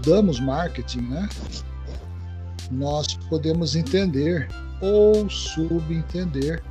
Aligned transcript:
estudamos 0.00 0.40
marketing, 0.40 1.02
né, 1.02 1.28
nós 2.70 3.14
podemos 3.28 3.76
entender 3.76 4.48
ou 4.80 5.28
subentender 5.28 6.62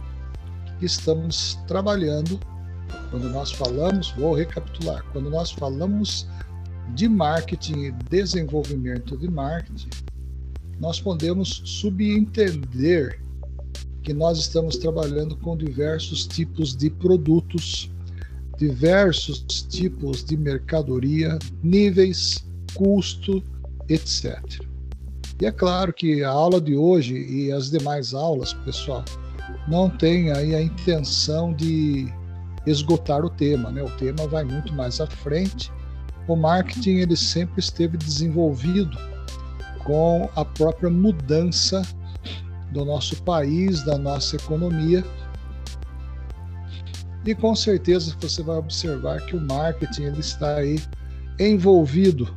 que 0.79 0.85
estamos 0.85 1.59
trabalhando. 1.67 2.39
Quando 3.11 3.29
nós 3.29 3.51
falamos, 3.51 4.11
vou 4.11 4.33
recapitular, 4.33 5.05
quando 5.11 5.29
nós 5.29 5.51
falamos 5.51 6.27
de 6.95 7.07
marketing 7.07 7.83
e 7.83 7.91
desenvolvimento 8.09 9.15
de 9.15 9.29
marketing, 9.29 9.89
nós 10.79 10.99
podemos 10.99 11.61
subentender 11.65 13.21
que 14.01 14.13
nós 14.13 14.39
estamos 14.39 14.77
trabalhando 14.77 15.35
com 15.37 15.55
diversos 15.55 16.25
tipos 16.25 16.75
de 16.75 16.89
produtos, 16.89 17.91
diversos 18.57 19.43
tipos 19.69 20.23
de 20.23 20.35
mercadoria, 20.35 21.37
níveis, 21.61 22.48
custo, 22.73 23.43
etc. 23.87 24.39
E 25.41 25.45
é 25.45 25.51
claro 25.51 25.93
que 25.93 26.23
a 26.23 26.29
aula 26.29 26.59
de 26.59 26.75
hoje 26.75 27.15
e 27.15 27.51
as 27.51 27.69
demais 27.69 28.13
aulas, 28.13 28.53
pessoal, 28.53 29.05
não 29.67 29.89
tem 29.89 30.31
aí 30.31 30.53
a 30.53 30.61
intenção 30.61 31.53
de 31.53 32.11
esgotar 32.65 33.23
o 33.23 33.29
tema, 33.29 33.71
né? 33.71 33.81
O 33.81 33.89
tema 33.91 34.27
vai 34.27 34.43
muito 34.43 34.73
mais 34.73 34.99
à 34.99 35.07
frente. 35.07 35.71
O 36.27 36.35
marketing 36.35 36.97
ele 36.97 37.15
sempre 37.15 37.59
esteve 37.59 37.97
desenvolvido 37.97 38.97
com 39.85 40.29
a 40.35 40.43
própria 40.43 40.89
mudança 40.89 41.81
do 42.71 42.85
nosso 42.85 43.21
país, 43.23 43.83
da 43.83 43.97
nossa 43.97 44.35
economia. 44.35 45.03
E 47.25 47.33
com 47.33 47.55
certeza 47.55 48.15
você 48.19 48.43
vai 48.43 48.57
observar 48.57 49.21
que 49.25 49.35
o 49.35 49.41
marketing 49.41 50.03
ele 50.03 50.19
está 50.19 50.55
aí 50.55 50.81
envolvido 51.39 52.33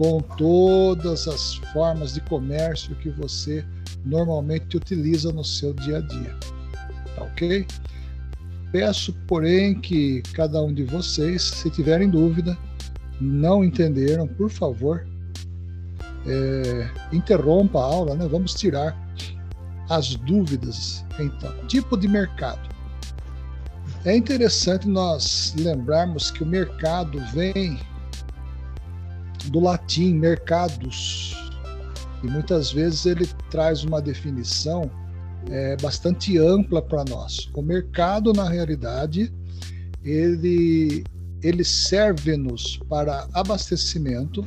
com 0.00 0.18
todas 0.38 1.28
as 1.28 1.56
formas 1.74 2.14
de 2.14 2.22
comércio 2.22 2.94
que 2.96 3.10
você 3.10 3.62
normalmente 4.02 4.78
utiliza 4.78 5.30
no 5.30 5.44
seu 5.44 5.74
dia 5.74 5.98
a 5.98 6.00
dia. 6.00 6.34
Tá 7.14 7.24
ok? 7.24 7.66
Peço, 8.72 9.12
porém, 9.26 9.78
que 9.78 10.22
cada 10.32 10.62
um 10.62 10.72
de 10.72 10.84
vocês, 10.84 11.42
se 11.42 11.68
tiverem 11.68 12.08
dúvida, 12.08 12.56
não 13.20 13.62
entenderam, 13.62 14.26
por 14.26 14.48
favor, 14.48 15.06
é, 16.26 16.88
interrompa 17.12 17.78
a 17.78 17.84
aula, 17.84 18.14
né? 18.14 18.26
Vamos 18.26 18.54
tirar 18.54 18.96
as 19.90 20.14
dúvidas. 20.14 21.04
Então, 21.18 21.52
tipo 21.66 21.94
de 21.94 22.08
mercado. 22.08 22.70
É 24.06 24.16
interessante 24.16 24.88
nós 24.88 25.54
lembrarmos 25.58 26.30
que 26.30 26.42
o 26.42 26.46
mercado 26.46 27.20
vem 27.34 27.78
do 29.46 29.60
latim 29.60 30.14
mercados. 30.14 31.34
E 32.22 32.26
muitas 32.26 32.72
vezes 32.72 33.06
ele 33.06 33.26
traz 33.50 33.82
uma 33.82 34.00
definição 34.00 34.90
é, 35.48 35.76
bastante 35.80 36.36
ampla 36.38 36.82
para 36.82 37.04
nós. 37.04 37.48
O 37.54 37.62
mercado, 37.62 38.32
na 38.32 38.48
realidade, 38.48 39.32
ele, 40.04 41.04
ele 41.42 41.64
serve-nos 41.64 42.78
para 42.88 43.28
abastecimento, 43.32 44.44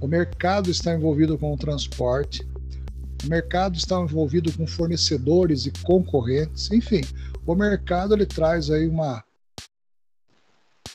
o 0.00 0.06
mercado 0.06 0.70
está 0.70 0.94
envolvido 0.94 1.38
com 1.38 1.54
o 1.54 1.56
transporte, 1.56 2.46
o 3.24 3.28
mercado 3.28 3.76
está 3.76 3.98
envolvido 4.00 4.52
com 4.52 4.66
fornecedores 4.66 5.64
e 5.64 5.72
concorrentes, 5.82 6.70
enfim, 6.70 7.00
o 7.46 7.54
mercado 7.54 8.14
ele 8.14 8.26
traz 8.26 8.70
aí 8.70 8.86
uma, 8.86 9.24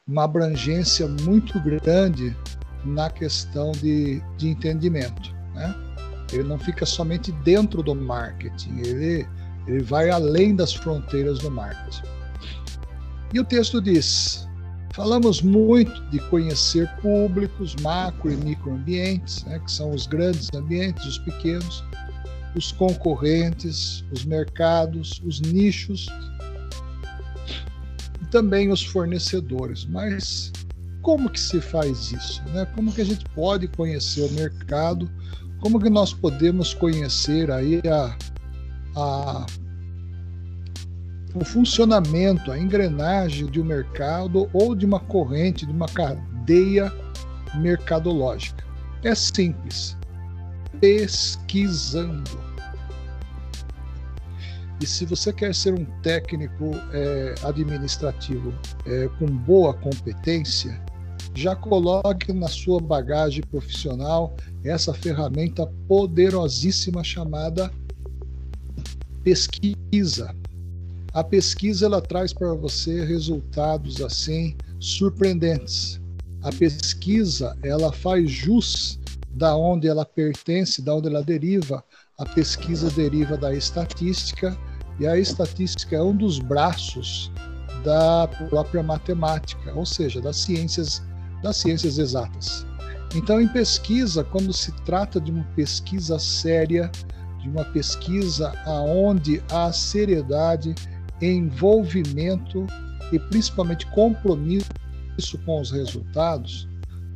uma 0.07 0.25
abrangência 0.25 1.07
muito 1.07 1.59
grande 1.59 2.35
na 2.85 3.09
questão 3.09 3.71
de, 3.71 4.21
de 4.37 4.49
entendimento. 4.49 5.33
Né? 5.53 5.75
Ele 6.31 6.43
não 6.43 6.59
fica 6.59 6.85
somente 6.85 7.31
dentro 7.31 7.81
do 7.81 7.95
marketing, 7.95 8.79
ele, 8.79 9.27
ele 9.67 9.83
vai 9.83 10.09
além 10.09 10.55
das 10.55 10.73
fronteiras 10.73 11.39
do 11.39 11.49
marketing. 11.49 12.03
E 13.33 13.39
o 13.39 13.43
texto 13.43 13.81
diz: 13.81 14.47
falamos 14.93 15.41
muito 15.41 16.01
de 16.09 16.19
conhecer 16.29 16.87
públicos, 17.01 17.75
macro 17.81 18.31
e 18.31 18.35
microambientes, 18.37 19.43
né, 19.45 19.59
que 19.59 19.71
são 19.71 19.91
os 19.91 20.07
grandes 20.07 20.49
ambientes, 20.53 21.05
os 21.05 21.17
pequenos, 21.19 21.83
os 22.55 22.71
concorrentes, 22.71 24.03
os 24.11 24.25
mercados, 24.25 25.21
os 25.23 25.39
nichos 25.41 26.07
e 28.21 28.25
também 28.25 28.71
os 28.71 28.83
fornecedores. 28.83 29.85
Mas 29.85 30.51
como 31.09 31.27
que 31.27 31.39
se 31.39 31.59
faz 31.59 32.11
isso? 32.11 32.43
Né? 32.49 32.67
Como 32.75 32.93
que 32.93 33.01
a 33.01 33.05
gente 33.05 33.25
pode 33.33 33.67
conhecer 33.67 34.21
o 34.21 34.31
mercado 34.33 35.09
como 35.61 35.79
que 35.79 35.89
nós 35.89 36.13
podemos 36.13 36.73
conhecer 36.73 37.51
aí 37.51 37.81
a, 37.85 38.15
a, 38.95 39.45
o 41.35 41.43
funcionamento, 41.43 42.51
a 42.51 42.57
engrenagem 42.57 43.45
de 43.47 43.59
um 43.59 43.65
mercado 43.65 44.49
ou 44.53 44.73
de 44.73 44.85
uma 44.85 44.99
corrente, 44.99 45.65
de 45.65 45.71
uma 45.71 45.87
cadeia 45.87 46.93
mercadológica? 47.55 48.63
É 49.03 49.13
simples, 49.13 49.97
pesquisando. 50.79 52.47
E 54.81 54.85
se 54.85 55.05
você 55.05 55.33
quer 55.33 55.53
ser 55.53 55.73
um 55.73 55.83
técnico 56.01 56.71
é, 56.93 57.35
administrativo 57.43 58.53
é, 58.85 59.09
com 59.19 59.25
boa 59.25 59.73
competência, 59.73 60.81
já 61.39 61.55
coloque 61.55 62.33
na 62.33 62.49
sua 62.49 62.81
bagagem 62.81 63.41
profissional 63.49 64.35
essa 64.61 64.93
ferramenta 64.93 65.65
poderosíssima 65.87 67.01
chamada 67.01 67.71
pesquisa. 69.23 70.35
A 71.13 71.23
pesquisa 71.23 71.85
ela 71.85 72.01
traz 72.01 72.33
para 72.33 72.53
você 72.53 73.05
resultados 73.05 74.01
assim 74.01 74.57
surpreendentes. 74.81 76.01
A 76.43 76.51
pesquisa 76.51 77.57
ela 77.63 77.93
faz 77.93 78.29
jus 78.29 78.99
da 79.31 79.55
onde 79.55 79.87
ela 79.87 80.03
pertence, 80.03 80.81
da 80.81 80.93
onde 80.93 81.07
ela 81.07 81.23
deriva. 81.23 81.81
A 82.17 82.25
pesquisa 82.25 82.89
deriva 82.89 83.37
da 83.37 83.53
estatística 83.53 84.57
e 84.99 85.07
a 85.07 85.17
estatística 85.17 85.95
é 85.95 86.03
um 86.03 86.15
dos 86.15 86.37
braços 86.37 87.31
da 87.81 88.27
própria 88.49 88.83
matemática, 88.83 89.73
ou 89.73 89.85
seja, 89.85 90.19
das 90.19 90.35
ciências 90.35 91.01
das 91.41 91.57
ciências 91.57 91.97
exatas. 91.97 92.65
Então, 93.15 93.41
em 93.41 93.47
pesquisa, 93.47 94.23
quando 94.23 94.53
se 94.53 94.71
trata 94.83 95.19
de 95.19 95.31
uma 95.31 95.43
pesquisa 95.55 96.19
séria, 96.19 96.91
de 97.41 97.49
uma 97.49 97.65
pesquisa 97.65 98.53
aonde 98.65 99.41
há 99.51 99.71
seriedade, 99.71 100.75
envolvimento 101.21 102.67
e 103.11 103.19
principalmente 103.19 103.87
compromisso 103.87 104.69
com 105.45 105.59
os 105.59 105.71
resultados, 105.71 106.67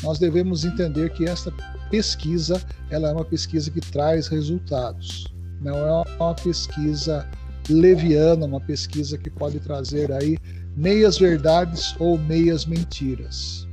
nós 0.02 0.20
devemos 0.20 0.66
entender 0.66 1.12
que 1.12 1.26
esta 1.26 1.52
pesquisa 1.90 2.62
ela 2.90 3.10
é 3.10 3.14
uma 3.14 3.24
pesquisa 3.24 3.70
que 3.70 3.80
traz 3.80 4.28
resultados. 4.28 5.26
Não 5.62 5.78
é 5.78 6.04
uma 6.20 6.34
pesquisa 6.34 7.30
leviana, 7.70 8.46
uma 8.46 8.60
pesquisa 8.60 9.18
que 9.18 9.30
pode 9.30 9.60
trazer 9.60 10.12
aí 10.12 10.38
meias 10.76 11.18
verdades 11.18 11.96
ou 12.00 12.18
meias 12.18 12.66
mentiras. 12.66 13.68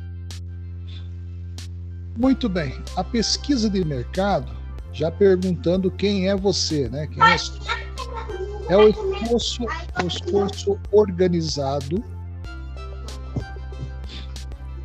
Muito 2.20 2.50
bem. 2.50 2.74
A 2.96 3.02
pesquisa 3.02 3.70
de 3.70 3.82
mercado, 3.82 4.52
já 4.92 5.10
perguntando 5.10 5.90
quem 5.90 6.28
é 6.28 6.36
você, 6.36 6.86
né? 6.90 7.06
Quem 7.06 7.22
é, 7.22 8.74
é 8.74 8.76
o 8.76 8.90
esforço, 8.90 9.64
o 9.64 10.06
esforço 10.06 10.78
organizado. 10.92 12.04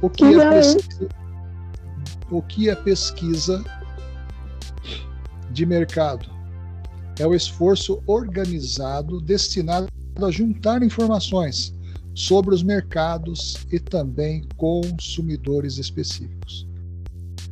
O 0.01 0.09
que 0.09 0.23
é 0.23 0.49
pesquisa, 0.49 1.09
o 2.31 2.41
que 2.41 2.69
é 2.69 2.75
pesquisa 2.75 3.61
de 5.51 5.65
mercado? 5.65 6.29
É 7.19 7.27
o 7.27 7.35
esforço 7.35 8.01
organizado 8.07 9.19
destinado 9.19 9.87
a 10.21 10.31
juntar 10.31 10.81
informações 10.81 11.73
sobre 12.13 12.55
os 12.55 12.63
mercados 12.63 13.57
e 13.73 13.77
também 13.77 14.47
consumidores 14.55 15.77
específicos. 15.77 16.65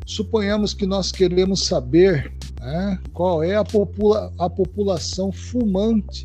Suponhamos 0.05 0.73
que 0.73 0.85
nós 0.85 1.11
queremos 1.11 1.65
saber 1.65 2.31
né, 2.59 2.99
qual 3.13 3.41
é 3.43 3.55
a, 3.55 3.63
popula 3.63 4.33
a 4.37 4.49
população 4.49 5.31
fumante 5.31 6.23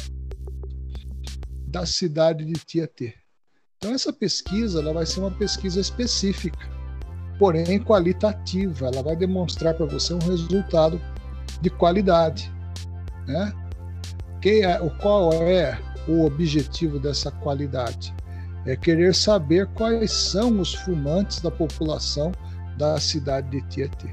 da 1.67 1.87
cidade 1.87 2.45
de 2.45 2.55
Tietê. 2.55 3.15
Então 3.77 3.95
essa 3.95 4.13
pesquisa 4.13 4.81
ela 4.81 4.93
vai 4.93 5.07
ser 5.07 5.21
uma 5.21 5.31
pesquisa 5.31 5.81
específica, 5.81 6.69
porém 7.39 7.79
qualitativa. 7.79 8.87
Ela 8.87 9.03
vai 9.03 9.15
demonstrar 9.15 9.75
para 9.75 9.87
você 9.87 10.13
um 10.15 10.19
resultado 10.19 11.01
de 11.61 11.71
qualidade. 11.71 12.53
Né? 13.27 13.53
Quem 14.41 14.65
é, 14.65 14.79
qual 15.01 15.33
é 15.33 15.79
o 16.09 16.25
objetivo 16.25 16.99
dessa 16.99 17.31
qualidade? 17.31 18.15
É 18.67 18.77
querer 18.77 19.15
saber 19.15 19.67
quais 19.69 20.11
são 20.11 20.61
os 20.61 20.75
fumantes 20.75 21.41
da 21.41 21.51
população 21.51 22.33
da 22.79 22.99
cidade 23.01 23.51
de 23.51 23.61
Tietê. 23.69 24.09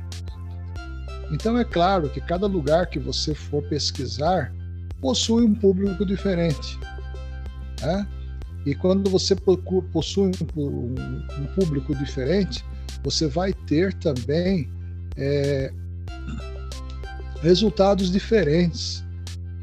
Então 1.32 1.58
é 1.58 1.64
claro 1.64 2.10
que 2.10 2.20
cada 2.20 2.48
lugar 2.48 2.88
que 2.88 3.00
você 3.00 3.34
for 3.34 3.64
pesquisar 3.64 4.54
possui 5.00 5.44
um 5.44 5.54
público 5.54 6.06
diferente. 6.06 6.78
Né? 7.82 8.08
E 8.66 8.74
quando 8.74 9.10
você 9.10 9.36
possui 9.36 10.32
um, 10.58 11.46
público 11.56 11.96
diferente, 11.96 12.66
você 13.04 13.28
vai 13.28 13.54
ter 13.54 13.94
também 13.94 14.70
é, 15.16 15.72
resultados 17.42 18.12
diferentes, 18.12 19.04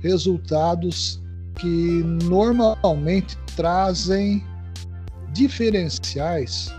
resultados 0.00 1.20
que 1.56 2.02
normalmente 2.25 3.37
trazem 3.56 4.44
diferenciais 5.32 6.72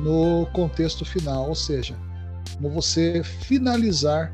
no 0.00 0.46
contexto 0.52 1.04
final, 1.04 1.48
ou 1.48 1.54
seja, 1.54 1.96
no 2.60 2.70
você 2.70 3.22
finalizar 3.22 4.32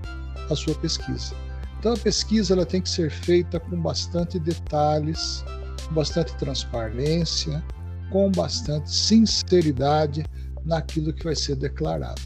a 0.51 0.55
sua 0.55 0.75
pesquisa. 0.75 1.35
Então 1.79 1.93
a 1.93 1.97
pesquisa 1.97 2.55
ela 2.55 2.67
tem 2.67 2.81
que 2.81 2.89
ser 2.89 3.11
feita 3.11 3.61
com 3.61 3.81
bastante 3.81 4.39
detalhes, 4.39 5.45
com 5.87 5.95
bastante 5.95 6.35
transparência, 6.37 7.63
com 8.11 8.31
bastante 8.31 8.91
sinceridade 8.91 10.25
naquilo 10.65 11.13
que 11.13 11.25
vai 11.25 11.37
ser 11.37 11.57
declarado. 11.57 12.21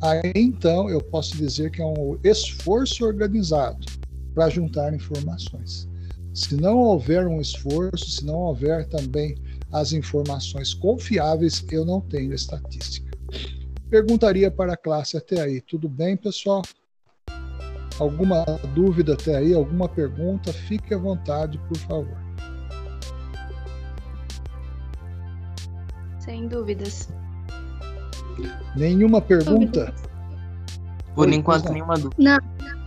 Aí 0.00 0.32
então 0.34 0.88
eu 0.88 1.00
posso 1.00 1.36
dizer 1.36 1.70
que 1.70 1.82
é 1.82 1.84
um 1.84 2.18
esforço 2.22 3.04
organizado 3.04 3.84
para 4.34 4.48
juntar 4.48 4.94
informações. 4.94 5.88
Se 6.32 6.54
não 6.54 6.78
houver 6.78 7.26
um 7.26 7.40
esforço, 7.40 8.08
se 8.08 8.24
não 8.24 8.36
houver 8.36 8.86
também 8.86 9.34
as 9.72 9.92
informações 9.92 10.74
confiáveis, 10.74 11.64
eu 11.70 11.84
não 11.84 12.00
tenho 12.00 12.32
estatística. 12.34 13.10
Perguntaria 13.90 14.50
para 14.50 14.74
a 14.74 14.76
classe 14.76 15.16
até 15.16 15.40
aí. 15.40 15.60
Tudo 15.60 15.88
bem, 15.88 16.16
pessoal? 16.16 16.62
Alguma 17.98 18.44
dúvida 18.74 19.14
até 19.14 19.36
aí? 19.36 19.54
Alguma 19.54 19.88
pergunta? 19.88 20.52
Fique 20.52 20.94
à 20.94 20.98
vontade, 20.98 21.58
por 21.68 21.76
favor. 21.78 22.16
Sem 26.18 26.46
dúvidas. 26.46 27.08
Nenhuma 28.76 29.20
pergunta? 29.20 29.92
Por 31.14 31.32
enquanto, 31.32 31.72
nenhuma 31.72 31.94
dúvida. 31.94 32.16
Não. 32.18 32.77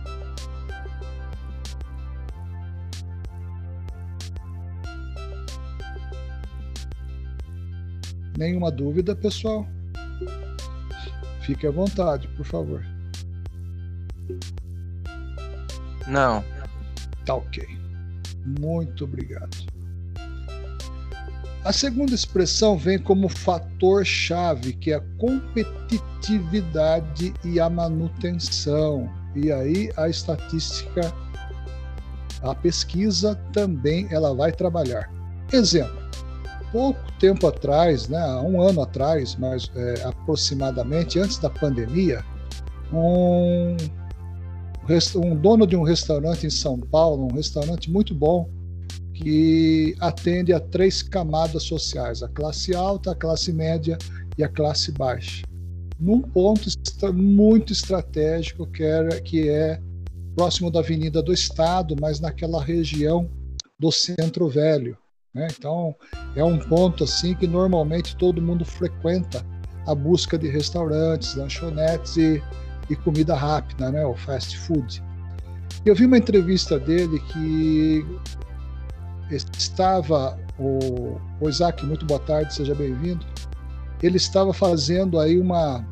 Nenhuma 8.36 8.70
dúvida, 8.70 9.14
pessoal? 9.14 9.66
Fique 11.42 11.66
à 11.66 11.70
vontade, 11.70 12.26
por 12.28 12.46
favor. 12.46 12.82
Não. 16.06 16.42
Tá 17.24 17.34
ok. 17.34 17.66
Muito 18.60 19.04
obrigado. 19.04 19.56
A 21.64 21.72
segunda 21.72 22.12
expressão 22.12 22.76
vem 22.76 22.98
como 22.98 23.28
fator-chave, 23.28 24.72
que 24.72 24.90
é 24.90 24.96
a 24.96 25.04
competitividade 25.18 27.32
e 27.44 27.60
a 27.60 27.70
manutenção. 27.70 29.08
E 29.36 29.52
aí 29.52 29.88
a 29.96 30.08
estatística, 30.08 31.14
a 32.42 32.52
pesquisa 32.52 33.36
também 33.52 34.08
ela 34.10 34.34
vai 34.34 34.50
trabalhar. 34.50 35.08
Exemplo: 35.52 36.01
pouco 36.72 37.00
tempo 37.20 37.46
atrás, 37.46 38.08
né, 38.08 38.24
um 38.36 38.60
ano 38.60 38.80
atrás, 38.80 39.36
mais 39.36 39.70
é, 39.76 40.02
aproximadamente, 40.04 41.18
antes 41.18 41.38
da 41.38 41.50
pandemia, 41.50 42.24
um, 42.92 43.76
um 45.16 45.36
dono 45.36 45.66
de 45.66 45.76
um 45.76 45.82
restaurante 45.82 46.46
em 46.46 46.50
São 46.50 46.80
Paulo, 46.80 47.28
um 47.30 47.34
restaurante 47.34 47.90
muito 47.90 48.14
bom, 48.14 48.48
que 49.14 49.94
atende 50.00 50.52
a 50.52 50.58
três 50.58 51.02
camadas 51.02 51.62
sociais: 51.64 52.22
a 52.22 52.28
classe 52.28 52.74
alta, 52.74 53.12
a 53.12 53.14
classe 53.14 53.52
média 53.52 53.96
e 54.36 54.42
a 54.42 54.48
classe 54.48 54.90
baixa. 54.90 55.44
Num 56.00 56.20
ponto 56.20 56.68
muito 57.14 57.72
estratégico 57.72 58.66
que, 58.66 58.82
era, 58.82 59.20
que 59.20 59.48
é 59.48 59.80
próximo 60.34 60.70
da 60.70 60.80
Avenida 60.80 61.22
do 61.22 61.32
Estado, 61.32 61.94
mas 62.00 62.18
naquela 62.18 62.62
região 62.62 63.30
do 63.78 63.92
Centro 63.92 64.48
Velho. 64.48 64.96
Né? 65.34 65.48
Então, 65.58 65.94
é 66.36 66.44
um 66.44 66.58
ponto 66.58 67.04
assim 67.04 67.34
que 67.34 67.46
normalmente 67.46 68.16
todo 68.16 68.40
mundo 68.40 68.64
frequenta 68.64 69.44
a 69.86 69.94
busca 69.94 70.38
de 70.38 70.48
restaurantes, 70.48 71.34
lanchonetes 71.34 72.16
e, 72.16 72.42
e 72.90 72.96
comida 72.96 73.34
rápida, 73.34 73.90
né? 73.90 74.04
o 74.04 74.14
fast 74.14 74.58
food. 74.58 75.02
Eu 75.84 75.94
vi 75.94 76.06
uma 76.06 76.18
entrevista 76.18 76.78
dele 76.78 77.18
que 77.32 78.06
estava 79.30 80.38
o, 80.58 81.18
o 81.40 81.48
Isaac, 81.48 81.84
muito 81.84 82.04
boa 82.04 82.20
tarde, 82.20 82.54
seja 82.54 82.74
bem-vindo. 82.74 83.26
Ele 84.02 84.16
estava 84.16 84.52
fazendo 84.52 85.18
aí 85.18 85.38
uma 85.38 85.84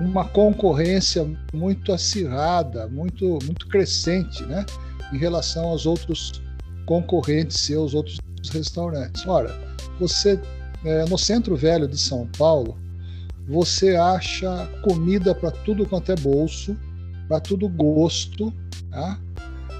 uma 0.00 0.24
concorrência 0.24 1.30
muito 1.52 1.92
acirrada, 1.92 2.88
muito 2.88 3.38
muito 3.44 3.68
crescente, 3.68 4.42
né, 4.44 4.64
em 5.12 5.18
relação 5.18 5.66
aos 5.66 5.84
outros 5.84 6.42
concorrentes 6.90 7.60
seus, 7.60 7.94
outros 7.94 8.18
restaurantes. 8.52 9.24
Ora, 9.24 9.56
você 10.00 10.40
é, 10.84 11.04
no 11.04 11.16
centro 11.16 11.54
velho 11.54 11.86
de 11.86 11.96
São 11.96 12.26
Paulo, 12.36 12.76
você 13.46 13.94
acha 13.94 14.68
comida 14.82 15.32
para 15.32 15.52
tudo 15.52 15.86
quanto 15.86 16.10
é 16.10 16.16
bolso, 16.16 16.76
para 17.28 17.38
tudo 17.38 17.68
gosto, 17.68 18.52
tá? 18.90 19.20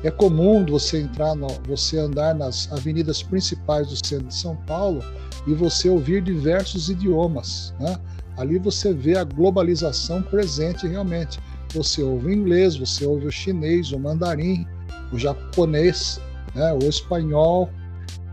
É 0.05 0.11
comum 0.11 0.65
você 0.65 1.01
entrar, 1.01 1.35
no, 1.35 1.49
você 1.67 1.99
andar 1.99 2.33
nas 2.33 2.71
avenidas 2.71 3.25
principais 3.25 3.89
do 3.89 4.07
centro 4.07 4.29
de 4.29 4.35
São 4.35 4.55
Paulo 4.65 5.03
e 5.49 5.53
você 5.53 5.89
ouvir 5.89 6.23
diversos 6.23 6.89
idiomas. 6.91 7.75
Né? 7.81 7.99
Ali 8.37 8.57
você 8.57 8.95
vê 8.95 9.19
a 9.19 9.25
globalização 9.25 10.23
presente 10.23 10.87
realmente. 10.87 11.41
Você 11.75 12.05
ouve 12.05 12.29
o 12.29 12.33
inglês, 12.33 12.77
você 12.77 13.05
ouve 13.05 13.27
o 13.27 13.33
chinês, 13.33 13.91
o 13.91 13.99
mandarim, 13.99 14.65
o 15.13 15.19
japonês, 15.19 16.21
né? 16.55 16.73
o 16.73 16.89
espanhol. 16.89 17.71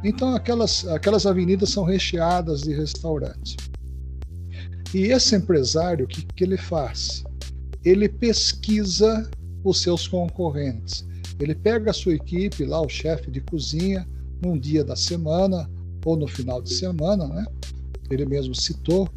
Então 0.03 0.35
aquelas, 0.35 0.87
aquelas 0.87 1.25
avenidas 1.25 1.69
são 1.69 1.83
recheadas 1.83 2.61
de 2.61 2.73
restaurantes. 2.73 3.56
E 4.94 5.07
esse 5.11 5.35
empresário, 5.35 6.06
o 6.06 6.07
que, 6.07 6.25
que 6.25 6.44
ele 6.44 6.57
faz? 6.57 7.23
Ele 7.83 8.07
pesquisa 8.07 9.30
os 9.63 9.81
seus 9.81 10.07
concorrentes 10.07 11.07
ele 11.39 11.53
pega 11.53 11.92
a 11.92 11.94
sua 11.94 12.15
equipe, 12.15 12.65
lá 12.65 12.81
o 12.81 12.89
chefe 12.89 13.30
de 13.30 13.42
cozinha, 13.42 14.07
num 14.42 14.57
dia 14.57 14.83
da 14.83 14.95
semana 14.95 15.69
ou 16.03 16.15
no 16.15 16.27
final 16.27 16.61
de 16.61 16.73
semana, 16.73 17.27
né? 17.27 17.45
Ele 18.09 18.25
mesmo 18.25 18.56
citou, 18.56 19.09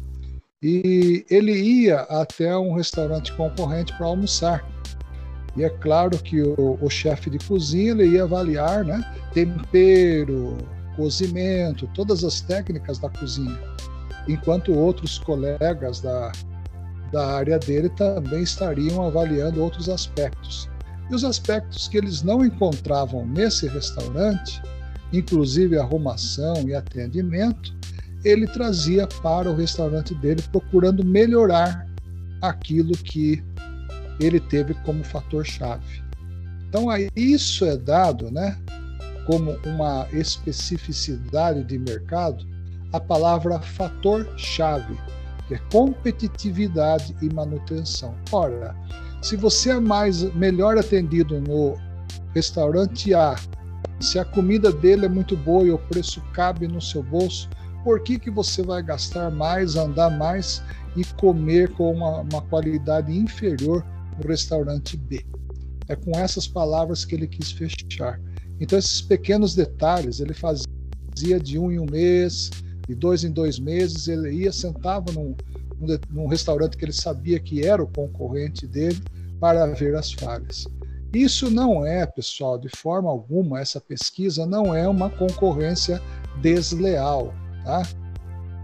e 0.61 1.25
ele 1.29 1.53
ia 1.53 2.01
até 2.01 2.55
um 2.55 2.73
restaurante 2.73 3.33
concorrente 3.33 3.95
para 3.97 4.05
almoçar. 4.05 4.65
E 5.55 5.63
é 5.63 5.69
claro 5.69 6.17
que 6.17 6.41
o, 6.41 6.77
o 6.81 6.89
chefe 6.89 7.29
de 7.29 7.37
cozinha 7.39 7.91
ele 7.91 8.07
ia 8.07 8.23
avaliar, 8.23 8.85
né? 8.85 9.03
Tempero, 9.33 10.57
cozimento, 10.95 11.89
todas 11.93 12.23
as 12.23 12.41
técnicas 12.41 12.99
da 12.99 13.09
cozinha, 13.09 13.59
enquanto 14.27 14.73
outros 14.73 15.19
colegas 15.19 15.99
da, 15.99 16.31
da 17.11 17.35
área 17.35 17.59
dele 17.59 17.89
também 17.89 18.43
estariam 18.43 19.05
avaliando 19.05 19.61
outros 19.61 19.89
aspectos. 19.89 20.69
E 21.09 21.15
os 21.15 21.23
aspectos 21.23 21.87
que 21.87 21.97
eles 21.97 22.21
não 22.23 22.45
encontravam 22.45 23.25
nesse 23.25 23.67
restaurante, 23.67 24.61
inclusive 25.11 25.77
arrumação 25.77 26.63
e 26.67 26.73
atendimento, 26.73 27.75
ele 28.23 28.47
trazia 28.47 29.07
para 29.21 29.49
o 29.49 29.55
restaurante 29.55 30.13
dele, 30.15 30.41
procurando 30.51 31.03
melhorar 31.03 31.85
aquilo 32.41 32.93
que 32.93 33.43
ele 34.23 34.39
teve 34.39 34.73
como 34.85 35.03
fator 35.03 35.45
chave. 35.45 36.03
Então, 36.67 36.87
isso 37.15 37.65
é 37.65 37.75
dado, 37.75 38.31
né, 38.31 38.57
como 39.25 39.51
uma 39.65 40.07
especificidade 40.13 41.63
de 41.63 41.77
mercado, 41.77 42.45
a 42.93 42.99
palavra 42.99 43.59
fator 43.59 44.27
chave, 44.37 44.97
que 45.47 45.55
é 45.55 45.59
competitividade 45.71 47.15
e 47.21 47.33
manutenção. 47.33 48.15
Ora, 48.31 48.75
se 49.21 49.35
você 49.35 49.71
é 49.71 49.79
mais 49.79 50.23
melhor 50.33 50.77
atendido 50.77 51.39
no 51.39 51.77
restaurante 52.33 53.13
A, 53.13 53.35
se 53.99 54.17
a 54.17 54.25
comida 54.25 54.71
dele 54.71 55.05
é 55.05 55.09
muito 55.09 55.37
boa 55.37 55.63
e 55.63 55.71
o 55.71 55.77
preço 55.77 56.21
cabe 56.33 56.67
no 56.67 56.81
seu 56.81 57.03
bolso, 57.03 57.49
por 57.83 58.01
que, 58.01 58.17
que 58.17 58.31
você 58.31 58.63
vai 58.63 58.81
gastar 58.81 59.29
mais, 59.29 59.75
andar 59.75 60.09
mais 60.09 60.63
e 60.95 61.03
comer 61.19 61.71
com 61.73 61.91
uma, 61.91 62.21
uma 62.21 62.41
qualidade 62.41 63.15
inferior 63.15 63.85
no 64.21 64.29
restaurante 64.29 64.95
B? 64.95 65.25
É 65.87 65.95
com 65.95 66.11
essas 66.17 66.47
palavras 66.47 67.03
que 67.03 67.15
ele 67.15 67.27
quis 67.27 67.51
fechar. 67.51 68.19
Então, 68.59 68.77
esses 68.77 69.01
pequenos 69.01 69.55
detalhes, 69.55 70.19
ele 70.19 70.33
fazia 70.33 71.39
de 71.41 71.57
um 71.57 71.71
em 71.71 71.79
um 71.79 71.85
mês, 71.85 72.51
de 72.87 72.95
dois 72.95 73.23
em 73.23 73.31
dois 73.31 73.59
meses, 73.59 74.07
ele 74.07 74.31
ia, 74.31 74.51
sentava 74.51 75.11
num, 75.11 75.35
num 76.09 76.27
restaurante 76.27 76.77
que 76.77 76.85
ele 76.85 76.93
sabia 76.93 77.39
que 77.39 77.65
era 77.65 77.81
o 77.81 77.87
concorrente 77.87 78.67
dele 78.67 79.01
para 79.39 79.65
ver 79.73 79.95
as 79.95 80.11
falhas. 80.11 80.65
Isso 81.13 81.49
não 81.49 81.85
é, 81.85 82.05
pessoal, 82.05 82.57
de 82.57 82.69
forma 82.69 83.09
alguma, 83.09 83.59
essa 83.59 83.81
pesquisa 83.81 84.45
não 84.45 84.73
é 84.73 84.87
uma 84.87 85.09
concorrência 85.09 86.01
desleal, 86.41 87.33
tá? 87.65 87.81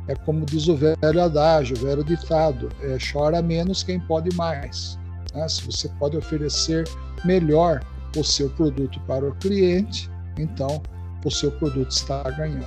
É 0.08 0.16
como 0.16 0.46
diz 0.46 0.70
o 0.70 0.76
velho 0.78 1.22
adágio, 1.22 1.76
o 1.76 1.80
velho 1.82 2.04
ditado, 2.04 2.70
é, 2.82 2.98
chora 3.12 3.42
menos 3.42 3.84
quem 3.84 4.00
pode 4.00 4.34
mais. 4.38 4.98
Né? 5.34 5.48
Se 5.48 5.64
você 5.66 5.90
pode 6.00 6.18
oferecer 6.18 6.88
melhor 7.26 7.84
o 8.16 8.24
seu 8.24 8.50
produto 8.52 9.00
para 9.08 9.28
o 9.28 9.36
cliente, 9.36 10.10
então 10.38 10.82
o 11.24 11.32
seu 11.32 11.52
produto 11.52 11.92
está 11.92 12.24
ganhando. 12.32 12.66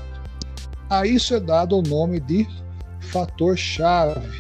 A 0.89 1.07
isso 1.07 1.35
é 1.35 1.41
dado 1.41 1.79
o 1.79 1.83
nome 1.83 2.21
de 2.21 2.47
fator-chave. 3.01 4.39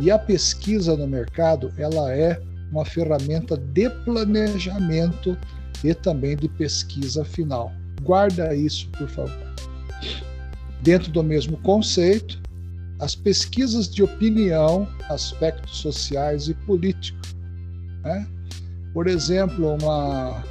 E 0.00 0.10
a 0.10 0.18
pesquisa 0.18 0.96
no 0.96 1.06
mercado, 1.06 1.72
ela 1.78 2.12
é 2.12 2.40
uma 2.70 2.84
ferramenta 2.84 3.56
de 3.56 3.88
planejamento 4.04 5.36
e 5.82 5.94
também 5.94 6.36
de 6.36 6.48
pesquisa 6.48 7.24
final. 7.24 7.72
Guarda 8.02 8.54
isso, 8.54 8.88
por 8.90 9.08
favor. 9.08 9.54
Dentro 10.82 11.10
do 11.10 11.22
mesmo 11.22 11.56
conceito, 11.58 12.40
as 12.98 13.14
pesquisas 13.14 13.88
de 13.88 14.02
opinião, 14.02 14.88
aspectos 15.08 15.78
sociais 15.78 16.48
e 16.48 16.54
políticos. 16.54 17.25
Né? 18.06 18.24
Por 18.94 19.08
exemplo, 19.08 19.74
uma, 19.74 20.44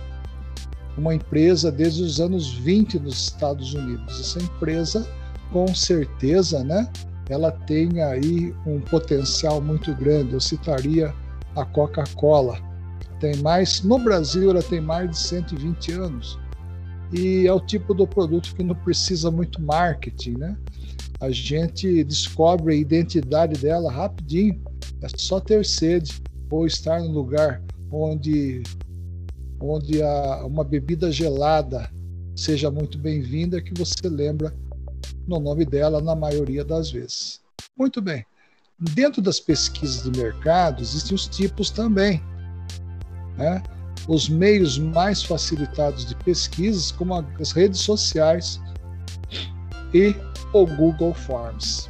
uma 0.97 1.15
empresa 1.15 1.71
desde 1.71 2.03
os 2.03 2.19
anos 2.19 2.53
20 2.53 2.99
nos 2.99 3.17
Estados 3.17 3.73
Unidos. 3.73 4.19
Essa 4.19 4.43
empresa, 4.43 5.07
com 5.53 5.73
certeza, 5.73 6.65
né, 6.65 6.91
ela 7.29 7.51
tem 7.51 8.01
aí 8.03 8.53
um 8.67 8.81
potencial 8.81 9.61
muito 9.61 9.95
grande. 9.95 10.33
Eu 10.33 10.41
citaria 10.41 11.13
a 11.55 11.63
Coca-Cola. 11.63 12.59
Tem 13.21 13.37
mais, 13.37 13.81
no 13.81 13.97
Brasil 13.97 14.49
ela 14.49 14.61
tem 14.61 14.81
mais 14.81 15.09
de 15.09 15.17
120 15.17 15.91
anos. 15.93 16.37
E 17.13 17.47
é 17.47 17.53
o 17.53 17.59
tipo 17.61 17.93
do 17.93 18.05
produto 18.05 18.53
que 18.53 18.63
não 18.63 18.75
precisa 18.75 19.31
muito 19.31 19.61
marketing, 19.61 20.37
né? 20.37 20.57
A 21.21 21.31
gente 21.31 22.03
descobre 22.03 22.73
a 22.73 22.77
identidade 22.77 23.61
dela 23.61 23.89
rapidinho. 23.89 24.61
É 25.01 25.07
só 25.15 25.39
ter 25.39 25.65
sede 25.65 26.21
ou 26.49 26.65
estar 26.65 26.99
no 27.01 27.11
lugar 27.11 27.61
onde 27.91 28.63
onde 29.59 30.01
a, 30.01 30.45
uma 30.45 30.63
bebida 30.63 31.11
gelada 31.11 31.89
seja 32.35 32.69
muito 32.69 32.97
bem-vinda 32.97 33.61
que 33.61 33.73
você 33.73 34.09
lembra 34.09 34.53
no 35.27 35.39
nome 35.39 35.65
dela 35.65 36.01
na 36.01 36.15
maioria 36.15 36.63
das 36.63 36.91
vezes. 36.91 37.41
Muito 37.77 38.01
bem. 38.01 38.25
Dentro 38.77 39.21
das 39.21 39.39
pesquisas 39.39 40.03
de 40.03 40.19
mercado, 40.19 40.81
existem 40.81 41.15
os 41.15 41.27
tipos 41.27 41.71
também. 41.71 42.21
Né? 43.37 43.63
Os 44.07 44.29
meios 44.29 44.77
mais 44.77 45.23
facilitados 45.23 46.05
de 46.05 46.15
pesquisas, 46.17 46.91
como 46.91 47.15
as 47.39 47.51
redes 47.51 47.79
sociais 47.79 48.59
e 49.93 50.13
o 50.53 50.65
Google 50.65 51.13
Forms. 51.13 51.89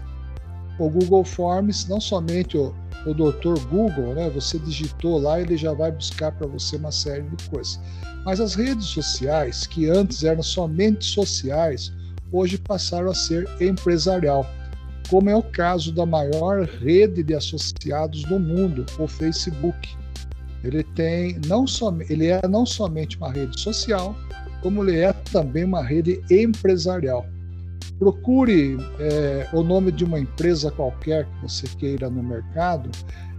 O 0.78 0.90
Google 0.90 1.24
Forms, 1.24 1.88
não 1.88 2.00
somente 2.00 2.58
o, 2.58 2.74
o 3.06 3.14
doutor 3.14 3.60
Google, 3.68 4.14
né? 4.16 4.30
você 4.30 4.58
digitou 4.58 5.20
lá, 5.20 5.40
ele 5.40 5.58
já 5.58 5.74
vai 5.74 5.92
buscar 5.92 6.32
para 6.32 6.48
você 6.48 6.76
uma 6.78 6.92
série 6.92 7.24
de 7.24 7.50
coisas. 7.50 7.80
Mas 8.26 8.40
as 8.40 8.56
redes 8.56 8.86
sociais, 8.86 9.68
que 9.68 9.90
antes 9.90 10.24
eram 10.24 10.42
somente 10.42 11.06
sociais, 11.06 11.94
hoje 12.32 12.58
passaram 12.58 13.12
a 13.12 13.16
ser 13.16 13.48
empresarial 13.62 14.46
como 15.10 15.30
é 15.30 15.36
o 15.36 15.44
caso 15.44 15.92
da 15.92 16.06
maior 16.06 16.66
rede 16.66 17.24
de 17.24 17.34
associados 17.34 18.24
do 18.24 18.40
mundo, 18.40 18.86
o 18.98 19.08
Facebook. 19.08 19.96
Ele 20.64 20.84
tem 20.84 21.40
não 21.46 21.68
só 21.68 21.96
ele 22.10 22.28
é 22.28 22.42
não 22.48 22.66
somente 22.66 23.18
uma 23.18 23.32
rede 23.32 23.60
social, 23.60 24.16
como 24.62 24.84
ele 24.84 25.00
é 25.00 25.14
também 25.14 25.64
uma 25.64 25.84
rede 25.84 26.22
empresarial. 26.30 27.26
Procure 27.98 28.78
é, 29.00 29.48
o 29.54 29.64
nome 29.64 29.92
de 29.92 30.04
uma 30.04 30.20
empresa 30.20 30.72
qualquer 30.72 31.26
que 31.26 31.42
você 31.42 31.68
queira 31.78 32.10
no 32.10 32.22
mercado. 32.22 32.90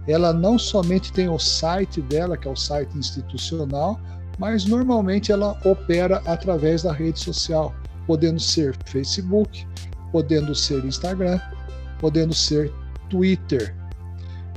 Ela 0.07 0.33
não 0.33 0.57
somente 0.57 1.11
tem 1.11 1.29
o 1.29 1.37
site 1.37 2.01
dela, 2.01 2.37
que 2.37 2.47
é 2.47 2.51
o 2.51 2.55
site 2.55 2.97
institucional, 2.97 3.99
mas 4.39 4.65
normalmente 4.65 5.31
ela 5.31 5.59
opera 5.65 6.21
através 6.25 6.83
da 6.83 6.93
rede 6.93 7.19
social, 7.19 7.75
podendo 8.05 8.39
ser 8.39 8.75
Facebook, 8.85 9.67
podendo 10.11 10.55
ser 10.55 10.83
Instagram, 10.85 11.39
podendo 11.99 12.33
ser 12.33 12.71
Twitter. 13.09 13.75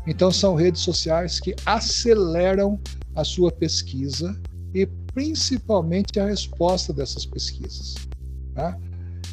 Então, 0.07 0.31
são 0.31 0.55
redes 0.55 0.81
sociais 0.81 1.41
que 1.41 1.55
aceleram 1.67 2.81
a 3.15 3.25
sua 3.25 3.51
pesquisa 3.51 4.41
e 4.75 4.87
principalmente 5.13 6.19
a 6.21 6.27
resposta 6.27 6.93
dessas 6.93 7.27
pesquisas. 7.27 7.95
Tá? 8.55 8.77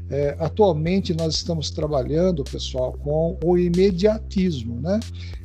É, 0.09 0.37
atualmente 0.39 1.13
nós 1.13 1.35
estamos 1.35 1.69
trabalhando, 1.69 2.43
pessoal, 2.43 2.93
com 2.93 3.37
o 3.43 3.57
imediatismo, 3.57 4.79
né? 4.79 4.99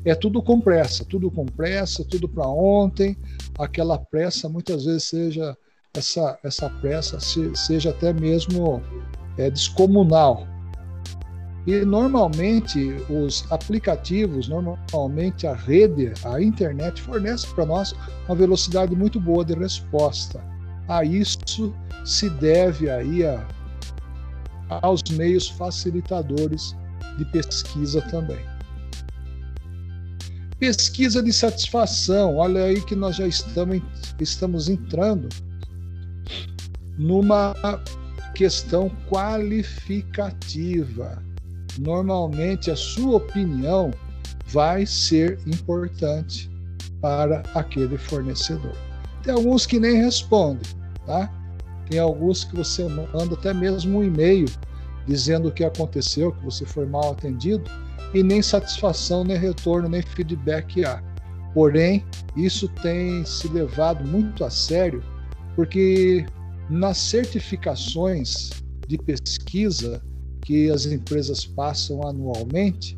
É 0.04 0.14
tudo 0.14 0.40
com 0.42 0.60
pressa, 0.60 1.04
tudo 1.04 1.30
com 1.30 1.44
pressa, 1.44 2.04
tudo 2.04 2.28
para 2.28 2.46
ontem. 2.46 3.16
Aquela 3.58 3.98
pressa 3.98 4.48
muitas 4.48 4.84
vezes 4.84 5.04
seja 5.04 5.56
essa 5.94 6.38
essa 6.42 6.70
pressa 6.70 7.18
seja 7.20 7.90
até 7.90 8.12
mesmo 8.12 8.80
é, 9.36 9.50
descomunal, 9.50 10.46
e 11.66 11.84
normalmente 11.84 12.96
os 13.08 13.44
aplicativos, 13.50 14.48
normalmente 14.48 15.46
a 15.46 15.54
rede, 15.54 16.12
a 16.24 16.42
internet 16.42 17.00
fornece 17.00 17.46
para 17.54 17.64
nós 17.64 17.94
uma 18.26 18.34
velocidade 18.34 18.96
muito 18.96 19.20
boa 19.20 19.44
de 19.44 19.54
resposta. 19.54 20.42
A 20.88 21.04
isso 21.04 21.72
se 22.04 22.28
deve 22.28 22.90
aí 22.90 23.24
a, 23.24 23.46
aos 24.82 25.02
meios 25.12 25.48
facilitadores 25.48 26.76
de 27.18 27.24
pesquisa 27.26 28.00
também. 28.02 28.40
Pesquisa 30.58 31.22
de 31.22 31.32
satisfação, 31.32 32.36
olha 32.36 32.64
aí 32.64 32.80
que 32.82 32.94
nós 32.94 33.16
já 33.16 33.26
estamos, 33.26 33.80
estamos 34.20 34.68
entrando 34.68 35.30
numa 36.96 37.54
questão 38.34 38.90
qualificativa 39.10 41.20
normalmente 41.78 42.70
a 42.70 42.76
sua 42.76 43.16
opinião 43.16 43.90
vai 44.46 44.84
ser 44.84 45.38
importante 45.46 46.50
para 47.00 47.42
aquele 47.54 47.96
fornecedor. 47.96 48.76
Tem 49.22 49.32
alguns 49.32 49.66
que 49.66 49.80
nem 49.80 50.02
respondem, 50.02 50.70
tá? 51.06 51.30
Tem 51.92 51.98
alguns 51.98 52.42
que 52.42 52.56
você 52.56 52.84
manda 52.88 53.34
até 53.34 53.52
mesmo 53.52 53.98
um 53.98 54.02
e-mail 54.02 54.46
dizendo 55.06 55.48
o 55.48 55.52
que 55.52 55.62
aconteceu, 55.62 56.32
que 56.32 56.42
você 56.42 56.64
foi 56.64 56.86
mal 56.86 57.12
atendido 57.12 57.70
e 58.14 58.22
nem 58.22 58.40
satisfação, 58.40 59.22
nem 59.24 59.36
retorno, 59.36 59.90
nem 59.90 60.00
feedback 60.00 60.86
há. 60.86 61.02
Porém, 61.52 62.02
isso 62.34 62.66
tem 62.80 63.22
se 63.26 63.46
levado 63.48 64.08
muito 64.08 64.42
a 64.42 64.48
sério, 64.48 65.04
porque 65.54 66.24
nas 66.70 66.96
certificações 66.96 68.48
de 68.88 68.96
pesquisa 68.96 70.02
que 70.46 70.70
as 70.70 70.86
empresas 70.86 71.44
passam 71.44 72.08
anualmente, 72.08 72.96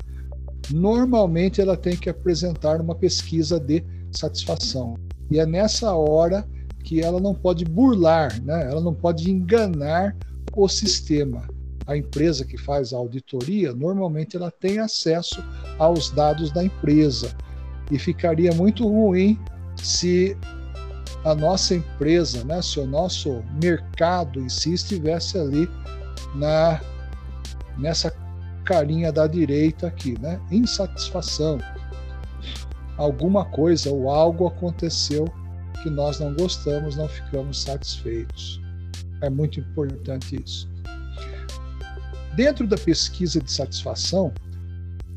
normalmente 0.70 1.60
ela 1.60 1.76
tem 1.76 1.96
que 1.96 2.08
apresentar 2.08 2.80
uma 2.80 2.94
pesquisa 2.94 3.58
de 3.58 3.84
satisfação. 4.12 4.94
E 5.32 5.40
é 5.40 5.46
nessa 5.46 5.92
hora 5.96 6.48
que 6.84 7.00
ela 7.00 7.18
não 7.18 7.34
pode 7.34 7.64
burlar, 7.64 8.40
né? 8.42 8.70
ela 8.70 8.80
não 8.80 8.94
pode 8.94 9.30
enganar 9.30 10.14
o 10.54 10.68
sistema. 10.68 11.48
A 11.86 11.96
empresa 11.96 12.44
que 12.44 12.56
faz 12.56 12.92
a 12.92 12.96
auditoria, 12.96 13.72
normalmente 13.72 14.36
ela 14.36 14.50
tem 14.50 14.78
acesso 14.78 15.42
aos 15.78 16.10
dados 16.10 16.52
da 16.52 16.62
empresa. 16.62 17.34
E 17.90 17.98
ficaria 17.98 18.52
muito 18.52 18.86
ruim 18.86 19.38
se 19.76 20.36
a 21.24 21.34
nossa 21.34 21.74
empresa, 21.74 22.44
né, 22.44 22.60
se 22.62 22.78
o 22.78 22.86
nosso 22.86 23.42
mercado 23.62 24.40
em 24.40 24.48
si 24.48 24.74
estivesse 24.74 25.38
ali 25.38 25.68
na 26.34 26.80
nessa 27.78 28.14
carinha 28.64 29.10
da 29.10 29.26
direita 29.26 29.88
aqui, 29.88 30.18
né? 30.20 30.40
Insatisfação. 30.50 31.58
Alguma 32.96 33.44
coisa 33.44 33.90
ou 33.90 34.08
algo 34.08 34.46
aconteceu 34.46 35.26
que 35.84 35.90
nós 35.90 36.18
não 36.18 36.32
gostamos, 36.32 36.96
não 36.96 37.06
ficamos 37.06 37.60
satisfeitos. 37.60 38.58
É 39.20 39.28
muito 39.28 39.60
importante 39.60 40.42
isso. 40.42 40.66
Dentro 42.34 42.66
da 42.66 42.78
pesquisa 42.78 43.38
de 43.38 43.52
satisfação, 43.52 44.32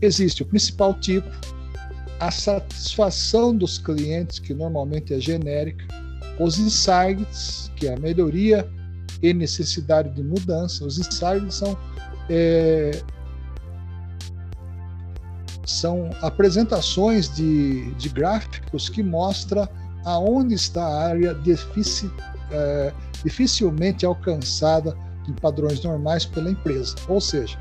existe 0.01 0.43
o 0.43 0.45
principal 0.45 0.93
tipo, 0.95 1.29
a 2.19 2.29
satisfação 2.29 3.55
dos 3.55 3.77
clientes, 3.77 4.39
que 4.39 4.53
normalmente 4.53 5.13
é 5.13 5.19
genérica, 5.19 5.85
os 6.37 6.59
insights, 6.59 7.71
que 7.77 7.87
é 7.87 7.93
a 7.93 7.99
melhoria 7.99 8.69
e 9.23 9.33
necessidade 9.33 10.09
de 10.09 10.21
mudança. 10.21 10.85
Os 10.85 10.99
insights 10.99 11.55
são 11.55 11.77
é, 12.29 12.91
são 15.65 16.09
apresentações 16.21 17.33
de, 17.33 17.93
de 17.93 18.09
gráficos 18.09 18.89
que 18.89 19.01
mostra 19.01 19.69
aonde 20.07 20.55
está 20.55 20.85
a 20.85 21.07
área 21.07 21.35
difici, 21.35 22.09
é, 22.49 22.93
dificilmente 23.25 24.05
alcançada 24.05 24.97
em 25.27 25.33
padrões 25.33 25.83
normais 25.83 26.25
pela 26.25 26.49
empresa. 26.49 26.95
Ou 27.09 27.19
seja, 27.19 27.59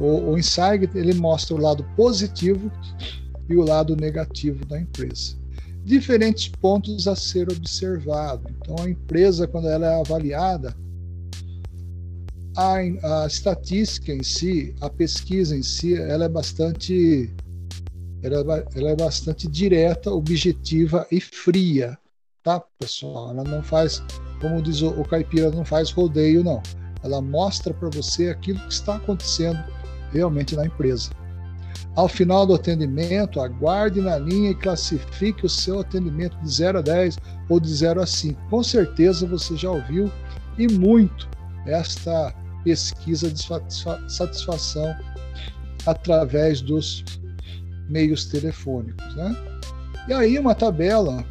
o, 0.00 0.30
o 0.30 0.38
Insight 0.38 0.88
ele 0.94 1.14
mostra 1.14 1.56
o 1.56 1.60
lado 1.60 1.84
positivo 1.96 2.70
e 3.48 3.56
o 3.56 3.64
lado 3.64 3.96
negativo 3.96 4.64
da 4.64 4.80
empresa. 4.80 5.34
Diferentes 5.84 6.48
pontos 6.48 7.08
a 7.08 7.16
ser 7.16 7.50
observado. 7.50 8.48
Então, 8.48 8.76
a 8.84 8.88
empresa, 8.88 9.48
quando 9.48 9.68
ela 9.68 9.86
é 9.86 10.00
avaliada, 10.00 10.72
a, 12.56 12.74
a 12.74 13.26
estatística 13.26 14.12
em 14.12 14.22
si, 14.22 14.72
a 14.80 14.88
pesquisa 14.88 15.56
em 15.56 15.64
si, 15.64 15.94
ela 15.96 16.26
é 16.26 16.28
bastante 16.28 17.28
ela, 18.34 18.64
ela 18.74 18.90
é 18.90 18.96
bastante 18.96 19.46
direta, 19.46 20.10
objetiva 20.10 21.06
e 21.10 21.20
fria, 21.20 21.96
tá, 22.42 22.60
pessoal? 22.78 23.30
Ela 23.30 23.44
não 23.44 23.62
faz, 23.62 24.02
como 24.40 24.62
diz 24.62 24.82
o, 24.82 24.88
o 24.88 25.04
caipira, 25.06 25.50
não 25.50 25.64
faz 25.64 25.90
rodeio, 25.90 26.42
não. 26.42 26.62
Ela 27.02 27.20
mostra 27.20 27.72
para 27.72 27.88
você 27.90 28.30
aquilo 28.30 28.58
que 28.60 28.72
está 28.72 28.96
acontecendo 28.96 29.62
realmente 30.12 30.56
na 30.56 30.66
empresa. 30.66 31.10
Ao 31.94 32.08
final 32.08 32.46
do 32.46 32.54
atendimento, 32.54 33.40
aguarde 33.40 34.00
na 34.00 34.18
linha 34.18 34.50
e 34.50 34.54
classifique 34.54 35.46
o 35.46 35.48
seu 35.48 35.80
atendimento 35.80 36.36
de 36.38 36.50
0 36.50 36.78
a 36.78 36.82
10 36.82 37.18
ou 37.48 37.58
de 37.58 37.72
0 37.72 38.02
a 38.02 38.06
5. 38.06 38.40
Com 38.50 38.62
certeza 38.62 39.26
você 39.26 39.56
já 39.56 39.70
ouviu 39.70 40.10
e 40.58 40.66
muito 40.68 41.28
esta 41.66 42.34
pesquisa 42.64 43.30
de 43.30 43.40
satisfação 44.08 44.94
através 45.86 46.60
dos 46.60 47.04
meios 47.88 48.26
telefônicos. 48.26 49.14
Né? 49.14 49.36
E 50.08 50.12
aí 50.12 50.38
uma 50.38 50.54
tabela 50.54 51.24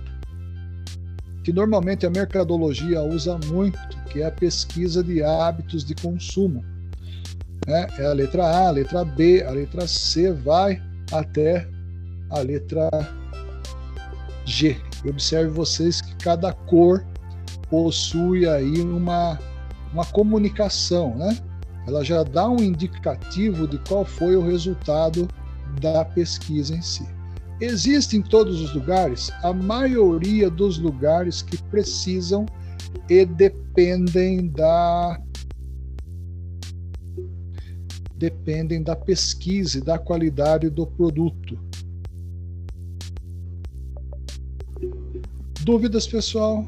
que 1.44 1.54
normalmente 1.54 2.06
a 2.06 2.10
mercadologia 2.10 3.04
usa 3.04 3.38
muito, 3.46 3.80
que 4.10 4.22
é 4.22 4.26
a 4.26 4.32
pesquisa 4.32 5.04
de 5.04 5.24
hábitos 5.24 5.84
de 5.84 5.94
consumo. 5.94 6.66
Né? 7.68 7.88
É 8.00 8.06
a 8.06 8.14
letra 8.14 8.46
A, 8.46 8.68
a 8.68 8.72
letra 8.72 9.06
B, 9.06 9.44
a 9.44 9.52
letra 9.52 9.88
C, 9.88 10.32
vai 10.32 10.82
até 11.12 11.68
a 12.32 12.40
letra 12.40 12.90
G. 14.46 14.78
Observe 15.08 15.52
vocês 15.52 16.02
que 16.02 16.16
cada 16.16 16.52
cor 16.52 17.06
possui 17.70 18.48
aí 18.48 18.82
uma, 18.82 19.40
uma 19.94 20.06
comunicação, 20.06 21.16
né? 21.16 21.38
Ela 21.88 22.04
já 22.04 22.24
dá 22.24 22.50
um 22.50 22.58
indicativo 22.58 23.68
de 23.68 23.78
qual 23.80 24.04
foi 24.04 24.36
o 24.36 24.42
resultado 24.42 25.28
da 25.80 26.06
pesquisa 26.06 26.76
em 26.76 26.82
si. 26.82 27.06
Existe 27.62 28.18
em 28.18 28.22
todos 28.22 28.60
os 28.62 28.74
lugares, 28.74 29.32
a 29.44 29.54
maioria 29.54 30.50
dos 30.50 30.78
lugares 30.78 31.42
que 31.42 31.58
precisam 31.64 32.46
e 33.10 33.26
dependem 33.26 34.48
da 34.48 35.22
dependem 38.18 38.82
da 38.82 38.96
pesquisa 38.96 39.78
e 39.78 39.82
da 39.82 40.00
qualidade 40.00 40.70
do 40.70 40.88
produto. 40.88 41.60
Dúvidas, 45.64 46.08
pessoal? 46.08 46.66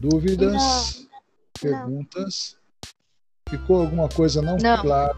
Dúvidas? 0.00 0.52
Não. 0.52 1.06
Perguntas? 1.60 2.55
Ficou 3.48 3.82
alguma 3.82 4.08
coisa 4.08 4.42
não, 4.42 4.56
não. 4.56 4.78
clara? 4.78 5.14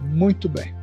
Muito 0.00 0.48
bem. 0.48 0.74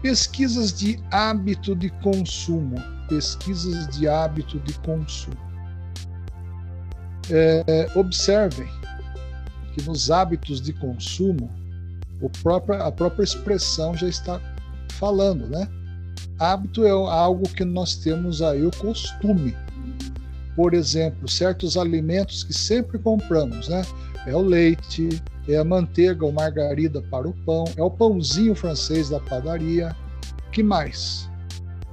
Pesquisas 0.00 0.72
de 0.72 0.98
hábito 1.10 1.76
de 1.76 1.90
consumo. 2.00 2.76
Pesquisas 3.10 3.88
de 3.94 4.08
hábito 4.08 4.58
de 4.60 4.72
consumo. 4.78 5.36
É, 7.30 7.90
observem 7.94 8.68
que 9.74 9.82
nos 9.82 10.10
hábitos 10.10 10.62
de 10.62 10.72
consumo, 10.72 11.50
próprio, 12.42 12.82
a 12.82 12.90
própria 12.90 13.24
expressão 13.24 13.94
já 13.94 14.08
está 14.08 14.40
falando, 14.92 15.46
né? 15.46 15.68
Hábito 16.38 16.84
é 16.84 16.90
algo 16.90 17.48
que 17.48 17.64
nós 17.64 17.94
temos 17.94 18.42
aí 18.42 18.66
o 18.66 18.70
costume. 18.72 19.56
Por 20.56 20.74
exemplo, 20.74 21.28
certos 21.28 21.76
alimentos 21.76 22.42
que 22.42 22.52
sempre 22.52 22.98
compramos, 22.98 23.68
né? 23.68 23.82
É 24.26 24.34
o 24.34 24.40
leite, 24.40 25.22
é 25.48 25.56
a 25.56 25.64
manteiga 25.64 26.24
ou 26.24 26.32
margarida 26.32 27.02
para 27.02 27.28
o 27.28 27.32
pão, 27.44 27.64
é 27.76 27.82
o 27.82 27.90
pãozinho 27.90 28.54
francês 28.54 29.10
da 29.10 29.20
padaria. 29.20 29.94
Que 30.50 30.62
mais? 30.62 31.30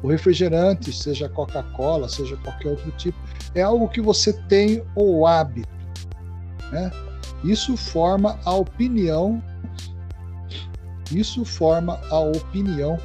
O 0.02 0.08
refrigerante, 0.08 0.92
seja 0.92 1.30
Coca-Cola, 1.30 2.10
seja 2.10 2.36
qualquer 2.38 2.70
outro 2.70 2.92
tipo, 2.92 3.18
é 3.54 3.62
algo 3.62 3.88
que 3.90 4.02
você 4.02 4.34
tem 4.48 4.84
o 4.96 5.28
hábito. 5.28 5.70
Né? 6.72 6.92
Isso 7.44 7.78
forma 7.78 8.40
a 8.44 8.54
opinião. 8.54 9.44
Isso 11.12 11.44
forma 11.44 12.00
a 12.10 12.20
opinião 12.20 12.98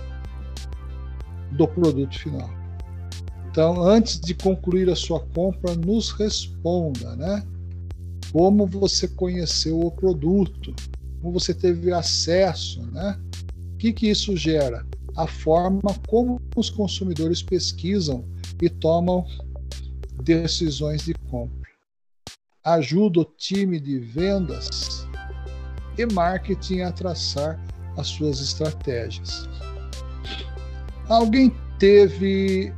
do 1.56 1.66
produto 1.66 2.18
final. 2.18 2.50
Então, 3.50 3.82
antes 3.82 4.20
de 4.20 4.34
concluir 4.34 4.90
a 4.90 4.94
sua 4.96 5.20
compra, 5.20 5.74
nos 5.74 6.10
responda, 6.10 7.16
né? 7.16 7.42
Como 8.30 8.66
você 8.66 9.08
conheceu 9.08 9.80
o 9.80 9.90
produto, 9.90 10.74
como 11.22 11.32
você 11.32 11.54
teve 11.54 11.90
acesso, 11.92 12.82
né? 12.92 13.18
O 13.72 13.78
que, 13.78 13.92
que 13.92 14.08
isso 14.08 14.36
gera? 14.36 14.86
A 15.16 15.26
forma 15.26 15.80
como 16.06 16.40
os 16.54 16.68
consumidores 16.68 17.42
pesquisam 17.42 18.24
e 18.60 18.68
tomam 18.68 19.24
decisões 20.22 21.02
de 21.06 21.14
compra. 21.30 21.70
Ajuda 22.62 23.20
o 23.20 23.24
time 23.24 23.80
de 23.80 23.98
vendas 23.98 25.06
e 25.96 26.04
marketing 26.04 26.80
a 26.80 26.92
traçar 26.92 27.58
as 27.96 28.08
suas 28.08 28.40
estratégias. 28.40 29.48
Alguém 31.08 31.54
teve 31.78 32.74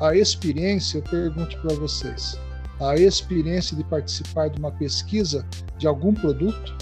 a 0.00 0.14
experiência, 0.14 0.98
eu 0.98 1.02
pergunto 1.02 1.58
para 1.62 1.74
vocês, 1.74 2.38
a 2.78 2.96
experiência 2.96 3.76
de 3.76 3.84
participar 3.84 4.48
de 4.50 4.58
uma 4.58 4.70
pesquisa 4.72 5.46
de 5.78 5.86
algum 5.86 6.12
produto? 6.12 6.76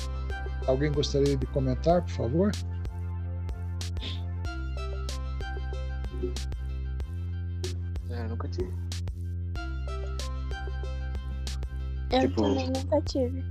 Alguém 0.67 0.91
gostaria 0.91 1.37
de 1.37 1.47
comentar, 1.47 2.03
por 2.03 2.11
favor? 2.11 2.53
É, 8.11 8.29
nunca 8.29 8.49
tive. 8.49 8.73
Eu 12.11 12.21
tipo... 12.21 12.43
também 12.43 12.67
nunca 12.67 13.01
tive. 13.03 13.45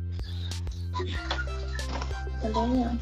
Também 2.42 2.68
não. 2.84 3.00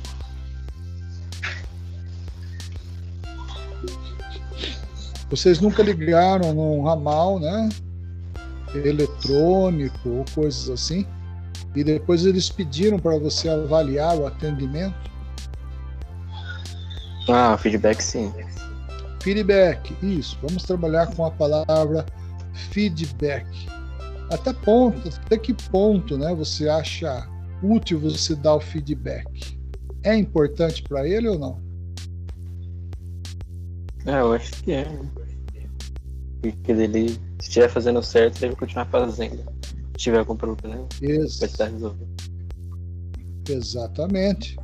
Vocês 5.30 5.60
nunca 5.60 5.84
ligaram 5.84 6.54
num 6.54 6.84
ramal, 6.84 7.40
né? 7.40 7.70
Eletrônico 8.74 10.10
ou 10.10 10.26
coisas 10.34 10.70
assim. 10.70 11.06
E 11.76 11.84
depois 11.84 12.26
eles 12.26 12.50
pediram 12.50 12.98
para 12.98 13.18
você 13.18 13.50
avaliar 13.50 14.18
o 14.18 14.26
atendimento? 14.26 14.96
Ah, 17.30 17.58
feedback 17.58 18.02
sim. 18.02 18.34
Feedback, 19.22 19.94
isso. 20.02 20.38
Vamos 20.42 20.64
trabalhar 20.64 21.08
com 21.08 21.26
a 21.26 21.32
palavra 21.32 22.06
feedback. 22.72 23.46
Até 24.32 24.54
ponto, 24.54 25.10
até 25.26 25.38
que 25.38 25.54
ponto, 25.54 26.18
né? 26.18 26.34
Você 26.36 26.70
acha 26.70 27.28
útil 27.62 28.00
você 28.00 28.36
dar 28.36 28.56
o 28.56 28.60
feedback? 28.60 29.60
É 30.04 30.16
importante 30.16 30.84
para 30.84 31.08
ele 31.08 31.28
ou 31.28 31.38
não? 31.38 31.62
É, 34.06 34.22
eu 34.22 34.34
acho 34.34 34.64
que 34.64 34.72
é. 34.72 34.88
Porque 36.42 36.72
ele, 36.72 37.10
se 37.10 37.20
estiver 37.42 37.70
fazendo 37.70 38.02
certo, 38.04 38.38
ele 38.38 38.48
vai 38.52 38.60
continuar 38.60 38.86
fazendo. 38.86 39.44
Se 39.64 39.98
tiver 39.98 40.20
algum 40.20 40.36
problema, 40.36 40.88
Ex 41.02 41.40
vai 41.40 41.50
estar 41.50 41.66
resolvido. 41.66 42.08
Exatamente. 43.50 44.58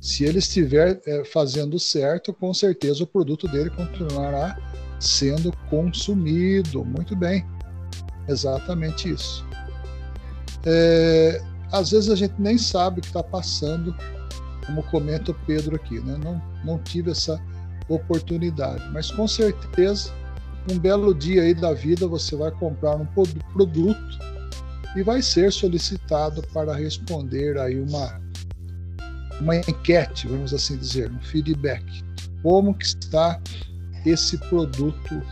Se 0.00 0.24
ele 0.24 0.38
estiver 0.38 1.00
é, 1.06 1.24
fazendo 1.24 1.78
certo, 1.78 2.32
com 2.32 2.52
certeza 2.52 3.04
o 3.04 3.06
produto 3.06 3.46
dele 3.48 3.70
continuará 3.70 4.56
sendo 4.98 5.52
consumido. 5.68 6.84
Muito 6.84 7.14
bem. 7.16 7.46
Exatamente 8.28 9.10
isso. 9.10 9.44
É, 10.64 11.42
às 11.72 11.90
vezes 11.90 12.10
a 12.10 12.14
gente 12.14 12.34
nem 12.38 12.58
sabe 12.58 12.98
o 12.98 13.02
que 13.02 13.08
está 13.08 13.22
passando, 13.22 13.94
como 14.66 14.82
comenta 14.84 15.32
o 15.32 15.34
Pedro 15.46 15.76
aqui, 15.76 15.98
né? 16.00 16.18
Não, 16.22 16.42
não 16.64 16.78
tive 16.78 17.10
essa 17.10 17.40
oportunidade. 17.88 18.82
Mas 18.92 19.10
com 19.10 19.26
certeza 19.26 20.12
um 20.70 20.78
belo 20.78 21.14
dia 21.14 21.42
aí 21.42 21.54
da 21.54 21.72
vida 21.72 22.06
você 22.06 22.36
vai 22.36 22.50
comprar 22.50 22.96
um 22.96 23.06
produto 23.06 24.18
e 24.96 25.02
vai 25.02 25.22
ser 25.22 25.52
solicitado 25.52 26.42
para 26.52 26.74
responder 26.74 27.58
aí 27.58 27.80
uma 27.80 28.20
uma 29.40 29.56
enquete, 29.56 30.28
vamos 30.28 30.54
assim 30.54 30.76
dizer, 30.76 31.10
um 31.10 31.20
feedback. 31.20 31.84
Como 32.42 32.74
que 32.74 32.84
está 32.84 33.40
esse 34.06 34.38
produto 34.38 35.22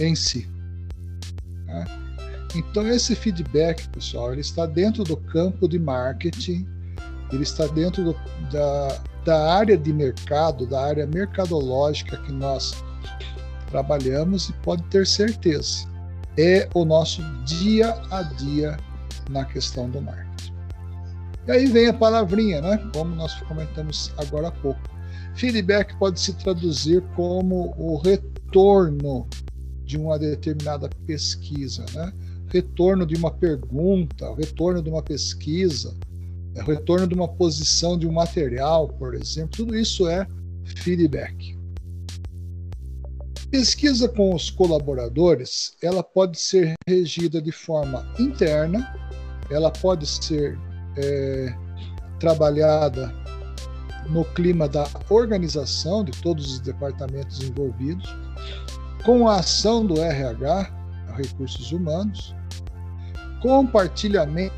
em 0.00 0.14
si. 0.14 0.48
Né? 1.66 1.84
Então 2.54 2.86
esse 2.86 3.14
feedback, 3.14 3.86
pessoal, 3.90 4.32
ele 4.32 4.40
está 4.40 4.64
dentro 4.64 5.04
do 5.04 5.16
campo 5.16 5.68
de 5.68 5.78
marketing, 5.78 6.66
ele 7.30 7.42
está 7.42 7.66
dentro 7.66 8.04
do, 8.04 8.16
da, 8.50 9.02
da 9.24 9.52
área 9.52 9.76
de 9.76 9.92
mercado, 9.92 10.66
da 10.66 10.82
área 10.82 11.06
mercadológica 11.06 12.16
que 12.22 12.32
nós 12.32 12.72
trabalhamos 13.70 14.48
e 14.48 14.52
pode 14.54 14.82
ter 14.84 15.06
certeza, 15.06 15.86
é 16.36 16.68
o 16.74 16.84
nosso 16.84 17.22
dia 17.44 17.94
a 18.10 18.22
dia 18.22 18.76
na 19.30 19.44
questão 19.44 19.88
do 19.90 20.00
marketing. 20.00 20.52
E 21.46 21.50
aí 21.50 21.66
vem 21.66 21.88
a 21.88 21.94
palavrinha, 21.94 22.60
né? 22.60 22.78
Como 22.94 23.14
nós 23.14 23.34
comentamos 23.42 24.12
agora 24.18 24.48
há 24.48 24.52
pouco. 24.52 24.80
Feedback 25.34 25.96
pode 25.98 26.20
se 26.20 26.34
traduzir 26.34 27.02
como 27.14 27.74
o 27.78 27.96
retorno 27.98 29.26
de 29.84 29.96
uma 29.96 30.18
determinada 30.18 30.90
pesquisa, 31.06 31.84
né? 31.94 32.12
retorno 32.48 33.06
de 33.06 33.14
uma 33.14 33.30
pergunta, 33.30 34.34
retorno 34.34 34.82
de 34.82 34.90
uma 34.90 35.02
pesquisa, 35.02 35.94
retorno 36.66 37.06
de 37.06 37.14
uma 37.14 37.28
posição 37.28 37.98
de 37.98 38.06
um 38.06 38.12
material, 38.12 38.88
por 38.88 39.14
exemplo, 39.14 39.50
tudo 39.50 39.76
isso 39.76 40.08
é 40.08 40.26
feedback. 40.64 41.57
Pesquisa 43.50 44.06
com 44.06 44.34
os 44.34 44.50
colaboradores, 44.50 45.74
ela 45.82 46.02
pode 46.02 46.38
ser 46.38 46.74
regida 46.86 47.40
de 47.40 47.50
forma 47.50 48.06
interna, 48.18 48.94
ela 49.50 49.70
pode 49.70 50.06
ser 50.06 50.58
é, 50.98 51.54
trabalhada 52.20 53.10
no 54.10 54.22
clima 54.22 54.68
da 54.68 54.86
organização 55.08 56.04
de 56.04 56.12
todos 56.20 56.52
os 56.52 56.60
departamentos 56.60 57.42
envolvidos, 57.42 58.14
com 59.02 59.26
a 59.26 59.36
ação 59.36 59.86
do 59.86 59.98
RH, 59.98 60.70
Recursos 61.16 61.72
Humanos, 61.72 62.34
compartilhamento, 63.40 64.52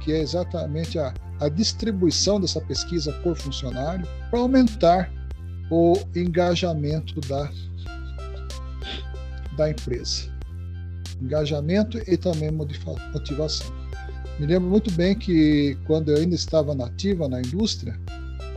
que 0.00 0.12
é 0.12 0.20
exatamente 0.20 1.00
a, 1.00 1.12
a 1.40 1.48
distribuição 1.48 2.40
dessa 2.40 2.60
pesquisa 2.60 3.12
por 3.24 3.36
funcionário, 3.36 4.06
para 4.30 4.38
aumentar 4.38 5.10
o 5.68 5.94
engajamento 6.14 7.20
da, 7.22 7.50
da 9.58 9.68
empresa. 9.68 10.30
Engajamento 11.20 11.98
e 12.06 12.16
também 12.16 12.50
motivação. 12.50 13.66
Me 14.38 14.46
lembro 14.46 14.70
muito 14.70 14.90
bem 14.92 15.18
que 15.18 15.76
quando 15.86 16.10
eu 16.10 16.16
ainda 16.16 16.34
estava 16.34 16.74
nativa 16.74 17.28
na 17.28 17.40
indústria, 17.40 17.98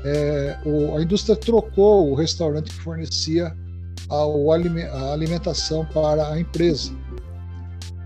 é, 0.05 0.57
o, 0.63 0.95
a 0.95 1.01
indústria 1.01 1.35
trocou 1.35 2.11
o 2.11 2.15
restaurante 2.15 2.71
que 2.71 2.81
fornecia 2.81 3.55
a, 4.09 4.15
a 4.15 5.13
alimentação 5.13 5.85
para 5.87 6.29
a 6.29 6.39
empresa. 6.39 6.93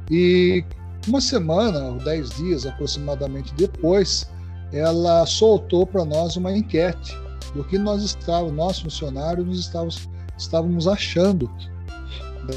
E 0.10 0.63
uma 1.08 1.19
semana, 1.19 1.84
ou 1.89 1.97
dez 1.97 2.29
dias 2.31 2.65
aproximadamente 2.65 3.53
depois, 3.55 4.25
ela 4.71 5.25
soltou 5.25 5.86
para 5.86 6.05
nós 6.05 6.38
uma 6.38 6.55
enquete 6.55 7.13
do 7.53 7.63
que 7.63 7.77
nós 7.77 8.03
estávamos, 8.03 8.55
nós 8.55 8.79
funcionários, 8.79 9.45
nos 9.45 9.60
estávamos, 9.60 10.10
estávamos 10.38 10.88
achando 10.88 11.51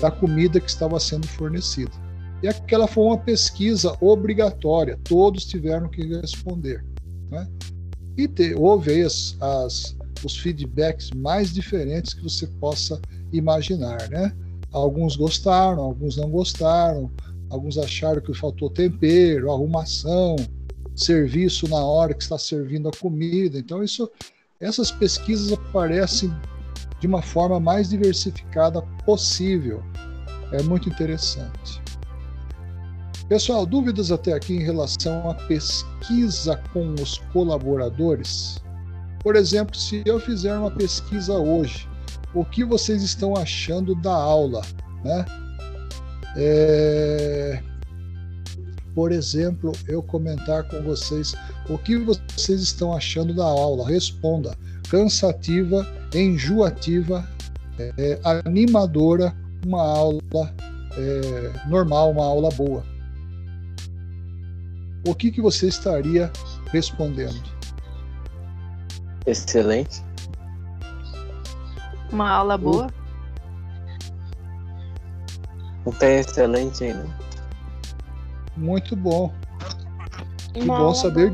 da 0.01 0.11
comida 0.11 0.61
que 0.61 0.69
estava 0.69 0.99
sendo 1.01 1.27
fornecida. 1.27 1.93
E 2.43 2.49
aquela 2.49 2.87
foi 2.87 3.05
uma 3.05 3.19
pesquisa 3.19 3.97
obrigatória, 4.01 4.99
todos 5.05 5.45
tiveram 5.45 5.89
que 5.89 6.03
responder. 6.21 6.85
Né? 7.31 7.49
E 8.17 8.29
te, 8.29 8.55
houve 8.55 9.03
as, 9.03 9.37
as, 9.41 9.97
os 10.25 10.37
feedbacks 10.37 11.11
mais 11.11 11.53
diferentes 11.53 12.15
que 12.15 12.23
você 12.23 12.47
possa 12.47 13.01
imaginar. 13.33 14.09
Né? 14.09 14.33
Alguns 14.73 15.17
gostaram, 15.17 15.83
alguns 15.83 16.17
não 16.17 16.31
gostaram, 16.31 17.11
alguns 17.51 17.77
acharam 17.77 18.21
que 18.21 18.33
faltou 18.35 18.71
tempero, 18.71 19.51
arrumação, 19.51 20.37
serviço 20.95 21.69
na 21.69 21.85
hora 21.85 22.15
que 22.15 22.23
está 22.23 22.39
servindo 22.39 22.89
a 22.89 22.93
comida. 22.93 23.59
Então, 23.59 23.83
isso, 23.83 24.09
essas 24.61 24.91
pesquisas 24.91 25.53
aparecem 25.53 26.31
de 27.01 27.07
uma 27.07 27.23
forma 27.23 27.61
mais 27.61 27.89
diversificada 27.89 28.83
possível. 29.05 29.83
É 30.53 30.63
muito 30.63 30.89
interessante. 30.89 31.83
Pessoal, 33.29 33.67
dúvidas 33.67 34.11
até 34.11 34.33
aqui 34.33 34.55
em 34.55 34.63
relação 34.63 35.31
à 35.31 35.35
pesquisa 35.35 36.57
com 36.73 36.95
os 36.95 37.19
colaboradores? 37.33 38.59
Por 39.23 39.37
exemplo, 39.37 39.77
se 39.77 40.03
eu 40.07 40.19
fizer 40.19 40.57
uma 40.57 40.71
pesquisa 40.71 41.35
hoje, 41.35 41.87
o 42.35 42.45
que 42.45 42.65
vocês 42.65 43.03
estão 43.03 43.37
achando 43.37 43.95
da 43.95 44.15
aula? 44.15 44.63
Né? 45.05 45.25
É... 46.37 47.63
Por 48.99 49.13
exemplo, 49.13 49.71
eu 49.87 50.03
comentar 50.03 50.65
com 50.65 50.83
vocês 50.83 51.33
o 51.69 51.79
que 51.79 51.97
vocês 51.97 52.61
estão 52.61 52.93
achando 52.93 53.33
da 53.33 53.45
aula. 53.45 53.89
Responda: 53.89 54.59
cansativa, 54.91 55.87
enjoativa, 56.13 57.25
é, 57.79 58.19
animadora, 58.45 59.33
uma 59.65 59.81
aula 59.81 60.21
é, 60.97 61.69
normal, 61.69 62.11
uma 62.11 62.25
aula 62.25 62.49
boa 62.51 62.83
o 65.07 65.15
que, 65.15 65.31
que 65.31 65.41
você 65.41 65.69
estaria 65.69 66.31
respondendo? 66.73 67.41
Excelente. 69.27 70.03
Uma 72.11 72.31
aula 72.31 72.59
boa? 72.59 72.89
Um 75.87 75.93
pé 75.93 76.19
excelente 76.21 76.83
ainda. 76.83 77.28
Muito 78.59 78.95
bom. 78.97 79.33
Que 80.53 80.61
Uma 80.61 80.79
bom 80.79 80.95
saber. 80.95 81.33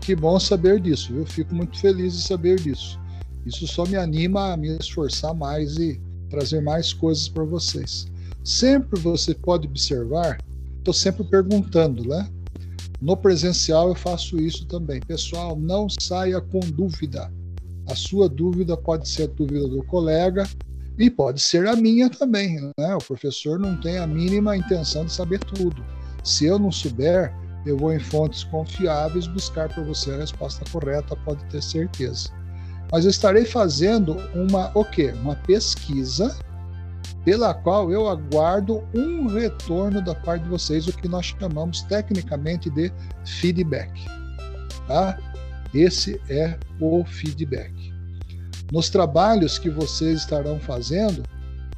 Que 0.00 0.14
bom 0.14 0.38
saber 0.38 0.80
disso. 0.80 1.12
Eu 1.12 1.26
fico 1.26 1.54
muito 1.54 1.78
feliz 1.78 2.14
de 2.14 2.22
saber 2.22 2.60
disso. 2.60 2.98
Isso 3.44 3.66
só 3.66 3.84
me 3.84 3.96
anima 3.96 4.52
a 4.52 4.56
me 4.56 4.76
esforçar 4.76 5.34
mais 5.34 5.76
e 5.76 6.00
trazer 6.30 6.62
mais 6.62 6.92
coisas 6.92 7.28
para 7.28 7.44
vocês. 7.44 8.06
Sempre 8.44 9.00
você 9.00 9.34
pode 9.34 9.66
observar 9.66 10.38
estou 10.86 10.94
sempre 10.94 11.24
perguntando, 11.24 12.06
né? 12.08 12.28
No 13.00 13.16
presencial 13.16 13.88
eu 13.88 13.94
faço 13.94 14.38
isso 14.38 14.64
também. 14.66 15.00
Pessoal, 15.00 15.56
não 15.56 15.88
saia 16.00 16.40
com 16.40 16.60
dúvida. 16.60 17.32
A 17.88 17.94
sua 17.94 18.28
dúvida 18.28 18.76
pode 18.76 19.08
ser 19.08 19.24
a 19.24 19.26
dúvida 19.26 19.66
do 19.68 19.82
colega 19.84 20.48
e 20.98 21.10
pode 21.10 21.40
ser 21.40 21.66
a 21.66 21.76
minha 21.76 22.08
também, 22.08 22.60
né? 22.78 22.94
O 22.94 22.98
professor 22.98 23.58
não 23.58 23.76
tem 23.80 23.98
a 23.98 24.06
mínima 24.06 24.56
intenção 24.56 25.04
de 25.04 25.12
saber 25.12 25.38
tudo. 25.40 25.84
Se 26.24 26.46
eu 26.46 26.58
não 26.58 26.72
souber, 26.72 27.34
eu 27.66 27.76
vou 27.76 27.92
em 27.92 28.00
fontes 28.00 28.44
confiáveis 28.44 29.26
buscar 29.26 29.68
para 29.68 29.82
você 29.82 30.12
a 30.12 30.18
resposta 30.18 30.64
correta, 30.70 31.16
pode 31.24 31.44
ter 31.46 31.62
certeza. 31.62 32.30
Mas 32.90 33.04
eu 33.04 33.10
estarei 33.10 33.44
fazendo 33.44 34.16
uma 34.34 34.70
o 34.74 34.84
quê? 34.84 35.12
Uma 35.22 35.34
pesquisa 35.34 36.34
pela 37.24 37.52
qual 37.52 37.90
eu 37.90 38.08
aguardo 38.08 38.86
um 38.94 39.26
retorno 39.26 40.00
da 40.00 40.14
parte 40.14 40.44
de 40.44 40.48
vocês, 40.48 40.86
o 40.86 40.92
que 40.92 41.08
nós 41.08 41.26
chamamos 41.26 41.82
tecnicamente 41.82 42.70
de 42.70 42.92
feedback. 43.24 43.90
Tá? 44.86 45.18
Esse 45.74 46.20
é 46.30 46.56
o 46.80 47.04
feedback. 47.04 47.95
Nos 48.72 48.90
trabalhos 48.90 49.58
que 49.58 49.70
vocês 49.70 50.20
estarão 50.20 50.58
fazendo, 50.58 51.22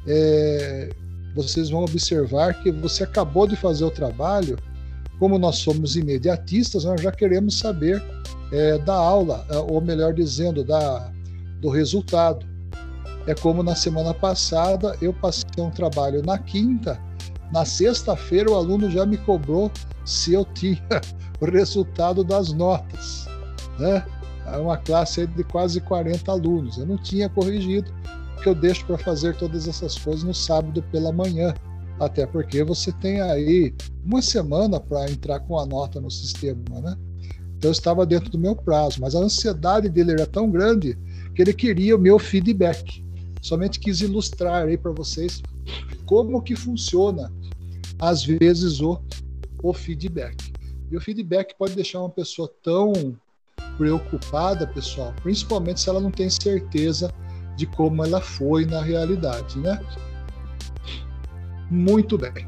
é, 0.07 0.89
vocês 1.35 1.69
vão 1.69 1.83
observar 1.83 2.61
que 2.61 2.71
você 2.71 3.03
acabou 3.03 3.47
de 3.47 3.55
fazer 3.55 3.85
o 3.85 3.91
trabalho, 3.91 4.57
como 5.19 5.37
nós 5.37 5.57
somos 5.57 5.95
imediatistas, 5.95 6.85
nós 6.85 7.01
já 7.01 7.11
queremos 7.11 7.59
saber 7.59 8.03
é, 8.51 8.77
da 8.79 8.95
aula, 8.95 9.45
ou 9.67 9.81
melhor 9.81 10.13
dizendo, 10.13 10.63
da, 10.63 11.11
do 11.61 11.69
resultado. 11.69 12.45
É 13.27 13.35
como 13.35 13.61
na 13.61 13.75
semana 13.75 14.13
passada 14.13 14.95
eu 15.01 15.13
passei 15.13 15.43
um 15.59 15.69
trabalho 15.69 16.23
na 16.23 16.37
quinta, 16.39 16.99
na 17.51 17.65
sexta-feira 17.65 18.49
o 18.49 18.55
aluno 18.55 18.89
já 18.89 19.05
me 19.05 19.17
cobrou 19.17 19.71
se 20.05 20.33
eu 20.33 20.45
tinha 20.45 20.81
o 21.39 21.45
resultado 21.45 22.23
das 22.23 22.51
notas. 22.53 23.27
Né? 23.77 24.03
É 24.53 24.57
uma 24.57 24.77
classe 24.77 25.25
de 25.27 25.43
quase 25.43 25.81
40 25.81 26.31
alunos. 26.31 26.77
Eu 26.77 26.85
não 26.85 26.97
tinha 26.97 27.29
corrigido, 27.29 27.91
porque 28.33 28.49
eu 28.49 28.55
deixo 28.55 28.85
para 28.85 28.97
fazer 28.97 29.35
todas 29.37 29.67
essas 29.67 29.97
coisas 29.97 30.23
no 30.23 30.33
sábado 30.33 30.83
pela 30.91 31.11
manhã. 31.11 31.53
Até 31.99 32.25
porque 32.25 32.63
você 32.63 32.91
tem 32.93 33.19
aí 33.21 33.73
uma 34.05 34.21
semana 34.21 34.79
para 34.79 35.09
entrar 35.11 35.41
com 35.41 35.59
a 35.59 35.65
nota 35.65 35.99
no 35.99 36.09
sistema, 36.09 36.79
né? 36.81 36.97
Então 37.57 37.69
eu 37.69 37.73
estava 37.73 38.05
dentro 38.05 38.29
do 38.29 38.39
meu 38.39 38.55
prazo, 38.55 39.01
mas 39.01 39.15
a 39.15 39.19
ansiedade 39.19 39.89
dele 39.89 40.13
era 40.13 40.25
tão 40.25 40.49
grande 40.49 40.97
que 41.35 41.41
ele 41.41 41.53
queria 41.53 41.95
o 41.95 41.99
meu 41.99 42.17
feedback. 42.17 43.03
somente 43.41 43.79
quis 43.79 43.99
ilustrar 43.99 44.65
aí 44.65 44.77
para 44.77 44.91
vocês 44.91 45.41
como 46.05 46.41
que 46.41 46.55
funciona 46.55 47.31
às 47.99 48.23
vezes 48.23 48.79
o, 48.79 48.97
o 49.61 49.73
feedback. 49.73 50.53
E 50.89 50.95
o 50.95 51.01
feedback 51.01 51.53
pode 51.57 51.75
deixar 51.75 51.99
uma 51.99 52.09
pessoa 52.09 52.49
tão 52.63 52.93
preocupada, 53.79 54.67
pessoal, 54.67 55.13
principalmente 55.23 55.79
se 55.79 55.89
ela 55.89 56.01
não 56.01 56.11
tem 56.11 56.29
certeza 56.29 57.09
de 57.55 57.65
como 57.65 58.03
ela 58.03 58.19
foi 58.19 58.65
na 58.65 58.81
realidade, 58.81 59.57
né? 59.57 59.81
Muito 61.71 62.17
bem. 62.17 62.45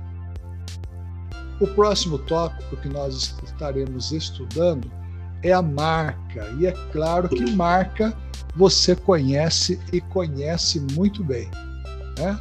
O 1.62 1.68
próximo 1.68 2.18
tópico 2.20 2.76
que 2.78 2.90
nós 2.90 3.38
estaremos 3.44 4.12
estudando 4.12 4.92
é 5.42 5.54
a 5.54 5.62
marca. 5.62 6.50
E 6.60 6.68
é 6.68 6.74
claro 6.92 7.30
que 7.30 7.50
marca 7.52 8.14
você 8.56 8.94
conhece 8.96 9.80
e 9.94 10.02
conhece 10.02 10.82
muito 10.94 11.24
bem. 11.24 11.50
Né? 12.20 12.38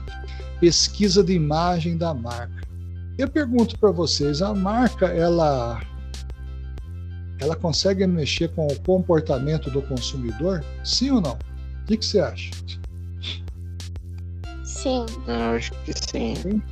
Pesquisa 0.59 1.22
de 1.22 1.35
imagem 1.35 1.96
da 1.96 2.12
marca. 2.12 2.61
Eu 3.18 3.29
pergunto 3.29 3.79
para 3.79 3.90
vocês, 3.90 4.42
a 4.42 4.55
marca 4.55 5.07
ela 5.07 5.81
ela 7.40 7.57
consegue 7.57 8.07
mexer 8.07 8.48
com 8.50 8.66
o 8.66 8.81
comportamento 8.81 9.70
do 9.70 9.81
consumidor? 9.83 10.64
Sim 10.85 11.12
ou 11.12 11.20
não? 11.20 11.33
O 11.33 11.87
que, 11.87 11.96
que 11.96 12.05
você 12.05 12.20
acha? 12.20 12.50
Sim. 14.64 15.07
Eu 15.26 15.57
acho 15.57 15.72
que 15.85 15.92
sim. 15.92 16.35
sim. 16.37 16.62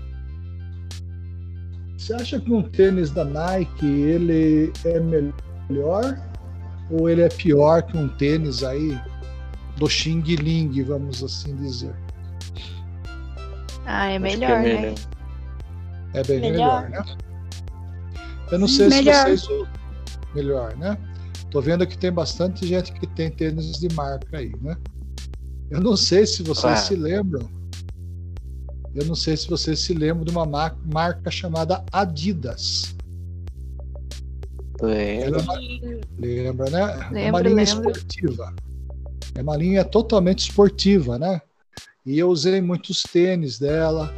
Você 1.97 2.15
acha 2.15 2.41
que 2.41 2.53
um 2.53 2.63
tênis 2.63 3.11
da 3.11 3.25
Nike 3.25 3.87
ele 3.87 4.73
é 4.85 5.01
melhor 5.01 6.19
ou 6.91 7.09
ele 7.09 7.23
é 7.23 7.29
pior 7.29 7.83
que 7.83 7.97
um 7.97 8.09
tênis 8.09 8.63
aí 8.63 8.99
do 9.77 9.89
Xing 9.89 10.23
Ling, 10.23 10.83
vamos 10.83 11.23
assim 11.23 11.55
dizer? 11.57 11.95
Ah, 13.85 14.11
é 14.11 14.19
melhor, 14.19 14.51
é 14.51 14.91
né? 14.91 14.95
É 16.15 16.23
bem 16.25 16.41
melhor. 16.41 16.85
melhor, 16.85 17.07
né? 17.07 17.17
Eu 18.51 18.59
não 18.59 18.69
sei 18.69 18.89
melhor. 18.89 19.37
se 19.37 19.47
vocês 19.47 19.69
melhor, 20.35 20.77
né? 20.77 20.99
Tô 21.51 21.61
vendo 21.61 21.87
que 21.87 21.97
tem 21.97 22.13
bastante 22.13 22.67
gente 22.67 22.93
que 22.93 23.07
tem 23.07 23.31
tênis 23.31 23.79
de 23.79 23.89
marca 23.95 24.39
aí, 24.39 24.53
né? 24.61 24.77
Eu 25.71 25.81
não 25.81 25.97
sei 25.97 26.27
se 26.27 26.43
vocês 26.43 26.73
ah. 26.73 26.77
se 26.77 26.95
lembram. 26.95 27.49
Eu 28.95 29.05
não 29.07 29.15
sei 29.15 29.37
se 29.37 29.49
vocês 29.49 29.79
se 29.81 29.95
lembram 29.95 30.25
de 30.25 30.31
uma 30.31 30.47
marca 30.47 31.31
chamada 31.31 31.85
Adidas. 31.93 32.97
Lembra. 34.81 35.41
É 35.41 35.43
uma... 35.43 35.55
Lembra, 36.19 36.71
né? 36.71 36.87
Lembro, 37.11 37.19
é 37.19 37.31
uma 37.31 37.41
linha 37.41 37.55
lembro. 37.55 37.91
esportiva. 37.91 38.55
É 39.35 39.43
uma 39.43 39.57
linha 39.57 39.85
totalmente 39.85 40.49
esportiva, 40.49 41.19
né? 41.19 41.41
E 42.05 42.19
eu 42.19 42.31
usei 42.31 42.61
muitos 42.61 43.03
tênis 43.03 43.59
dela, 43.59 44.15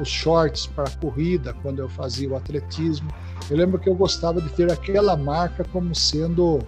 os 0.00 0.08
shorts 0.08 0.66
para 0.66 0.88
corrida, 0.90 1.52
quando 1.62 1.80
eu 1.80 1.88
fazia 1.88 2.30
o 2.30 2.36
atletismo. 2.36 3.08
Eu 3.50 3.56
lembro 3.56 3.78
que 3.78 3.88
eu 3.88 3.94
gostava 3.94 4.40
de 4.40 4.48
ter 4.50 4.70
aquela 4.72 5.16
marca 5.16 5.64
como 5.64 5.94
sendo 5.94 6.60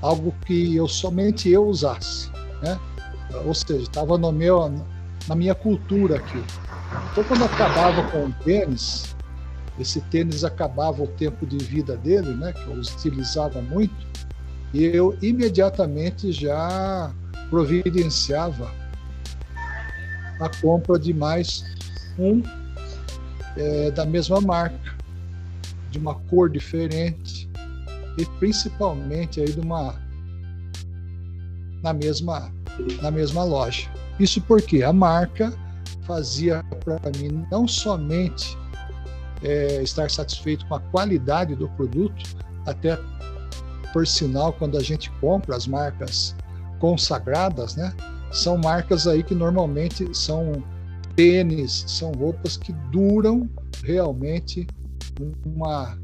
algo 0.00 0.34
que 0.46 0.76
eu 0.76 0.86
somente 0.86 1.48
eu 1.48 1.66
usasse, 1.66 2.30
né? 2.62 2.78
Ou 3.44 3.54
seja, 3.54 3.82
estava 3.82 4.16
no 4.16 4.32
meu 4.32 4.72
na 5.28 5.34
minha 5.34 5.54
cultura 5.54 6.16
aqui. 6.16 6.42
Então, 7.12 7.24
quando 7.24 7.44
acabava 7.44 8.02
com 8.10 8.26
o 8.26 8.32
tênis, 8.44 9.14
esse 9.78 10.00
tênis 10.02 10.44
acabava 10.44 11.02
o 11.02 11.06
tempo 11.06 11.46
de 11.46 11.58
vida 11.58 11.96
dele, 11.96 12.34
né? 12.34 12.52
Que 12.52 12.66
eu 12.66 12.74
utilizava 12.74 13.60
muito, 13.60 14.06
e 14.72 14.84
eu 14.84 15.16
imediatamente 15.20 16.32
já 16.32 17.12
providenciava 17.48 18.70
a 20.40 20.48
compra 20.60 20.98
de 20.98 21.12
mais 21.12 21.64
um 22.18 22.42
é, 23.56 23.90
da 23.90 24.06
mesma 24.06 24.40
marca, 24.40 24.96
de 25.90 25.98
uma 25.98 26.14
cor 26.14 26.48
diferente 26.48 27.48
e 28.18 28.24
principalmente 28.38 29.40
aí 29.40 29.52
de 29.52 29.60
uma 29.60 29.94
na 31.82 31.92
mesma 31.92 32.52
na 33.02 33.10
mesma 33.10 33.44
loja. 33.44 33.90
Isso 34.18 34.40
porque 34.42 34.82
a 34.82 34.92
marca 34.92 35.52
fazia 36.02 36.64
para 36.84 37.10
mim 37.18 37.46
não 37.50 37.66
somente 37.66 38.56
é, 39.42 39.82
estar 39.82 40.10
satisfeito 40.10 40.66
com 40.66 40.74
a 40.74 40.80
qualidade 40.80 41.54
do 41.54 41.68
produto, 41.70 42.36
até 42.66 42.98
por 43.92 44.06
sinal 44.06 44.52
quando 44.52 44.76
a 44.76 44.82
gente 44.82 45.10
compra 45.20 45.56
as 45.56 45.66
marcas 45.66 46.34
consagradas, 46.78 47.76
né? 47.76 47.94
São 48.30 48.56
marcas 48.56 49.06
aí 49.06 49.22
que 49.22 49.34
normalmente 49.34 50.16
são 50.16 50.62
tênis, 51.16 51.84
são 51.86 52.12
roupas 52.12 52.56
que 52.56 52.72
duram 52.90 53.48
realmente 53.82 54.66
uma, 55.44 55.98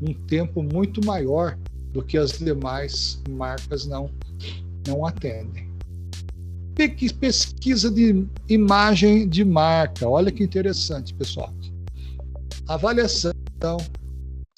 um 0.00 0.12
tempo 0.26 0.62
muito 0.62 1.04
maior 1.04 1.58
do 1.92 2.02
que 2.02 2.18
as 2.18 2.32
demais 2.32 3.22
marcas 3.28 3.86
não, 3.86 4.10
não 4.86 5.06
atendem. 5.06 5.66
Pesquisa 7.18 7.90
de 7.90 8.26
imagem 8.48 9.26
de 9.26 9.44
marca, 9.44 10.06
olha 10.06 10.30
que 10.30 10.44
interessante, 10.44 11.14
pessoal. 11.14 11.52
Avaliação, 12.68 13.32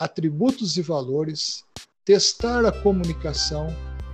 atributos 0.00 0.76
e 0.76 0.82
valores, 0.82 1.62
testar 2.04 2.64
a 2.64 2.72
comunicação 2.72 3.68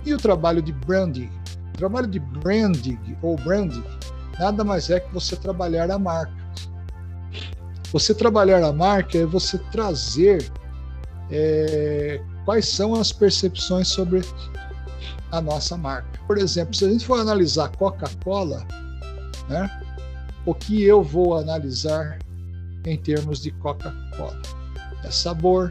e 0.05 0.13
o 0.13 0.17
trabalho 0.17 0.61
de 0.61 0.71
branding. 0.71 1.29
O 1.73 1.77
trabalho 1.77 2.07
de 2.07 2.19
branding 2.19 2.99
ou 3.23 3.35
branding 3.37 3.83
nada 4.39 4.63
mais 4.63 4.89
é 4.89 4.99
que 4.99 5.13
você 5.13 5.35
trabalhar 5.35 5.89
a 5.89 5.97
marca. 5.97 6.44
Você 7.95 8.13
trabalhar 8.13 8.61
a 8.61 8.73
marca 8.73 9.17
é 9.17 9.25
você 9.25 9.57
trazer 9.71 10.51
é, 11.31 12.21
quais 12.43 12.67
são 12.67 12.93
as 12.93 13.13
percepções 13.13 13.87
sobre 13.87 14.19
a 15.31 15.39
nossa 15.39 15.77
marca. 15.77 16.19
Por 16.27 16.37
exemplo, 16.37 16.75
se 16.75 16.83
a 16.83 16.89
gente 16.89 17.05
for 17.05 17.21
analisar 17.21 17.69
Coca-Cola, 17.69 18.67
né, 19.47 19.71
o 20.45 20.53
que 20.53 20.83
eu 20.83 21.01
vou 21.01 21.37
analisar 21.37 22.19
em 22.85 22.97
termos 22.97 23.41
de 23.41 23.51
Coca-Cola? 23.51 24.41
É 25.05 25.09
sabor, 25.09 25.69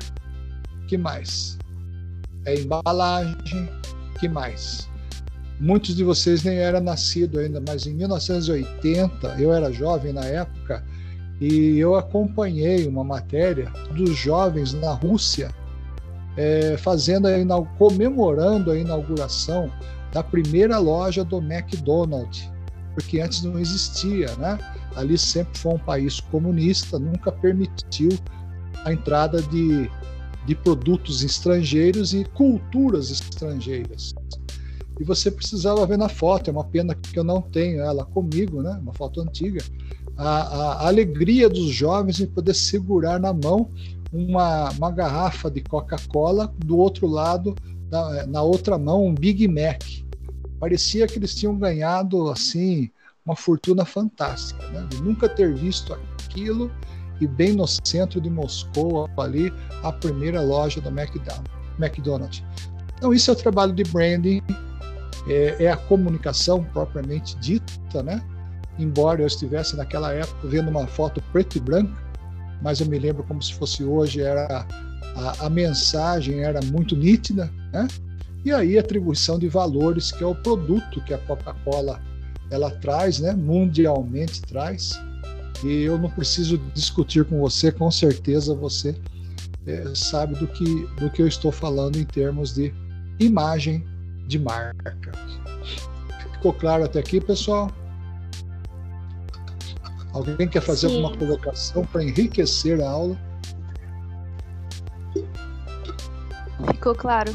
que 0.88 0.96
mais? 0.96 1.58
É 2.46 2.54
embalagem, 2.58 3.68
que 4.18 4.30
mais? 4.30 4.88
Muitos 5.60 5.94
de 5.94 6.02
vocês 6.02 6.42
nem 6.42 6.56
eram 6.56 6.80
nascidos 6.80 7.38
ainda, 7.38 7.62
mas 7.68 7.86
em 7.86 7.92
1980, 7.92 9.28
eu 9.38 9.52
era 9.52 9.70
jovem 9.70 10.14
na 10.14 10.24
época, 10.24 10.82
e 11.46 11.78
eu 11.78 11.94
acompanhei 11.94 12.88
uma 12.88 13.04
matéria 13.04 13.70
dos 13.94 14.16
jovens 14.16 14.72
na 14.72 14.94
Rússia 14.94 15.50
é, 16.38 16.74
fazendo 16.78 17.26
a, 17.26 17.66
comemorando 17.76 18.70
a 18.70 18.78
inauguração 18.78 19.70
da 20.10 20.22
primeira 20.22 20.78
loja 20.78 21.22
do 21.22 21.36
McDonald's, 21.42 22.50
porque 22.94 23.20
antes 23.20 23.42
não 23.42 23.58
existia, 23.58 24.34
né? 24.36 24.58
Ali 24.96 25.18
sempre 25.18 25.58
foi 25.58 25.74
um 25.74 25.78
país 25.78 26.18
comunista, 26.18 26.98
nunca 26.98 27.30
permitiu 27.30 28.08
a 28.82 28.92
entrada 28.94 29.42
de, 29.42 29.90
de 30.46 30.54
produtos 30.54 31.22
estrangeiros 31.22 32.14
e 32.14 32.24
culturas 32.24 33.10
estrangeiras. 33.10 34.14
E 34.98 35.04
você 35.04 35.30
precisava 35.30 35.84
ver 35.86 35.98
na 35.98 36.08
foto, 36.08 36.48
é 36.48 36.52
uma 36.52 36.64
pena 36.64 36.94
que 36.94 37.18
eu 37.18 37.24
não 37.24 37.42
tenho 37.42 37.82
ela 37.82 38.06
comigo, 38.06 38.62
né? 38.62 38.78
Uma 38.80 38.94
foto 38.94 39.20
antiga. 39.20 39.62
A, 40.16 40.28
a, 40.28 40.88
alegria 40.88 41.48
dos 41.48 41.70
jovens 41.70 42.20
em 42.20 42.26
poder 42.26 42.54
segurar 42.54 43.18
na 43.18 43.32
mão 43.32 43.70
uma, 44.12 44.70
uma 44.70 44.90
garrafa 44.90 45.50
de 45.50 45.60
Coca-Cola, 45.60 46.54
do 46.58 46.78
outro 46.78 47.06
lado, 47.06 47.54
na, 47.90 48.26
na 48.26 48.42
outra 48.42 48.78
mão, 48.78 49.06
um 49.06 49.14
Big 49.14 49.48
Mac. 49.48 49.82
Parecia 50.60 51.06
que 51.06 51.18
eles 51.18 51.34
tinham 51.34 51.56
ganhado 51.56 52.30
assim 52.30 52.90
uma 53.26 53.34
fortuna 53.34 53.84
fantástica, 53.84 54.66
né? 54.68 54.86
de 54.88 55.02
nunca 55.02 55.28
ter 55.28 55.54
visto 55.54 55.94
aquilo 55.94 56.70
e 57.20 57.26
bem 57.26 57.52
no 57.52 57.66
centro 57.66 58.20
de 58.20 58.28
Moscou, 58.28 59.08
ali, 59.16 59.52
a 59.82 59.92
primeira 59.92 60.40
loja 60.40 60.80
da 60.80 60.90
McDonald's. 60.90 62.42
Então, 62.96 63.12
isso 63.14 63.30
é 63.30 63.34
o 63.34 63.36
trabalho 63.36 63.72
de 63.72 63.84
branding 63.84 64.42
é, 65.28 65.64
é 65.64 65.70
a 65.70 65.76
comunicação 65.76 66.62
propriamente 66.64 67.36
dita, 67.38 68.02
né? 68.02 68.22
Embora 68.78 69.22
eu 69.22 69.26
estivesse 69.26 69.76
naquela 69.76 70.12
época 70.12 70.48
vendo 70.48 70.68
uma 70.68 70.86
foto 70.86 71.22
preto 71.32 71.56
e 71.56 71.60
branca, 71.60 71.94
mas 72.60 72.80
eu 72.80 72.86
me 72.86 72.98
lembro 72.98 73.22
como 73.24 73.42
se 73.42 73.54
fosse 73.54 73.84
hoje, 73.84 74.20
era 74.20 74.66
a, 75.16 75.46
a 75.46 75.50
mensagem 75.50 76.40
era 76.40 76.60
muito 76.62 76.96
nítida, 76.96 77.50
né? 77.72 77.86
E 78.44 78.52
aí 78.52 78.76
a 78.76 78.80
atribuição 78.80 79.38
de 79.38 79.48
valores, 79.48 80.12
que 80.12 80.22
é 80.22 80.26
o 80.26 80.34
produto 80.34 81.00
que 81.04 81.14
a 81.14 81.18
Coca-Cola 81.18 82.00
ela 82.50 82.70
traz, 82.70 83.20
né? 83.20 83.32
Mundialmente 83.32 84.42
traz. 84.42 84.92
E 85.64 85.82
eu 85.82 85.98
não 85.98 86.10
preciso 86.10 86.58
discutir 86.74 87.24
com 87.24 87.40
você, 87.40 87.72
com 87.72 87.90
certeza 87.90 88.54
você 88.54 88.94
é, 89.66 89.94
sabe 89.94 90.34
do 90.34 90.46
que, 90.46 90.86
do 90.98 91.08
que 91.10 91.22
eu 91.22 91.28
estou 91.28 91.50
falando 91.50 91.96
em 91.96 92.04
termos 92.04 92.54
de 92.54 92.74
imagem 93.18 93.86
de 94.26 94.38
marca. 94.38 94.96
Ficou 96.32 96.52
claro 96.52 96.84
até 96.84 96.98
aqui, 96.98 97.20
pessoal? 97.20 97.70
Alguém 100.14 100.46
quer 100.48 100.60
fazer 100.62 100.88
Sim. 100.88 101.02
alguma 101.02 101.18
colocação 101.18 101.84
para 101.84 102.04
enriquecer 102.04 102.80
a 102.80 102.88
aula? 102.88 103.18
Ficou 106.70 106.94
claro. 106.94 107.32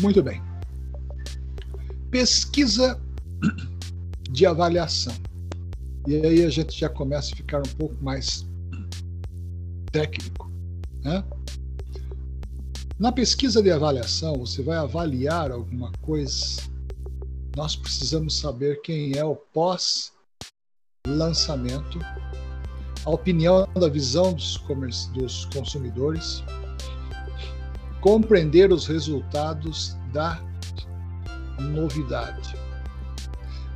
Muito 0.00 0.22
bem. 0.22 0.42
Pesquisa 2.10 2.98
de 4.30 4.46
avaliação. 4.46 5.12
E 6.06 6.16
aí 6.16 6.44
a 6.46 6.48
gente 6.48 6.80
já 6.80 6.88
começa 6.88 7.34
a 7.34 7.36
ficar 7.36 7.58
um 7.58 7.76
pouco 7.76 8.02
mais 8.02 8.48
técnico. 9.92 10.50
Né? 11.04 11.22
Na 13.00 13.10
pesquisa 13.10 13.60
de 13.62 13.70
avaliação, 13.70 14.34
você 14.34 14.62
vai 14.62 14.76
avaliar 14.76 15.50
alguma 15.50 15.90
coisa, 16.02 16.62
nós 17.56 17.74
precisamos 17.74 18.38
saber 18.38 18.82
quem 18.82 19.16
é 19.16 19.24
o 19.24 19.34
pós-lançamento, 19.34 21.98
a 23.06 23.10
opinião 23.10 23.66
da 23.74 23.88
visão 23.88 24.34
dos, 24.34 24.58
dos 25.14 25.46
consumidores, 25.46 26.44
compreender 28.02 28.70
os 28.70 28.86
resultados 28.86 29.96
da 30.12 30.38
novidade. 31.58 32.54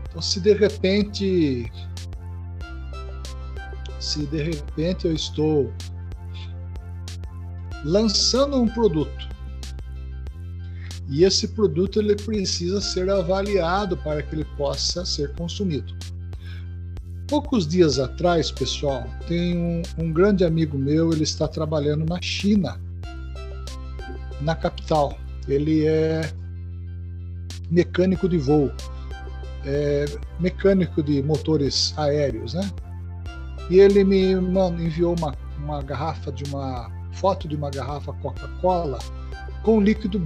Então, 0.06 0.20
se 0.20 0.38
de 0.38 0.52
repente, 0.52 1.72
se 3.98 4.26
de 4.26 4.42
repente 4.42 5.06
eu 5.06 5.14
estou 5.14 5.72
lançando 7.84 8.60
um 8.60 8.68
produto 8.68 9.34
e 11.08 11.24
esse 11.24 11.48
produto 11.48 12.00
ele 12.00 12.16
precisa 12.16 12.80
ser 12.80 13.10
avaliado 13.10 13.96
para 13.96 14.22
que 14.22 14.34
ele 14.34 14.44
possa 14.56 15.04
ser 15.04 15.32
consumido. 15.34 15.94
Poucos 17.28 17.66
dias 17.66 17.98
atrás, 17.98 18.50
pessoal, 18.50 19.06
tem 19.26 19.56
um, 19.56 19.82
um 19.98 20.12
grande 20.12 20.44
amigo 20.44 20.78
meu, 20.78 21.12
ele 21.12 21.22
está 21.22 21.48
trabalhando 21.48 22.04
na 22.04 22.20
China 22.20 22.80
na 24.40 24.54
capital. 24.54 25.16
Ele 25.48 25.86
é 25.86 26.30
mecânico 27.70 28.28
de 28.28 28.38
voo, 28.38 28.70
é 29.64 30.04
mecânico 30.38 31.02
de 31.02 31.22
motores 31.22 31.94
aéreos, 31.96 32.54
né? 32.54 32.70
E 33.70 33.78
ele 33.78 34.04
me 34.04 34.32
enviou 34.32 35.14
uma, 35.18 35.34
uma 35.58 35.82
garrafa 35.82 36.30
de 36.30 36.44
uma 36.44 36.90
foto 37.24 37.48
de 37.48 37.56
uma 37.56 37.70
garrafa 37.70 38.12
Coca-Cola 38.12 38.98
com 39.62 39.80
líquido 39.80 40.22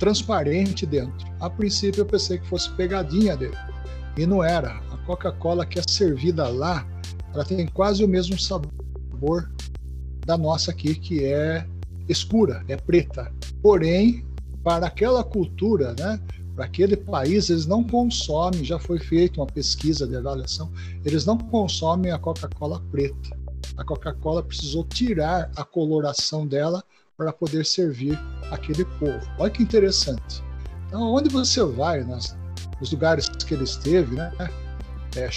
transparente 0.00 0.84
dentro. 0.84 1.32
A 1.38 1.48
princípio 1.48 2.00
eu 2.00 2.06
pensei 2.06 2.38
que 2.38 2.48
fosse 2.48 2.68
pegadinha 2.72 3.36
dele 3.36 3.56
e 4.16 4.26
não 4.26 4.42
era. 4.42 4.72
A 4.90 4.96
Coca-Cola 5.06 5.64
que 5.64 5.78
é 5.78 5.82
servida 5.88 6.48
lá, 6.48 6.84
ela 7.32 7.44
tem 7.44 7.64
quase 7.68 8.04
o 8.04 8.08
mesmo 8.08 8.36
sabor 8.36 9.48
da 10.26 10.36
nossa 10.36 10.72
aqui, 10.72 10.96
que 10.96 11.24
é 11.24 11.64
escura, 12.08 12.64
é 12.66 12.76
preta. 12.76 13.32
Porém, 13.62 14.26
para 14.64 14.88
aquela 14.88 15.22
cultura, 15.22 15.94
né, 15.96 16.18
para 16.56 16.64
aquele 16.64 16.96
país, 16.96 17.48
eles 17.48 17.64
não 17.64 17.84
consomem, 17.84 18.64
já 18.64 18.80
foi 18.80 18.98
feita 18.98 19.40
uma 19.40 19.46
pesquisa 19.46 20.04
de 20.04 20.16
avaliação, 20.16 20.68
eles 21.04 21.24
não 21.24 21.38
consomem 21.38 22.10
a 22.10 22.18
Coca-Cola 22.18 22.82
preta. 22.90 23.43
A 23.76 23.84
Coca-Cola 23.84 24.42
precisou 24.42 24.84
tirar 24.84 25.50
a 25.56 25.64
coloração 25.64 26.46
dela 26.46 26.82
para 27.16 27.32
poder 27.32 27.64
servir 27.64 28.18
aquele 28.50 28.84
povo. 28.84 29.20
Olha 29.38 29.50
que 29.50 29.62
interessante. 29.62 30.42
Então, 30.86 31.02
onde 31.12 31.28
você 31.28 31.62
vai, 31.64 32.04
nas, 32.04 32.36
nos 32.80 32.92
lugares 32.92 33.28
que 33.28 33.54
ele 33.54 33.64
esteve, 33.64 34.14
né, 34.14 34.32
é 35.16 35.28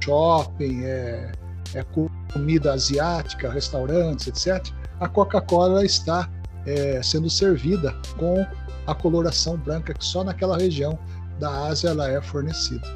shopping, 0.00 0.84
é, 0.84 1.32
é 1.74 1.84
comida 2.32 2.72
asiática, 2.72 3.50
restaurantes, 3.50 4.26
etc., 4.26 4.72
a 5.00 5.08
Coca-Cola 5.08 5.84
está 5.84 6.30
é, 6.66 7.02
sendo 7.02 7.28
servida 7.28 7.94
com 8.18 8.46
a 8.86 8.94
coloração 8.94 9.56
branca 9.56 9.94
que 9.94 10.04
só 10.04 10.22
naquela 10.24 10.56
região 10.56 10.98
da 11.38 11.66
Ásia 11.66 11.90
ela 11.90 12.08
é 12.08 12.20
fornecida. 12.20 12.86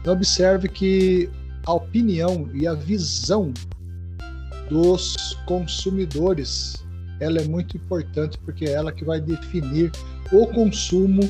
Então 0.00 0.14
observe 0.14 0.68
que 0.68 1.30
a 1.66 1.74
opinião 1.74 2.48
e 2.54 2.66
a 2.66 2.74
visão 2.74 3.52
dos 4.70 5.36
consumidores 5.46 6.84
ela 7.18 7.38
é 7.38 7.44
muito 7.44 7.76
importante 7.76 8.38
porque 8.38 8.64
é 8.64 8.72
ela 8.72 8.90
que 8.90 9.04
vai 9.04 9.20
definir 9.20 9.92
o 10.32 10.46
consumo 10.46 11.20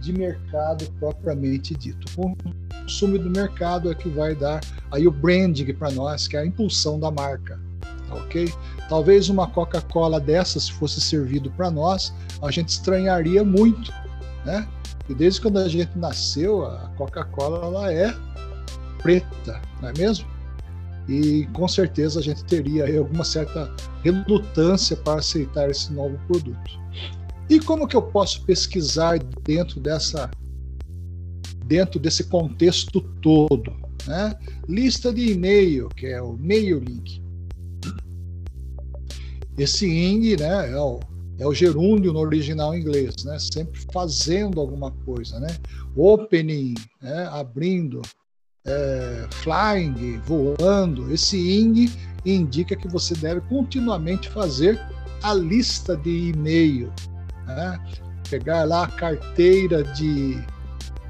de 0.00 0.12
mercado 0.12 0.88
propriamente 1.00 1.74
dito. 1.74 2.06
O 2.16 2.36
consumo 2.82 3.18
do 3.18 3.28
mercado 3.28 3.90
é 3.90 3.94
que 3.94 4.08
vai 4.08 4.36
dar 4.36 4.60
aí 4.92 5.08
o 5.08 5.10
branding 5.10 5.74
para 5.74 5.90
nós, 5.90 6.28
que 6.28 6.36
é 6.36 6.40
a 6.40 6.46
impulsão 6.46 7.00
da 7.00 7.10
marca 7.10 7.58
ok? 8.10 8.52
Talvez 8.88 9.28
uma 9.28 9.46
Coca-Cola 9.46 10.20
dessas 10.20 10.68
fosse 10.68 11.00
servido 11.00 11.50
para 11.52 11.70
nós, 11.70 12.12
a 12.42 12.50
gente 12.50 12.70
estranharia 12.70 13.44
muito, 13.44 13.92
né? 14.44 14.66
E 15.08 15.14
desde 15.14 15.40
quando 15.40 15.58
a 15.58 15.68
gente 15.68 15.96
nasceu, 15.96 16.66
a 16.66 16.90
Coca-Cola 16.96 17.66
ela 17.66 17.92
é 17.92 18.14
preta, 18.98 19.60
não 19.80 19.88
é 19.88 19.92
mesmo? 19.96 20.26
E 21.10 21.44
com 21.52 21.66
certeza 21.66 22.20
a 22.20 22.22
gente 22.22 22.44
teria 22.44 22.84
aí 22.84 22.96
alguma 22.96 23.24
certa 23.24 23.74
relutância 24.04 24.96
para 24.96 25.18
aceitar 25.18 25.68
esse 25.68 25.92
novo 25.92 26.16
produto. 26.28 26.80
E 27.48 27.58
como 27.58 27.88
que 27.88 27.96
eu 27.96 28.02
posso 28.02 28.44
pesquisar 28.44 29.18
dentro 29.42 29.80
dessa 29.80 30.30
dentro 31.66 31.98
desse 32.00 32.24
contexto 32.24 33.00
todo, 33.20 33.72
né? 34.06 34.36
Lista 34.68 35.12
de 35.12 35.32
e-mail, 35.32 35.88
que 35.88 36.06
é 36.06 36.22
o 36.22 36.36
mail 36.36 36.78
link. 36.78 37.20
Esse 39.58 39.86
ing 39.86 40.36
né, 40.36 40.70
é 40.70 40.80
o, 40.80 41.00
é 41.38 41.46
o 41.46 41.52
gerúndio 41.52 42.12
no 42.12 42.20
original 42.20 42.74
inglês, 42.74 43.14
né, 43.24 43.38
sempre 43.38 43.80
fazendo 43.92 44.58
alguma 44.58 44.90
coisa. 44.90 45.38
Né? 45.38 45.48
Opening, 45.94 46.74
né, 47.02 47.28
abrindo, 47.30 48.00
é, 48.70 49.26
flying, 49.30 50.18
voando. 50.24 51.12
Esse 51.12 51.36
ing 51.36 51.90
indica 52.24 52.76
que 52.76 52.88
você 52.88 53.14
deve 53.14 53.40
continuamente 53.42 54.28
fazer 54.28 54.80
a 55.22 55.34
lista 55.34 55.96
de 55.96 56.30
e-mail. 56.30 56.92
Né? 57.46 57.78
Pegar 58.28 58.64
lá 58.64 58.84
a 58.84 58.88
carteira 58.88 59.82
de, 59.82 60.38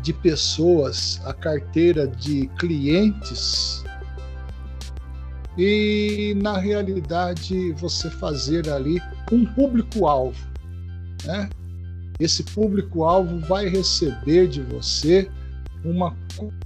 de 0.02 0.12
pessoas, 0.12 1.20
a 1.24 1.34
carteira 1.34 2.06
de 2.06 2.48
clientes 2.58 3.84
e 5.58 6.34
na 6.40 6.56
realidade 6.56 7.72
você 7.72 8.08
fazer 8.08 8.70
ali 8.70 9.00
um 9.30 9.44
público-alvo. 9.44 10.38
Né? 11.24 11.50
Esse 12.18 12.42
público-alvo 12.42 13.40
vai 13.40 13.68
receber 13.68 14.48
de 14.48 14.62
você 14.62 15.30
uma 15.84 16.16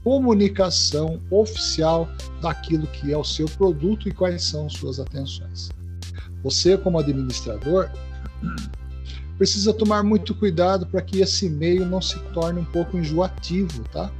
comunicação 0.02 1.20
oficial 1.30 2.08
daquilo 2.40 2.87
que 2.87 3.12
é 3.12 3.16
o 3.16 3.24
seu 3.24 3.46
produto 3.46 4.08
e 4.08 4.12
quais 4.12 4.44
são 4.44 4.68
suas 4.68 5.00
atenções. 5.00 5.70
Você, 6.42 6.76
como 6.76 6.98
administrador, 6.98 7.90
precisa 9.38 9.72
tomar 9.72 10.02
muito 10.02 10.34
cuidado 10.34 10.87
para 10.87 11.02
que 11.02 11.20
esse 11.20 11.46
e-mail 11.46 11.87
não 11.87 12.00
se 12.00 12.18
torne 12.32 12.60
um 12.60 12.64
pouco 12.64 12.98
enjoativo, 12.98 13.82
tá? 13.92 14.10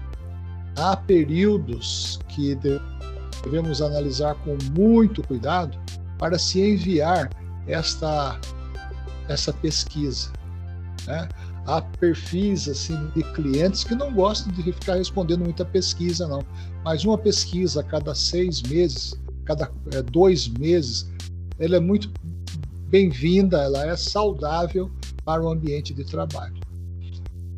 Há 0.76 0.96
períodos 0.96 2.18
que 2.28 2.58
devemos 3.44 3.81
analisar 3.81 4.35
com 4.37 4.56
muito 4.76 5.22
cuidado 5.22 5.79
para 6.18 6.38
se 6.38 6.60
enviar 6.60 7.31
esta, 7.66 8.40
essa 9.29 9.52
pesquisa. 9.52 10.31
Né? 11.06 11.29
Há 11.67 11.81
perfis 11.81 12.69
assim, 12.69 12.96
de 13.15 13.23
clientes 13.33 13.85
que 13.85 13.94
não 13.94 14.12
gostam 14.12 14.52
de 14.52 14.62
ficar 14.73 14.96
respondendo 14.96 15.44
muita 15.44 15.65
pesquisa, 15.65 16.27
não. 16.27 16.42
Mas 16.85 17.04
uma 17.04 17.17
pesquisa 17.17 17.81
a 17.81 17.85
cada 17.85 18.15
seis 18.15 18.62
meses, 18.62 19.15
cada 19.44 19.71
é, 19.92 20.02
dois 20.02 20.48
meses, 20.48 21.10
ela 21.58 21.77
é 21.77 21.81
muito 21.81 22.10
bem-vinda, 22.88 23.62
ela 23.62 23.87
é 23.87 23.96
saudável 23.96 24.90
para 25.25 25.42
o 25.42 25.48
ambiente 25.48 25.94
de 25.94 26.04
trabalho. 26.04 26.54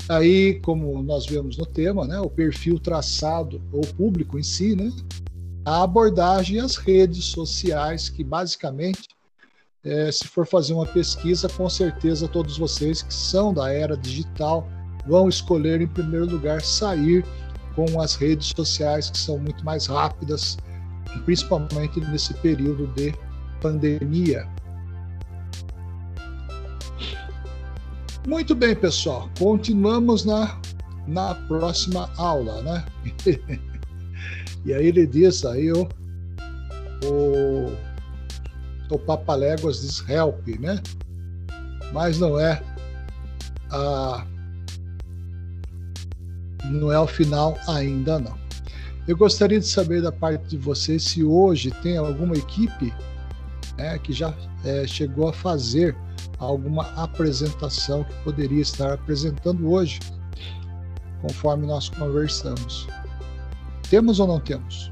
Aí, 0.09 0.61
como 0.61 1.03
nós 1.03 1.27
vemos 1.27 1.57
no 1.59 1.67
tema, 1.67 2.07
né, 2.07 2.21
o 2.21 2.31
perfil 2.31 2.79
traçado, 2.79 3.61
ou 3.73 3.81
público 3.81 4.39
em 4.39 4.43
si, 4.43 4.77
né, 4.77 4.93
a 5.65 5.83
abordagem 5.83 6.57
e 6.57 6.61
as 6.61 6.77
redes 6.77 7.25
sociais, 7.25 8.09
que 8.09 8.23
basicamente, 8.23 9.09
é, 9.87 10.11
se 10.11 10.27
for 10.27 10.45
fazer 10.45 10.75
uma 10.75 10.85
pesquisa, 10.85 11.49
com 11.49 11.71
certeza 11.71 12.27
todos 12.27 12.59
vocês 12.59 13.03
que 13.03 13.15
são 13.15 13.55
da 13.55 13.73
era 13.73 13.97
digital 13.97 14.69
vão 15.07 15.29
escolher, 15.29 15.81
em 15.81 15.87
primeiro 15.87 16.27
lugar, 16.27 16.61
sair 16.61 17.25
com 17.77 18.01
as 18.01 18.17
redes 18.17 18.49
sociais, 18.49 19.09
que 19.11 19.19
são 19.19 19.39
muito 19.39 19.65
mais 19.65 19.87
rápidas, 19.87 20.59
principalmente 21.25 22.01
nesse 22.01 22.35
período 22.35 22.89
de 22.97 23.15
pandemia. 23.61 24.49
Muito 28.27 28.57
bem, 28.57 28.75
pessoal. 28.75 29.31
Continuamos 29.39 30.25
na, 30.25 30.61
na 31.07 31.37
próxima 31.47 32.11
aula, 32.17 32.61
né? 32.63 32.85
e 34.67 34.75
aí 34.75 34.87
ele 34.89 35.07
diz 35.07 35.45
aí 35.45 35.71
o, 35.71 35.89
o 38.91 38.99
Papaléguas 38.99 39.81
diz 39.81 40.09
help, 40.09 40.47
né? 40.61 40.81
Mas 41.93 42.19
não 42.19 42.39
é 42.39 42.63
a 43.71 44.27
não 46.65 46.91
é 46.91 46.99
o 46.99 47.07
final 47.07 47.57
ainda 47.69 48.19
não. 48.19 48.37
Eu 49.07 49.17
gostaria 49.17 49.61
de 49.61 49.67
saber 49.67 50.03
da 50.03 50.11
parte 50.11 50.49
de 50.49 50.57
vocês 50.57 51.05
se 51.05 51.23
hoje 51.23 51.71
tem 51.83 51.97
alguma 51.97 52.37
equipe 52.37 52.93
né, 53.77 53.99
que 53.99 54.13
já 54.13 54.35
é, 54.65 54.85
chegou 54.87 55.29
a 55.29 55.33
fazer 55.33 55.97
alguma 56.39 56.83
apresentação 56.97 58.03
que 58.03 58.15
poderia 58.25 58.61
estar 58.61 58.93
apresentando 58.93 59.71
hoje, 59.71 60.01
conforme 61.23 61.67
nós 61.67 61.89
conversamos. 61.89 62.89
Temos 63.89 64.19
ou 64.19 64.27
não 64.27 64.41
temos? 64.41 64.91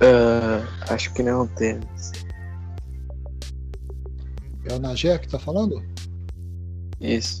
Uh, 0.00 0.92
acho 0.92 1.12
que 1.12 1.22
não 1.22 1.46
temos. 1.46 2.12
É 4.64 4.74
o 4.74 4.78
Nagé 4.78 5.18
que 5.18 5.26
está 5.26 5.38
falando? 5.38 5.84
Isso. 7.00 7.40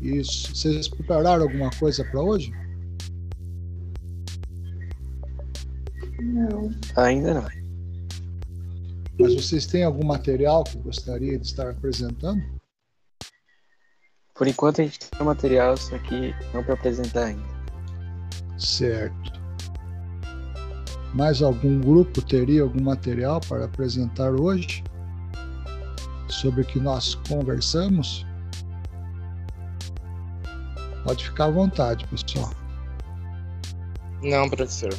Isso. 0.00 0.54
Vocês 0.54 0.88
prepararam 0.88 1.42
alguma 1.42 1.70
coisa 1.78 2.04
para 2.04 2.20
hoje? 2.20 2.52
Não. 6.20 6.70
Ainda 6.96 7.34
não. 7.34 7.46
Mas 9.18 9.34
vocês 9.34 9.66
têm 9.66 9.84
algum 9.84 10.06
material 10.06 10.64
que 10.64 10.78
gostaria 10.78 11.38
de 11.38 11.46
estar 11.46 11.68
apresentando? 11.68 12.42
Por 14.34 14.48
enquanto 14.48 14.80
a 14.80 14.84
gente 14.84 14.98
tem 14.98 15.26
material, 15.26 15.76
só 15.76 15.98
que 15.98 16.34
não 16.54 16.64
para 16.64 16.74
apresentar 16.74 17.26
ainda. 17.26 17.42
Certo. 18.58 19.41
Mais 21.14 21.42
algum 21.42 21.80
grupo 21.80 22.22
teria 22.22 22.62
algum 22.62 22.82
material 22.82 23.40
para 23.48 23.66
apresentar 23.66 24.32
hoje? 24.32 24.82
Sobre 26.28 26.62
o 26.62 26.64
que 26.64 26.80
nós 26.80 27.14
conversamos? 27.28 28.26
Pode 31.04 31.24
ficar 31.24 31.46
à 31.46 31.50
vontade, 31.50 32.06
pessoal. 32.06 32.50
Não, 34.22 34.48
professor. 34.48 34.94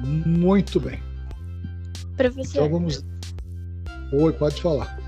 Muito 0.00 0.80
bem. 0.80 1.00
Professor. 2.16 2.64
Então 2.64 2.70
vamos. 2.70 3.04
Oi, 4.12 4.32
pode 4.32 4.60
falar. 4.60 4.98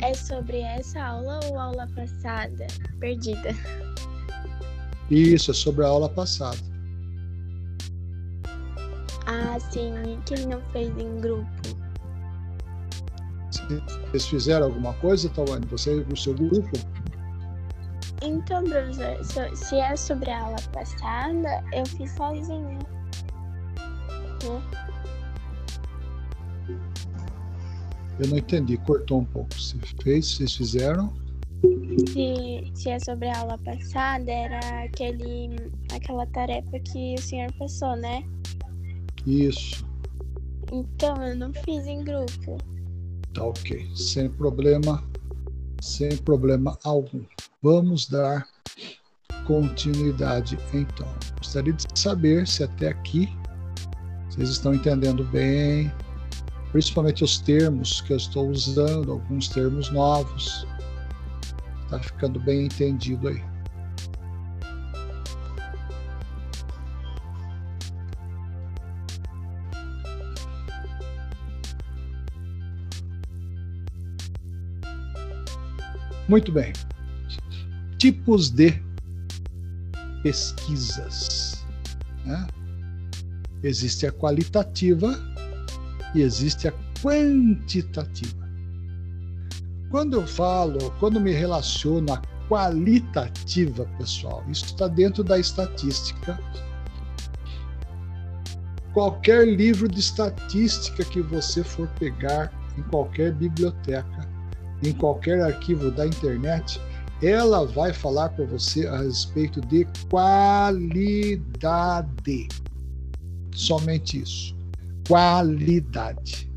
É 0.00 0.14
sobre 0.14 0.60
essa 0.60 1.02
aula 1.02 1.40
ou 1.46 1.58
aula 1.58 1.88
passada? 1.94 2.66
Perdida. 3.00 3.50
Isso, 5.10 5.50
é 5.50 5.54
sobre 5.54 5.84
a 5.84 5.88
aula 5.88 6.08
passada. 6.08 6.58
Ah, 9.26 9.58
sim, 9.58 9.92
que 10.24 10.34
ele 10.34 10.46
não 10.46 10.62
fez 10.72 10.88
em 10.98 11.20
grupo. 11.20 11.48
Vocês 14.06 14.26
fizeram 14.26 14.66
alguma 14.66 14.94
coisa, 14.94 15.28
Tawane? 15.30 15.66
Você 15.66 15.96
e 15.96 16.12
o 16.12 16.16
seu 16.16 16.34
grupo? 16.34 16.70
Então, 18.22 18.64
professor, 18.64 19.54
se 19.56 19.76
é 19.76 19.96
sobre 19.96 20.30
a 20.30 20.40
aula 20.40 20.56
passada, 20.72 21.62
eu 21.72 21.84
fiz 21.86 22.10
sozinha. 22.12 22.78
Né? 22.78 22.78
Eu 28.18 28.28
não 28.28 28.38
entendi, 28.38 28.76
cortou 28.78 29.20
um 29.20 29.24
pouco. 29.24 29.60
Se 29.60 29.78
fez, 30.02 30.34
vocês 30.34 30.56
fizeram? 30.56 31.12
Se, 32.12 32.70
se 32.74 32.90
é 32.90 32.98
sobre 32.98 33.28
a 33.28 33.38
aula 33.38 33.58
passada, 33.58 34.30
era 34.30 34.84
aquele, 34.84 35.70
aquela 35.92 36.26
tarefa 36.26 36.78
que 36.80 37.14
o 37.18 37.22
senhor 37.22 37.52
passou, 37.58 37.96
né? 37.96 38.24
Isso. 39.26 39.86
Então, 40.72 41.16
eu 41.22 41.36
não 41.36 41.52
fiz 41.52 41.86
em 41.86 42.04
grupo. 42.04 42.58
Tá 43.34 43.44
ok. 43.44 43.88
Sem 43.94 44.28
problema. 44.28 45.02
Sem 45.80 46.16
problema 46.18 46.76
algum. 46.84 47.22
Vamos 47.62 48.08
dar 48.08 48.46
continuidade 49.46 50.58
então. 50.74 51.08
Gostaria 51.38 51.72
de 51.72 51.84
saber 51.94 52.46
se 52.46 52.64
até 52.64 52.88
aqui 52.88 53.28
vocês 54.28 54.50
estão 54.50 54.74
entendendo 54.74 55.24
bem, 55.24 55.90
principalmente 56.72 57.24
os 57.24 57.38
termos 57.38 58.00
que 58.02 58.12
eu 58.12 58.16
estou 58.16 58.48
usando, 58.48 59.12
alguns 59.12 59.48
termos 59.48 59.90
novos. 59.90 60.66
Está 61.84 61.98
ficando 61.98 62.38
bem 62.40 62.66
entendido 62.66 63.28
aí. 63.28 63.42
Muito 76.28 76.52
bem. 76.52 76.74
Tipos 77.96 78.50
de 78.50 78.82
pesquisas. 80.22 81.64
Né? 82.26 82.46
Existe 83.62 84.06
a 84.06 84.12
qualitativa 84.12 85.18
e 86.14 86.22
existe 86.22 86.68
a 86.68 86.72
quantitativa. 87.02 88.48
Quando 89.90 90.20
eu 90.20 90.26
falo, 90.26 90.90
quando 90.98 91.20
me 91.20 91.32
relaciono 91.32 92.12
à 92.12 92.22
qualitativa, 92.48 93.84
pessoal, 93.98 94.44
isso 94.48 94.66
está 94.66 94.86
dentro 94.88 95.24
da 95.24 95.38
estatística. 95.38 96.38
Qualquer 98.92 99.46
livro 99.46 99.88
de 99.88 100.00
estatística 100.00 101.04
que 101.04 101.22
você 101.22 101.62
for 101.62 101.88
pegar 101.98 102.52
em 102.76 102.82
qualquer 102.84 103.32
biblioteca, 103.32 104.28
em 104.82 104.92
qualquer 104.92 105.40
arquivo 105.40 105.90
da 105.90 106.06
internet, 106.06 106.80
ela 107.22 107.66
vai 107.66 107.92
falar 107.92 108.28
para 108.30 108.44
você 108.44 108.86
a 108.86 108.98
respeito 108.98 109.60
de 109.60 109.86
qualidade. 110.10 111.28
Somente 113.54 114.22
isso. 114.22 114.57
Qualidade. 115.08 116.48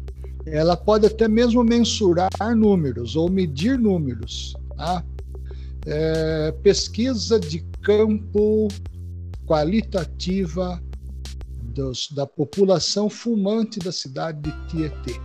Ela 0.45 0.75
pode 0.75 1.05
até 1.05 1.27
mesmo 1.27 1.63
mensurar 1.63 2.29
números 2.55 3.15
ou 3.15 3.29
medir 3.29 3.79
números. 3.79 4.55
Tá? 4.75 5.03
É, 5.85 6.51
pesquisa 6.61 7.39
de 7.39 7.61
campo 7.81 8.67
qualitativa 9.45 10.81
dos, 11.61 12.09
da 12.11 12.25
população 12.27 13.09
fumante 13.09 13.79
da 13.79 13.91
cidade 13.91 14.41
de 14.41 14.67
Tietê. 14.67 15.19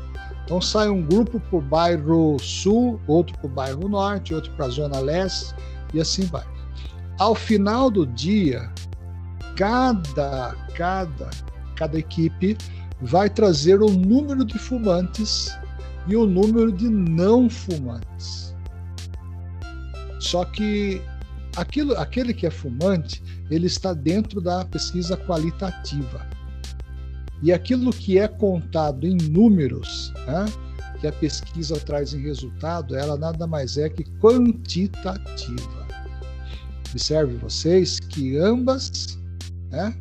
Então 0.45 0.61
sai 0.61 0.89
um 0.89 1.03
grupo 1.03 1.41
para 1.41 1.59
o 1.59 1.61
bairro 1.61 2.39
sul, 2.39 3.01
outro 3.07 3.37
para 3.39 3.47
o 3.47 3.51
bairro 3.51 3.89
norte, 3.89 4.35
outro 4.35 4.53
para 4.53 4.67
a 4.67 4.69
zona 4.69 5.01
leste 5.01 5.55
e 5.93 6.01
assim 6.01 6.23
vai. 6.27 6.45
Ao 7.19 7.35
final 7.35 7.91
do 7.91 8.07
dia, 8.07 8.71
cada, 9.57 10.55
cada, 10.77 11.31
cada 11.75 11.99
equipe 11.99 12.57
vai 13.01 13.29
trazer 13.29 13.83
o 13.83 13.91
número 13.91 14.45
de 14.45 14.59
fumantes 14.59 15.57
e 16.07 16.17
o 16.17 16.27
número 16.27 16.73
de 16.73 16.89
não 16.89 17.49
fumantes. 17.51 18.55
Só 20.21 20.45
que 20.45 21.01
aquilo, 21.57 21.97
aquele 21.99 22.33
que 22.33 22.47
é 22.47 22.51
fumante, 22.51 23.23
ele 23.51 23.67
está 23.67 23.93
dentro 23.93 24.41
da 24.41 24.65
pesquisa 24.65 25.17
qualitativa. 25.17 26.27
E 27.43 27.53
aquilo 27.53 27.91
que 27.91 28.19
é 28.19 28.27
contado 28.27 29.07
em 29.07 29.17
números, 29.17 30.13
né, 30.27 30.47
que 31.01 31.07
a 31.07 31.13
pesquisa 31.13 31.79
traz 31.79 32.15
em 32.15 32.23
resultado, 32.23 32.97
ela 32.97 33.17
nada 33.17 33.47
mais 33.47 33.77
é 33.77 33.89
que 33.89 34.05
quantitativa. 34.19 35.87
Observe 36.91 37.37
vocês 37.37 38.01
que 38.01 38.39
ambas, 38.39 39.19
né, 39.71 39.95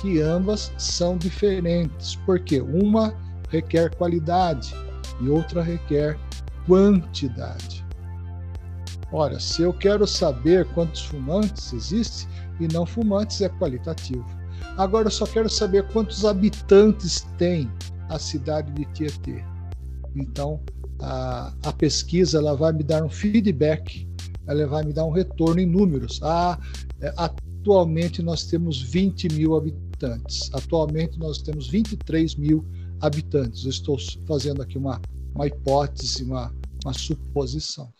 que 0.00 0.20
ambas 0.20 0.72
são 0.78 1.16
diferentes, 1.16 2.16
porque 2.26 2.60
uma 2.60 3.14
requer 3.50 3.94
qualidade 3.96 4.74
e 5.20 5.28
outra 5.28 5.62
requer 5.62 6.18
quantidade. 6.66 7.84
Ora, 9.12 9.40
se 9.40 9.62
eu 9.62 9.72
quero 9.72 10.06
saber 10.06 10.66
quantos 10.72 11.04
fumantes 11.04 11.72
existem 11.72 12.28
e 12.60 12.68
não 12.72 12.86
fumantes, 12.86 13.40
é 13.40 13.48
qualitativo. 13.48 14.24
Agora 14.76 15.08
eu 15.08 15.10
só 15.10 15.26
quero 15.26 15.48
saber 15.48 15.86
quantos 15.88 16.24
habitantes 16.24 17.26
tem 17.36 17.70
a 18.08 18.18
cidade 18.18 18.72
de 18.72 18.84
Tietê. 18.92 19.44
Então, 20.14 20.60
a, 21.00 21.52
a 21.64 21.72
pesquisa 21.72 22.38
ela 22.38 22.54
vai 22.54 22.72
me 22.72 22.82
dar 22.82 23.02
um 23.02 23.08
feedback, 23.08 24.08
ela 24.46 24.66
vai 24.66 24.84
me 24.84 24.92
dar 24.92 25.04
um 25.04 25.10
retorno 25.10 25.60
em 25.60 25.66
números. 25.66 26.20
Ah, 26.22 26.58
é, 27.00 27.12
atualmente 27.16 28.22
nós 28.22 28.44
temos 28.44 28.80
20 28.80 29.28
mil 29.34 29.56
habitantes. 29.56 29.89
Habitantes. 30.00 30.50
Atualmente 30.52 31.18
nós 31.18 31.38
temos 31.38 31.68
23 31.68 32.34
mil 32.36 32.64
habitantes. 33.00 33.64
Eu 33.64 33.70
estou 33.70 33.96
fazendo 34.26 34.62
aqui 34.62 34.78
uma, 34.78 35.00
uma 35.34 35.46
hipótese, 35.46 36.24
uma, 36.24 36.52
uma 36.84 36.92
suposição. 36.92 37.92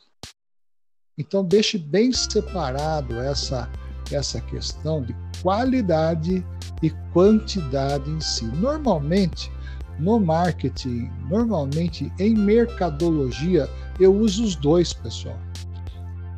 Então, 1.18 1.44
deixe 1.44 1.76
bem 1.76 2.12
separado 2.12 3.20
essa, 3.20 3.70
essa 4.11 4.40
questão 4.40 5.03
de 5.03 5.14
qualidade 5.42 6.44
e 6.82 6.90
quantidade 7.12 8.11
em 8.11 8.20
si. 8.20 8.46
Normalmente, 8.46 9.51
no 9.98 10.18
marketing, 10.18 11.11
normalmente 11.28 12.11
em 12.18 12.34
mercadologia, 12.34 13.68
eu 13.98 14.14
uso 14.14 14.44
os 14.44 14.57
dois, 14.57 14.94
pessoal. 14.94 15.38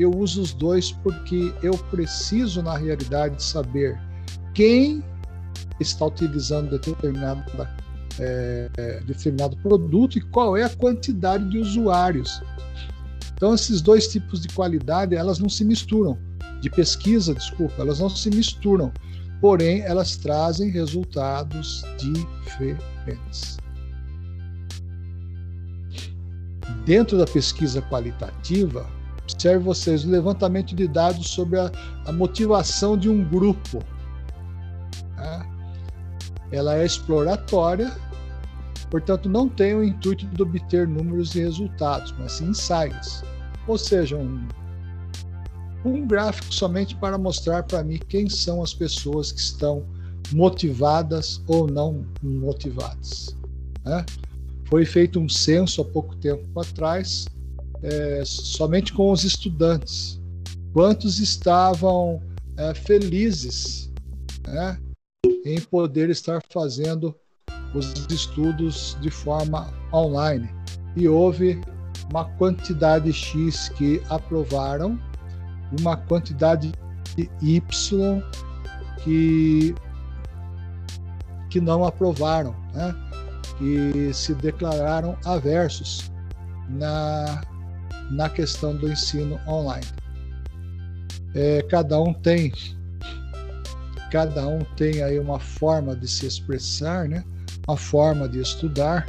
Eu 0.01 0.11
uso 0.11 0.43
os 0.43 0.53
dois 0.53 0.91
porque 0.91 1.55
eu 1.63 1.79
preciso, 1.91 2.61
na 2.61 2.77
realidade, 2.77 3.41
saber 3.41 4.01
quem 4.53 5.05
está 5.83 6.07
utilizando 6.07 6.71
determinada, 6.71 7.71
é, 8.19 9.01
determinado 9.05 9.57
produto 9.59 10.19
e 10.19 10.21
qual 10.21 10.57
é 10.57 10.65
a 10.65 10.71
quantidade 10.71 11.49
de 11.51 11.59
usuários. 11.59 12.43
Então, 13.35 13.55
esses 13.55 13.81
dois 13.81 14.07
tipos 14.07 14.41
de 14.41 14.49
qualidade, 14.49 15.17
elas 15.17 15.39
não 15.39 15.49
se 15.49 15.65
misturam. 15.65 16.17
De 16.61 16.71
pesquisa, 16.71 17.35
desculpa, 17.35 17.83
elas 17.83 17.99
não 17.99 18.09
se 18.09 18.31
misturam. 18.31 18.93
Porém, 19.41 19.81
elas 19.81 20.17
trazem 20.17 20.71
resultados 20.71 21.83
diferentes. 21.99 23.59
Dentro 26.87 27.19
da 27.19 27.25
pesquisa 27.25 27.83
qualitativa, 27.83 28.89
observe 29.23 29.65
vocês 29.65 30.05
o 30.05 30.11
levantamento 30.11 30.75
de 30.75 30.87
dados 30.87 31.29
sobre 31.29 31.59
a, 31.59 31.71
a 32.07 32.13
motivação 32.13 32.97
de 32.97 33.09
um 33.09 33.25
grupo. 33.25 33.83
Tá? 35.17 35.52
Ela 36.53 36.77
é 36.77 36.85
exploratória, 36.85 37.91
portanto, 38.91 39.29
não 39.29 39.49
tem 39.49 39.75
o 39.75 39.83
intuito 39.83 40.27
de 40.27 40.43
obter 40.43 40.87
números 40.87 41.35
e 41.35 41.41
resultados, 41.41 42.15
mas 42.19 42.33
sim 42.33 42.51
insights. 42.51 43.25
Ou 43.67 43.79
seja, 43.79 44.17
um, 44.17 44.47
um 45.85 46.07
gráfico 46.07 46.53
somente 46.53 46.95
para 46.97 47.17
mostrar 47.17 47.63
para 47.63 47.83
mim 47.83 47.99
quem 48.09 48.29
são 48.29 48.63
as 48.63 48.75
pessoas 48.75 49.33
que 49.33 49.41
estão 49.41 49.85
motivadas 50.31 51.43
ou 51.47 51.67
não 51.67 52.05
motivadas. 52.23 53.37
Né? 53.85 54.05
Foi 54.67 54.85
feito 54.85 55.19
um 55.19 55.29
censo 55.29 55.81
há 55.81 55.85
pouco 55.85 56.15
tempo 56.17 56.61
atrás, 56.61 57.27
é, 57.83 58.23
somente 58.25 58.93
com 58.93 59.11
os 59.11 59.25
estudantes. 59.25 60.21
Quantos 60.73 61.19
estavam 61.19 62.23
é, 62.57 62.75
felizes 62.75 63.91
né, 64.47 64.79
em 65.45 65.61
poder 65.61 66.11
estar 66.11 66.41
fazendo 66.51 67.15
os 67.75 67.93
estudos 68.11 68.97
de 69.01 69.11
forma 69.11 69.73
online? 69.93 70.49
E 70.97 71.09
houve 71.09 71.61
uma 72.11 72.25
quantidade 72.37 73.13
X 73.13 73.69
que 73.71 74.03
aprovaram, 74.09 74.99
uma 75.81 75.97
quantidade 75.97 76.73
Y 77.41 78.23
que, 79.03 79.75
que 81.51 81.61
não 81.61 81.85
aprovaram, 81.85 82.55
né? 82.75 82.95
que 83.59 84.13
se 84.13 84.35
declararam 84.35 85.17
aversos 85.25 86.11
na, 86.69 87.43
na 88.11 88.29
questão 88.29 88.77
do 88.77 88.91
ensino 88.91 89.39
online. 89.47 89.87
É, 91.35 91.63
cada 91.63 92.01
um 92.01 92.13
tem 92.13 92.53
cada 94.13 94.47
um 94.47 94.61
tem 94.77 95.03
aí 95.03 95.19
uma 95.19 95.41
forma 95.41 95.97
de 95.97 96.07
se 96.07 96.27
expressar, 96.27 97.09
né? 97.09 97.25
uma 97.67 97.77
forma 97.77 98.29
de 98.29 98.41
estudar. 98.41 99.07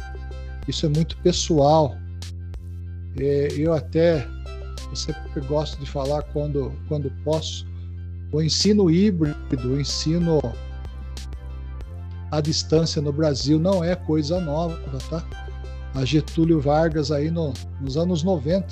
Isso 0.68 0.86
é 0.86 0.90
muito 0.90 1.18
pessoal 1.18 1.96
é, 3.18 3.48
eu 3.56 3.74
até 3.74 4.28
eu 4.90 4.96
sempre 4.96 5.42
gosto 5.42 5.80
de 5.80 5.90
falar 5.90 6.24
quando, 6.34 6.72
quando 6.88 7.12
posso, 7.24 7.66
o 8.32 8.42
ensino 8.42 8.90
híbrido, 8.90 9.36
o 9.66 9.80
ensino 9.80 10.40
à 12.32 12.42
distância 12.42 13.02
no 13.02 13.12
Brasil 13.12 13.60
não 13.60 13.84
é 13.84 13.96
coisa 13.96 14.40
nova, 14.40 14.80
tá? 15.10 15.24
A 15.96 16.06
Getúlio 16.06 16.60
Vargas 16.60 17.12
aí 17.12 17.30
no, 17.30 17.54
nos 17.82 17.98
anos 17.98 18.24
90, 18.24 18.68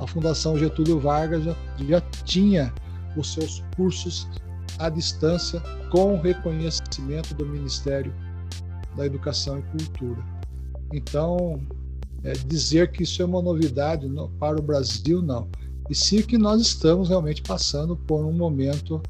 a 0.00 0.06
Fundação 0.06 0.58
Getúlio 0.58 1.00
Vargas 1.00 1.44
já, 1.44 1.56
já 1.88 2.00
tinha 2.24 2.72
os 3.16 3.32
seus 3.32 3.62
cursos 3.74 4.28
à 4.78 4.88
distância 4.88 5.60
com 5.90 6.20
reconhecimento 6.20 7.34
do 7.34 7.46
Ministério 7.46 8.14
da 8.96 9.06
Educação 9.06 9.58
e 9.58 9.62
Cultura. 9.62 10.22
Então, 10.92 11.60
é, 12.24 12.32
dizer 12.32 12.90
que 12.90 13.02
isso 13.02 13.22
é 13.22 13.24
uma 13.24 13.42
novidade 13.42 14.08
no, 14.08 14.28
para 14.30 14.58
o 14.58 14.62
Brasil, 14.62 15.22
não. 15.22 15.48
E 15.88 15.94
sim 15.94 16.22
que 16.22 16.36
nós 16.36 16.60
estamos 16.60 17.08
realmente 17.08 17.42
passando 17.42 17.96
por 17.96 18.24
um 18.24 18.32
momento 18.32 19.00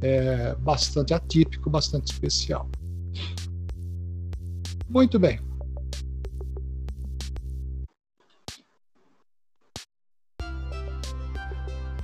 é, 0.00 0.54
bastante 0.56 1.14
atípico, 1.14 1.70
bastante 1.70 2.12
especial. 2.12 2.68
Muito 4.88 5.18
bem. 5.18 5.40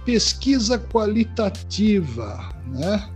Pesquisa 0.09 0.78
qualitativa, 0.78 2.48
né? 2.68 3.11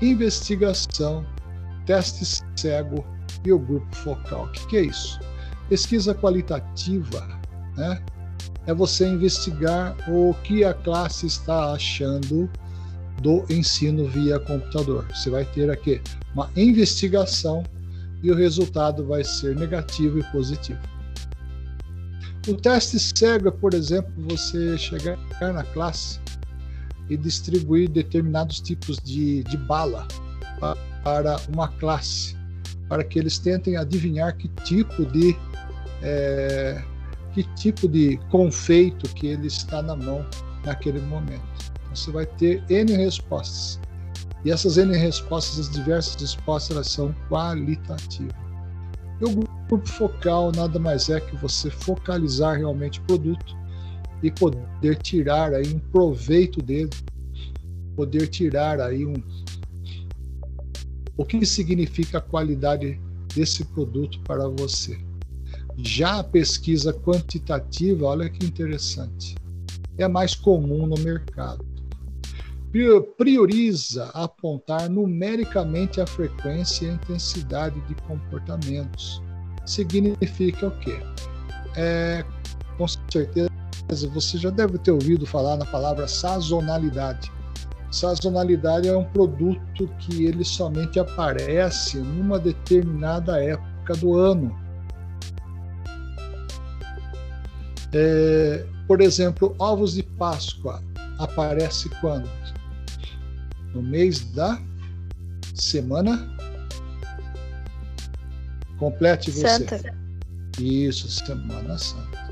investigação, 0.00 1.22
teste 1.84 2.42
cego, 2.56 3.04
e 3.44 3.52
o 3.52 3.58
grupo 3.58 3.94
focal. 3.94 4.46
O 4.46 4.52
que, 4.52 4.66
que 4.68 4.76
é 4.78 4.80
isso? 4.84 5.20
Pesquisa 5.68 6.14
qualitativa 6.14 7.28
né, 7.76 8.02
é 8.66 8.72
você 8.72 9.06
investigar 9.06 9.94
o 10.08 10.32
que 10.44 10.64
a 10.64 10.72
classe 10.72 11.26
está 11.26 11.74
achando 11.74 12.48
do 13.20 13.44
ensino 13.50 14.08
via 14.08 14.40
computador. 14.40 15.06
Você 15.14 15.28
vai 15.28 15.44
ter 15.44 15.70
aqui 15.70 16.00
uma 16.32 16.48
investigação 16.56 17.62
e 18.22 18.30
o 18.30 18.34
resultado 18.34 19.06
vai 19.06 19.22
ser 19.22 19.54
negativo 19.56 20.20
e 20.20 20.24
positivo. 20.32 20.93
O 22.46 22.54
teste 22.54 22.98
cego 22.98 23.48
é, 23.48 23.50
por 23.50 23.72
exemplo, 23.72 24.12
você 24.28 24.76
chegar 24.76 25.18
na 25.40 25.64
classe 25.64 26.20
e 27.08 27.16
distribuir 27.16 27.88
determinados 27.88 28.60
tipos 28.60 28.98
de, 28.98 29.42
de 29.44 29.56
bala 29.56 30.06
para 31.02 31.40
uma 31.48 31.68
classe 31.68 32.36
para 32.88 33.02
que 33.02 33.18
eles 33.18 33.38
tentem 33.38 33.76
adivinhar 33.76 34.36
que 34.36 34.48
tipo 34.64 35.06
de 35.06 35.36
é, 36.02 36.82
que 37.32 37.42
tipo 37.54 37.88
de 37.88 38.18
confeito 38.30 39.08
que 39.14 39.26
ele 39.26 39.46
está 39.46 39.82
na 39.82 39.96
mão 39.96 40.24
naquele 40.64 41.00
momento. 41.00 41.42
Então, 41.82 41.96
você 41.96 42.10
vai 42.10 42.26
ter 42.26 42.62
N 42.68 42.92
respostas. 42.92 43.80
E 44.44 44.50
essas 44.50 44.76
N 44.76 44.94
respostas, 44.96 45.66
as 45.66 45.72
diversas 45.72 46.14
respostas, 46.20 46.76
elas 46.76 46.88
são 46.88 47.14
qualitativas. 47.28 48.34
E 49.20 49.24
o 49.24 49.48
grupo 49.74 49.88
focal 49.88 50.52
nada 50.54 50.78
mais 50.78 51.10
é 51.10 51.20
que 51.20 51.36
você 51.36 51.68
focalizar 51.68 52.56
realmente 52.56 53.00
o 53.00 53.02
produto 53.02 53.56
e 54.22 54.30
poder 54.30 54.96
tirar 55.02 55.52
aí 55.52 55.66
um 55.74 55.78
proveito 55.78 56.62
dele, 56.62 56.90
poder 57.96 58.28
tirar 58.28 58.80
aí 58.80 59.04
um, 59.04 59.14
o 61.16 61.24
que 61.24 61.44
significa 61.44 62.18
a 62.18 62.20
qualidade 62.20 63.00
desse 63.34 63.64
produto 63.64 64.20
para 64.20 64.48
você. 64.48 64.98
Já 65.76 66.20
a 66.20 66.24
pesquisa 66.24 66.92
quantitativa, 66.92 68.06
olha 68.06 68.30
que 68.30 68.46
interessante, 68.46 69.34
é 69.98 70.06
mais 70.06 70.36
comum 70.36 70.86
no 70.86 70.96
mercado. 71.02 71.66
Prioriza 73.16 74.06
apontar 74.14 74.88
numericamente 74.88 76.00
a 76.00 76.06
frequência 76.06 76.86
e 76.86 76.90
a 76.90 76.94
intensidade 76.94 77.80
de 77.82 77.94
comportamentos. 78.02 79.22
Significa 79.64 80.66
o 80.66 80.70
quê? 80.78 81.00
É, 81.76 82.24
com 82.76 82.86
certeza 82.86 83.50
você 84.12 84.38
já 84.38 84.50
deve 84.50 84.78
ter 84.78 84.90
ouvido 84.90 85.26
falar 85.26 85.56
na 85.56 85.64
palavra 85.66 86.08
sazonalidade. 86.08 87.30
Sazonalidade 87.90 88.88
é 88.88 88.96
um 88.96 89.04
produto 89.04 89.88
que 90.00 90.24
ele 90.24 90.44
somente 90.44 90.98
aparece 90.98 91.98
numa 91.98 92.38
determinada 92.38 93.42
época 93.42 93.94
do 93.94 94.18
ano. 94.18 94.58
É, 97.92 98.66
por 98.88 99.00
exemplo, 99.00 99.54
ovos 99.58 99.94
de 99.94 100.02
Páscoa 100.02 100.82
aparece 101.18 101.88
quando? 102.00 102.28
No 103.72 103.82
mês 103.82 104.24
da 104.32 104.60
semana. 105.54 106.28
Complete 108.84 109.30
você. 109.30 109.48
Santa. 109.48 109.94
Isso, 110.60 111.08
Semana 111.08 111.78
Santa. 111.78 112.22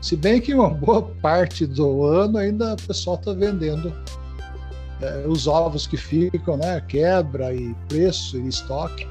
Se 0.00 0.14
bem 0.14 0.40
que 0.40 0.54
uma 0.54 0.70
boa 0.70 1.02
parte 1.02 1.66
do 1.66 2.04
ano 2.04 2.38
ainda 2.38 2.74
o 2.74 2.76
pessoal 2.76 3.16
está 3.16 3.32
vendendo 3.32 3.92
é, 5.02 5.26
os 5.26 5.48
ovos 5.48 5.88
que 5.88 5.96
ficam, 5.96 6.56
né? 6.56 6.80
Quebra 6.82 7.52
e 7.52 7.74
preço 7.88 8.38
e 8.38 8.46
estoque. 8.46 9.08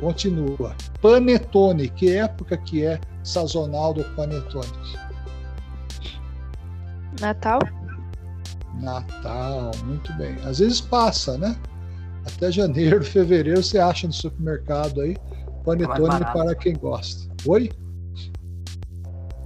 Continua. 0.00 0.74
Panetone, 1.02 1.90
que 1.90 2.12
época 2.12 2.56
que 2.56 2.82
é 2.82 2.98
sazonal 3.22 3.92
do 3.92 4.02
panetone? 4.16 4.72
Natal? 7.20 7.60
Natal, 8.80 9.70
muito 9.84 10.10
bem. 10.14 10.34
Às 10.46 10.60
vezes 10.60 10.80
passa, 10.80 11.36
né? 11.36 11.54
Até 12.26 12.50
janeiro, 12.50 13.04
fevereiro 13.04 13.62
você 13.62 13.78
acha 13.78 14.06
no 14.06 14.14
supermercado 14.14 15.02
aí 15.02 15.14
panetone 15.64 16.24
para 16.32 16.54
quem 16.54 16.74
gosta. 16.74 17.30
Oi? 17.46 17.70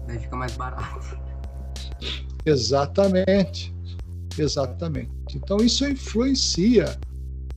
Daí 0.07 0.19
fica 0.19 0.37
mais 0.37 0.57
barato. 0.57 1.19
Exatamente. 2.45 3.75
Exatamente. 4.39 5.11
Então 5.35 5.59
isso 5.59 5.87
influencia, 5.87 6.99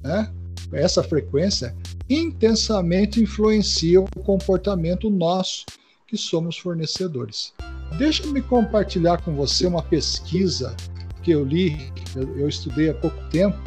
né? 0.02 0.32
Essa 0.72 1.04
frequência 1.04 1.76
intensamente 2.10 3.22
influencia 3.22 4.02
o 4.02 4.08
comportamento 4.24 5.10
nosso 5.10 5.66
que 6.08 6.18
somos 6.18 6.58
fornecedores. 6.58 7.54
Deixa-me 7.98 8.42
compartilhar 8.42 9.22
com 9.22 9.36
você 9.36 9.68
uma 9.68 9.84
pesquisa 9.84 10.76
que 11.22 11.32
eu 11.32 11.44
li, 11.44 11.92
eu, 12.16 12.40
eu 12.40 12.48
estudei 12.48 12.90
há 12.90 12.94
pouco 12.94 13.18
tempo, 13.30 13.58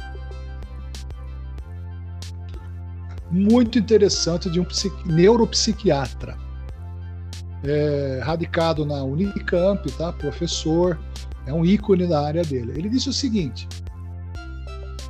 muito 3.32 3.78
interessante 3.78 4.50
de 4.50 4.60
um 4.60 4.66
neuropsiquiatra, 5.06 6.36
é, 7.64 8.20
radicado 8.22 8.84
na 8.84 9.02
Unicamp, 9.02 9.90
tá? 9.92 10.12
professor, 10.12 11.00
é 11.46 11.52
um 11.52 11.64
ícone 11.64 12.06
da 12.06 12.26
área 12.26 12.44
dele. 12.44 12.72
Ele 12.76 12.90
disse 12.90 13.08
o 13.08 13.12
seguinte: 13.12 13.66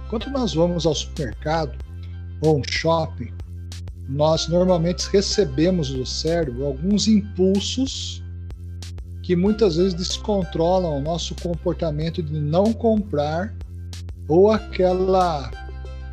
quando 0.09 0.31
nós 0.31 0.55
vamos 0.55 0.87
ao 0.87 0.95
supermercado 0.95 1.77
ou 2.41 2.61
um 2.61 2.62
shopping, 2.70 3.33
nós 4.09 4.47
normalmente 4.49 5.09
recebemos 5.11 5.91
do 5.91 6.07
cérebro 6.07 6.66
alguns 6.66 7.09
impulsos 7.09 8.23
que 9.23 9.35
muitas 9.35 9.77
vezes 9.77 9.95
descontrolam 9.95 10.99
o 10.99 11.01
nosso 11.01 11.35
comportamento 11.37 12.23
de 12.23 12.41
não 12.41 12.73
comprar 12.73 13.55
ou 14.29 14.51
aquela 14.51 15.51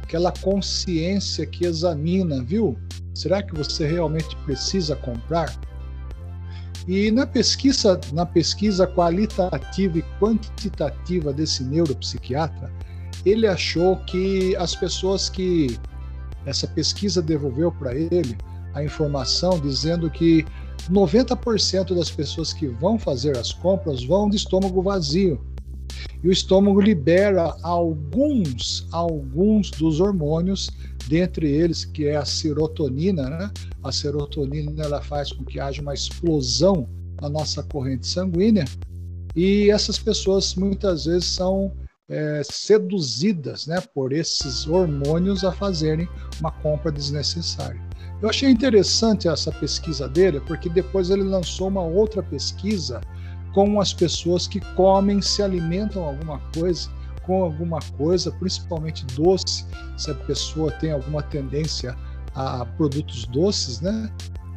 aquela 0.09 0.31
consciência 0.41 1.45
que 1.45 1.67
examina, 1.67 2.43
viu? 2.43 2.75
Será 3.13 3.43
que 3.43 3.53
você 3.53 3.85
realmente 3.85 4.35
precisa 4.37 4.95
comprar? 4.95 5.55
E 6.87 7.11
na 7.11 7.27
pesquisa, 7.27 8.01
na 8.11 8.25
pesquisa 8.25 8.87
qualitativa 8.87 9.99
e 9.99 10.05
quantitativa 10.19 11.31
desse 11.31 11.63
neuropsiquiatra, 11.63 12.73
ele 13.23 13.45
achou 13.45 13.97
que 13.97 14.55
as 14.55 14.73
pessoas 14.73 15.29
que 15.29 15.77
essa 16.43 16.65
pesquisa 16.65 17.21
devolveu 17.21 17.71
para 17.71 17.93
ele 17.93 18.35
a 18.73 18.83
informação 18.83 19.59
dizendo 19.59 20.09
que 20.09 20.43
90% 20.89 21.95
das 21.95 22.09
pessoas 22.09 22.51
que 22.51 22.67
vão 22.67 22.97
fazer 22.97 23.37
as 23.37 23.53
compras 23.53 24.03
vão 24.03 24.27
de 24.27 24.37
estômago 24.37 24.81
vazio. 24.81 25.39
E 26.23 26.27
o 26.27 26.31
estômago 26.31 26.81
libera 26.81 27.55
alguns, 27.63 28.87
alguns 28.91 29.71
dos 29.71 29.99
hormônios, 29.99 30.69
dentre 31.07 31.49
eles 31.49 31.85
que 31.85 32.05
é 32.05 32.15
a 32.15 32.25
serotonina, 32.25 33.29
né? 33.29 33.51
A 33.83 33.91
serotonina 33.91 34.83
ela 34.83 35.01
faz 35.01 35.31
com 35.31 35.43
que 35.43 35.59
haja 35.59 35.81
uma 35.81 35.93
explosão 35.93 36.87
na 37.21 37.29
nossa 37.29 37.63
corrente 37.63 38.07
sanguínea 38.07 38.65
e 39.35 39.69
essas 39.69 39.97
pessoas 39.97 40.55
muitas 40.55 41.05
vezes 41.05 41.25
são 41.25 41.71
é, 42.09 42.41
seduzidas, 42.43 43.67
né, 43.67 43.79
por 43.93 44.11
esses 44.11 44.67
hormônios 44.67 45.43
a 45.43 45.51
fazerem 45.51 46.09
uma 46.39 46.51
compra 46.51 46.91
desnecessária. 46.91 47.79
Eu 48.21 48.29
achei 48.29 48.49
interessante 48.49 49.27
essa 49.27 49.51
pesquisa 49.51 50.09
dele, 50.09 50.41
porque 50.41 50.67
depois 50.67 51.09
ele 51.09 51.23
lançou 51.23 51.67
uma 51.67 51.83
outra 51.83 52.21
pesquisa 52.21 52.99
com 53.53 53.79
as 53.79 53.93
pessoas 53.93 54.47
que 54.47 54.59
comem, 54.75 55.21
se 55.21 55.41
alimentam 55.41 56.03
alguma 56.03 56.39
coisa 56.53 56.89
com 57.29 57.43
alguma 57.43 57.79
coisa, 57.95 58.31
principalmente 58.31 59.05
doce, 59.15 59.63
se 59.95 60.09
a 60.09 60.15
pessoa 60.15 60.71
tem 60.71 60.91
alguma 60.91 61.21
tendência 61.21 61.95
a 62.33 62.65
produtos 62.65 63.25
doces, 63.25 63.79
né? 63.81 64.11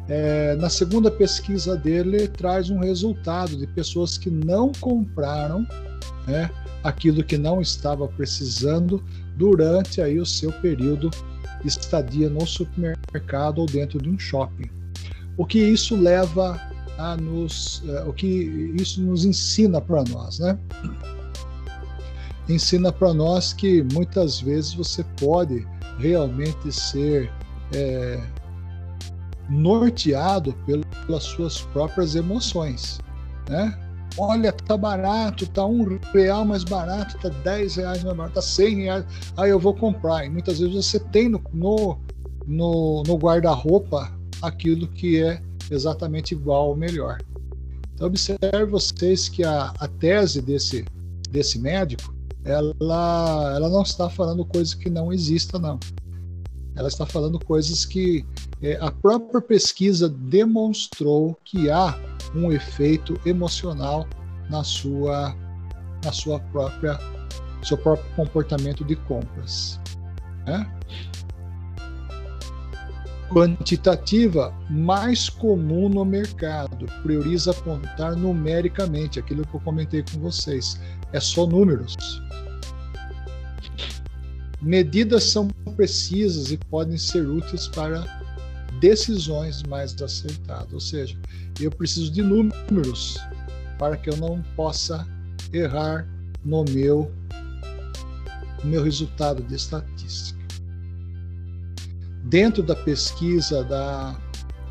É, 0.09 0.55
na 0.55 0.69
segunda 0.71 1.11
pesquisa 1.11 1.77
dele 1.77 2.27
traz 2.27 2.71
um 2.71 2.79
resultado 2.79 3.55
de 3.55 3.67
pessoas 3.67 4.17
que 4.17 4.29
não 4.29 4.71
compraram 4.81 5.65
né, 6.27 6.49
aquilo 6.83 7.23
que 7.23 7.37
não 7.37 7.61
estava 7.61 8.07
precisando 8.07 9.01
durante 9.37 10.01
aí 10.01 10.19
o 10.19 10.25
seu 10.25 10.51
período 10.51 11.09
de 11.61 11.67
estadia 11.67 12.27
no 12.27 12.45
supermercado 12.45 13.59
ou 13.59 13.65
dentro 13.67 14.01
de 14.01 14.09
um 14.09 14.17
shopping. 14.17 14.69
O 15.37 15.45
que 15.45 15.59
isso 15.59 15.95
leva 15.95 16.59
a 16.97 17.15
nos, 17.17 17.83
é, 17.87 18.03
o 18.03 18.13
que 18.13 18.27
isso 18.79 19.01
nos 19.01 19.25
ensina 19.25 19.81
para 19.81 20.03
nós, 20.05 20.39
né? 20.39 20.57
Ensina 22.47 22.91
para 22.91 23.13
nós 23.13 23.53
que 23.53 23.83
muitas 23.93 24.39
vezes 24.39 24.73
você 24.73 25.03
pode 25.19 25.65
realmente 25.97 26.71
ser 26.71 27.31
é, 27.73 28.21
norteado 29.49 30.53
pelas 30.65 31.23
suas 31.23 31.61
próprias 31.61 32.15
emoções, 32.15 32.99
né? 33.49 33.77
Olha, 34.15 34.51
tá 34.51 34.77
barato, 34.77 35.47
tá 35.47 35.65
um 35.65 35.99
real 36.13 36.45
mais 36.45 36.63
barato, 36.63 37.17
tá 37.17 37.29
dez 37.43 37.75
reais 37.77 38.03
mais 38.03 38.15
barato, 38.15 38.35
tá 38.35 38.41
cem 38.41 38.83
reais, 38.83 39.05
aí 39.35 39.49
eu 39.49 39.59
vou 39.59 39.73
comprar. 39.73 40.25
E 40.25 40.29
muitas 40.29 40.59
vezes 40.59 40.75
você 40.75 40.99
tem 40.99 41.29
no, 41.29 41.41
no, 42.45 43.03
no 43.03 43.17
guarda-roupa 43.17 44.11
aquilo 44.41 44.87
que 44.87 45.19
é 45.19 45.41
exatamente 45.73 46.33
igual 46.33 46.69
ou 46.69 46.75
melhor. 46.75 47.17
Então 47.93 48.07
observe 48.07 48.65
vocês 48.65 49.29
que 49.29 49.43
a, 49.43 49.73
a 49.79 49.87
tese 49.87 50.41
desse, 50.41 50.85
desse 51.29 51.59
médico, 51.59 52.13
ela, 52.43 53.53
ela 53.55 53.69
não 53.69 53.83
está 53.83 54.09
falando 54.09 54.45
coisas 54.45 54.73
que 54.73 54.89
não 54.89 55.13
existam, 55.13 55.59
não. 55.59 55.79
Ela 56.75 56.87
está 56.87 57.05
falando 57.05 57.39
coisas 57.39 57.85
que 57.85 58.25
é, 58.61 58.77
a 58.81 58.91
própria 58.91 59.41
pesquisa 59.41 60.09
demonstrou 60.09 61.37
que 61.45 61.69
há 61.69 61.95
um 62.35 62.51
efeito 62.51 63.19
emocional 63.25 64.07
na 64.49 64.63
sua, 64.63 65.35
na 66.03 66.11
sua 66.11 66.39
própria, 66.39 66.97
seu 67.61 67.77
próprio 67.77 68.09
comportamento 68.15 68.83
de 68.83 68.95
compras. 68.95 69.79
Né? 70.45 70.69
Quantitativa 73.29 74.53
mais 74.69 75.29
comum 75.29 75.89
no 75.89 76.05
mercado. 76.05 76.85
Prioriza 77.01 77.51
apontar 77.51 78.15
numericamente 78.15 79.19
aquilo 79.19 79.45
que 79.45 79.55
eu 79.55 79.59
comentei 79.59 80.03
com 80.03 80.19
vocês. 80.19 80.79
É 81.11 81.19
só 81.19 81.45
números. 81.45 81.95
Medidas 84.61 85.25
são 85.25 85.47
precisas 85.75 86.51
e 86.51 86.57
podem 86.57 86.97
ser 86.97 87.27
úteis 87.27 87.67
para 87.67 88.03
decisões 88.79 89.63
mais 89.63 89.99
acertadas. 90.01 90.73
Ou 90.73 90.79
seja, 90.79 91.17
eu 91.59 91.69
preciso 91.69 92.11
de 92.11 92.21
números 92.21 93.17
para 93.77 93.97
que 93.97 94.09
eu 94.09 94.17
não 94.17 94.41
possa 94.55 95.07
errar 95.51 96.07
no 96.43 96.63
meu, 96.65 97.11
no 98.63 98.69
meu 98.69 98.83
resultado 98.83 99.43
de 99.43 99.55
estatística 99.55 100.32
dentro 102.23 102.63
da 102.63 102.75
pesquisa 102.75 103.63
da 103.63 104.15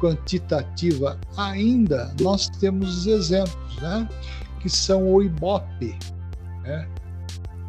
quantitativa 0.01 1.19
ainda 1.37 2.13
nós 2.21 2.49
temos 2.49 3.07
exemplos, 3.07 3.77
né? 3.77 4.09
que 4.61 4.69
são 4.69 5.13
o 5.13 5.23
IBOP, 5.23 5.97
né? 6.63 6.89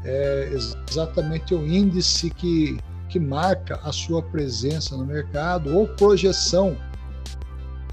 é 0.03 0.51
exatamente 0.53 1.53
o 1.53 1.65
índice 1.65 2.29
que, 2.29 2.77
que 3.09 3.19
marca 3.19 3.79
a 3.83 3.91
sua 3.91 4.21
presença 4.21 4.97
no 4.97 5.05
mercado 5.05 5.75
ou 5.75 5.87
projeção 5.87 6.75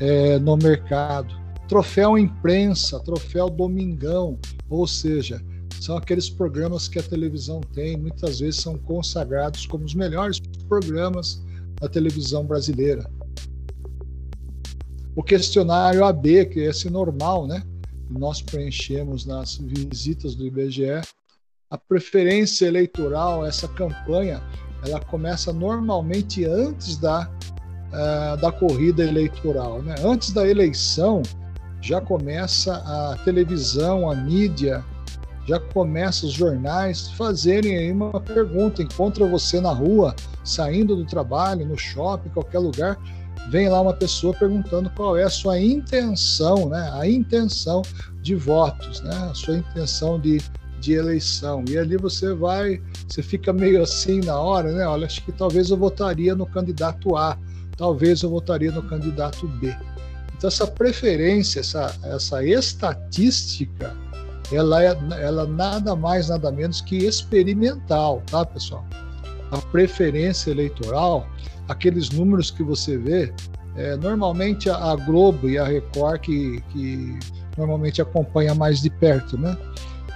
é, 0.00 0.38
no 0.38 0.56
mercado. 0.56 1.38
Troféu 1.68 2.18
imprensa, 2.18 2.98
troféu 3.00 3.48
domingão, 3.48 4.38
ou 4.68 4.86
seja, 4.86 5.40
são 5.80 5.96
aqueles 5.96 6.28
programas 6.28 6.88
que 6.88 6.98
a 6.98 7.02
televisão 7.02 7.60
tem, 7.72 7.96
muitas 7.96 8.40
vezes 8.40 8.60
são 8.60 8.76
consagrados 8.76 9.66
como 9.66 9.84
os 9.84 9.94
melhores 9.94 10.40
programas 10.68 11.42
na 11.80 11.88
televisão 11.88 12.44
brasileira. 12.44 13.08
O 15.14 15.22
questionário 15.22 16.04
AB, 16.04 16.46
que 16.46 16.60
é 16.60 16.70
esse 16.70 16.88
normal, 16.88 17.46
né? 17.46 17.62
Nós 18.08 18.42
preenchemos 18.42 19.24
nas 19.24 19.56
visitas 19.56 20.34
do 20.34 20.46
IBGE. 20.46 21.00
A 21.70 21.78
preferência 21.78 22.66
eleitoral, 22.66 23.46
essa 23.46 23.68
campanha, 23.68 24.42
ela 24.84 25.00
começa 25.00 25.52
normalmente 25.52 26.44
antes 26.44 26.96
da, 26.96 27.30
uh, 27.92 28.40
da 28.40 28.50
corrida 28.50 29.04
eleitoral. 29.04 29.82
Né? 29.82 29.94
Antes 30.02 30.32
da 30.32 30.48
eleição, 30.48 31.22
já 31.80 32.00
começa 32.00 32.76
a 32.76 33.16
televisão, 33.24 34.10
a 34.10 34.14
mídia, 34.14 34.84
já 35.46 35.58
começa 35.58 36.26
os 36.26 36.32
jornais 36.32 37.08
fazerem 37.10 37.76
aí 37.76 37.92
uma 37.92 38.20
pergunta, 38.20 38.82
encontra 38.82 39.26
você 39.26 39.60
na 39.60 39.72
rua, 39.72 40.14
saindo 40.44 40.94
do 40.94 41.04
trabalho, 41.04 41.66
no 41.66 41.76
shopping, 41.76 42.28
qualquer 42.30 42.58
lugar, 42.58 42.98
vem 43.50 43.68
lá 43.68 43.80
uma 43.80 43.94
pessoa 43.94 44.34
perguntando 44.34 44.90
qual 44.90 45.16
é 45.16 45.24
a 45.24 45.30
sua 45.30 45.58
intenção, 45.58 46.68
né? 46.68 46.90
A 46.94 47.08
intenção 47.08 47.82
de 48.22 48.34
votos, 48.34 49.00
né? 49.00 49.14
A 49.30 49.34
sua 49.34 49.56
intenção 49.56 50.20
de, 50.20 50.40
de 50.78 50.92
eleição. 50.92 51.64
E 51.68 51.76
ali 51.78 51.96
você 51.96 52.34
vai, 52.34 52.80
você 53.08 53.22
fica 53.22 53.52
meio 53.52 53.82
assim 53.82 54.20
na 54.20 54.38
hora, 54.38 54.72
né? 54.72 54.86
Olha, 54.86 55.06
acho 55.06 55.24
que 55.24 55.32
talvez 55.32 55.70
eu 55.70 55.76
votaria 55.76 56.34
no 56.34 56.46
candidato 56.46 57.16
A, 57.16 57.36
talvez 57.76 58.22
eu 58.22 58.30
votaria 58.30 58.70
no 58.70 58.82
candidato 58.82 59.48
B. 59.48 59.74
Então 60.36 60.48
essa 60.48 60.66
preferência, 60.66 61.60
essa, 61.60 61.94
essa 62.04 62.44
estatística, 62.44 63.94
ela 64.52 64.82
é 64.82 64.96
ela 65.20 65.46
nada 65.46 65.94
mais 65.94 66.28
nada 66.28 66.50
menos 66.50 66.80
que 66.80 66.96
experimental, 66.96 68.22
tá, 68.30 68.44
pessoal? 68.44 68.84
A 69.50 69.58
preferência 69.58 70.50
eleitoral, 70.50 71.26
aqueles 71.68 72.10
números 72.10 72.50
que 72.50 72.62
você 72.62 72.96
vê, 72.96 73.32
é, 73.76 73.96
normalmente 73.96 74.68
a 74.68 74.94
Globo 74.96 75.48
e 75.48 75.58
a 75.58 75.64
Record 75.64 76.20
que, 76.20 76.60
que 76.72 77.18
normalmente 77.56 78.02
acompanha 78.02 78.54
mais 78.54 78.80
de 78.80 78.90
perto, 78.90 79.38
né? 79.38 79.56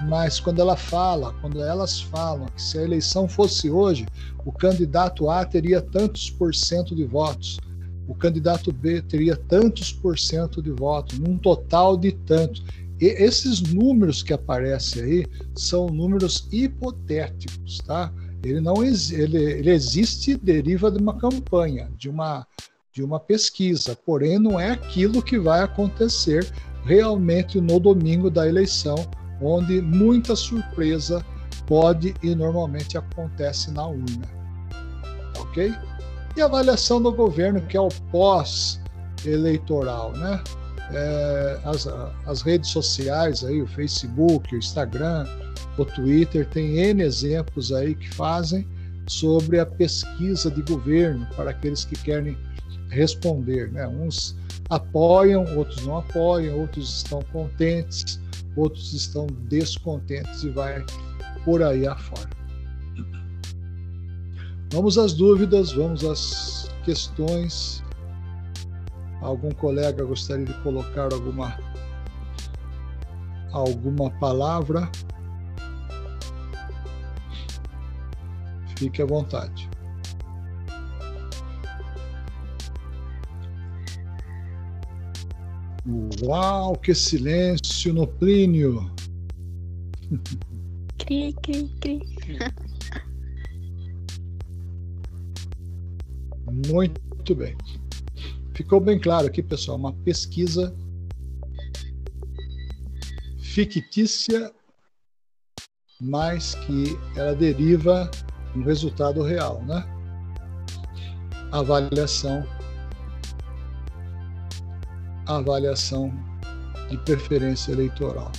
Mas 0.08 0.40
quando 0.40 0.60
ela 0.60 0.76
fala, 0.76 1.32
quando 1.40 1.62
elas 1.62 2.00
falam 2.00 2.46
que 2.46 2.60
se 2.60 2.78
a 2.78 2.82
eleição 2.82 3.28
fosse 3.28 3.70
hoje, 3.70 4.06
o 4.44 4.52
candidato 4.52 5.30
A 5.30 5.44
teria 5.44 5.80
tantos 5.80 6.30
por 6.30 6.54
cento 6.54 6.94
de 6.94 7.04
votos, 7.04 7.58
o 8.06 8.14
candidato 8.14 8.72
B 8.72 9.00
teria 9.02 9.36
tantos 9.36 9.92
por 9.92 10.18
cento 10.18 10.60
de 10.60 10.70
votos, 10.70 11.18
num 11.18 11.38
total 11.38 11.96
de 11.96 12.12
tantos. 12.12 12.62
E 13.00 13.06
esses 13.06 13.60
números 13.60 14.22
que 14.22 14.32
aparecem 14.32 15.02
aí 15.02 15.26
são 15.54 15.86
números 15.86 16.48
hipotéticos, 16.52 17.78
tá? 17.78 18.12
Ele 18.42 18.60
não 18.60 18.84
ele, 18.84 19.38
ele 19.38 19.70
existe 19.70 20.36
deriva 20.36 20.90
de 20.90 20.98
uma 20.98 21.18
campanha, 21.18 21.90
de 21.96 22.08
uma 22.08 22.46
de 22.92 23.02
uma 23.02 23.18
pesquisa, 23.18 23.98
porém 24.06 24.38
não 24.38 24.60
é 24.60 24.70
aquilo 24.70 25.20
que 25.20 25.36
vai 25.36 25.60
acontecer 25.60 26.48
realmente 26.84 27.60
no 27.60 27.80
domingo 27.80 28.30
da 28.30 28.48
eleição, 28.48 28.94
onde 29.42 29.82
muita 29.82 30.36
surpresa 30.36 31.26
pode 31.66 32.14
e 32.22 32.36
normalmente 32.36 32.96
acontece 32.96 33.72
na 33.72 33.88
urna. 33.88 34.28
OK? 35.40 35.74
E 36.36 36.40
a 36.40 36.44
avaliação 36.44 37.02
do 37.02 37.12
governo, 37.12 37.60
que 37.62 37.76
é 37.76 37.80
o 37.80 37.88
pós-eleitoral, 38.12 40.12
né? 40.12 40.40
É, 40.92 41.58
as, 41.64 41.86
as 42.26 42.42
redes 42.42 42.70
sociais 42.70 43.44
aí, 43.44 43.60
o 43.62 43.66
Facebook, 43.66 44.54
o 44.54 44.58
Instagram, 44.58 45.26
o 45.78 45.84
Twitter, 45.84 46.46
tem 46.48 46.78
N 46.78 47.02
exemplos 47.02 47.72
aí 47.72 47.94
que 47.94 48.12
fazem 48.14 48.66
sobre 49.06 49.58
a 49.58 49.66
pesquisa 49.66 50.50
de 50.50 50.62
governo 50.62 51.26
para 51.36 51.50
aqueles 51.50 51.84
que 51.84 51.96
querem 51.96 52.36
responder. 52.90 53.70
Né? 53.72 53.86
Uns 53.86 54.36
apoiam, 54.70 55.44
outros 55.56 55.84
não 55.86 55.98
apoiam, 55.98 56.60
outros 56.60 56.98
estão 56.98 57.22
contentes, 57.32 58.20
outros 58.56 58.92
estão 58.92 59.26
descontentes 59.48 60.42
e 60.42 60.50
vai 60.50 60.84
por 61.44 61.62
aí 61.62 61.86
afora. 61.86 62.30
Vamos 64.72 64.98
às 64.98 65.12
dúvidas, 65.12 65.72
vamos 65.72 66.04
às 66.04 66.68
questões 66.84 67.83
Algum 69.24 69.50
colega 69.52 70.04
gostaria 70.04 70.44
de 70.44 70.52
colocar 70.62 71.10
alguma 71.10 71.58
alguma 73.50 74.10
palavra? 74.20 74.90
Fique 78.78 79.00
à 79.00 79.06
vontade. 79.06 79.70
Uau, 86.22 86.76
que 86.76 86.94
silêncio 86.94 87.94
no 87.94 88.06
Plínio! 88.06 88.92
Cri, 90.98 91.32
cri, 91.42 91.68
cri. 91.80 92.00
Muito 96.68 97.34
bem. 97.34 97.56
Ficou 98.54 98.78
bem 98.80 99.00
claro 99.00 99.26
aqui, 99.26 99.42
pessoal, 99.42 99.76
uma 99.76 99.92
pesquisa 99.92 100.74
fictícia, 103.40 104.52
mas 106.00 106.54
que 106.54 106.96
ela 107.16 107.34
deriva 107.34 108.08
um 108.54 108.62
resultado 108.62 109.22
real, 109.22 109.60
né? 109.64 109.84
Avaliação, 111.50 112.46
avaliação 115.26 116.12
de 116.90 116.98
preferência 116.98 117.72
eleitoral. 117.72 118.30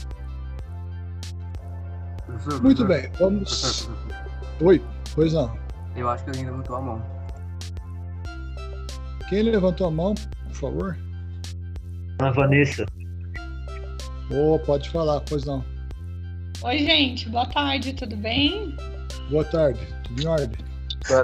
Muito 2.62 2.86
bem, 2.86 3.12
vamos. 3.20 3.90
Oi, 4.62 4.82
pois 5.14 5.34
não. 5.34 5.58
Eu 5.96 6.10
acho 6.10 6.24
que 6.24 6.30
alguém 6.30 6.46
levantou 6.46 6.76
a 6.78 6.82
mão. 6.82 7.15
Quem 9.30 9.42
levantou 9.42 9.88
a 9.88 9.92
mão, 9.92 10.14
por 10.44 10.56
favor? 10.56 10.98
A 12.20 12.30
Vanessa. 12.30 12.86
Oh, 14.30 14.60
pode 14.60 14.90
falar, 14.90 15.20
pois 15.22 15.46
não. 15.46 15.66
Oi, 16.62 16.80
gente, 16.80 17.28
boa 17.30 17.46
tarde, 17.48 17.94
tudo 17.94 18.16
bem? 18.16 18.76
Boa 19.32 19.44
tarde, 19.44 19.80
tudo 20.04 20.22
em 20.22 20.28
ordem? 20.28 20.66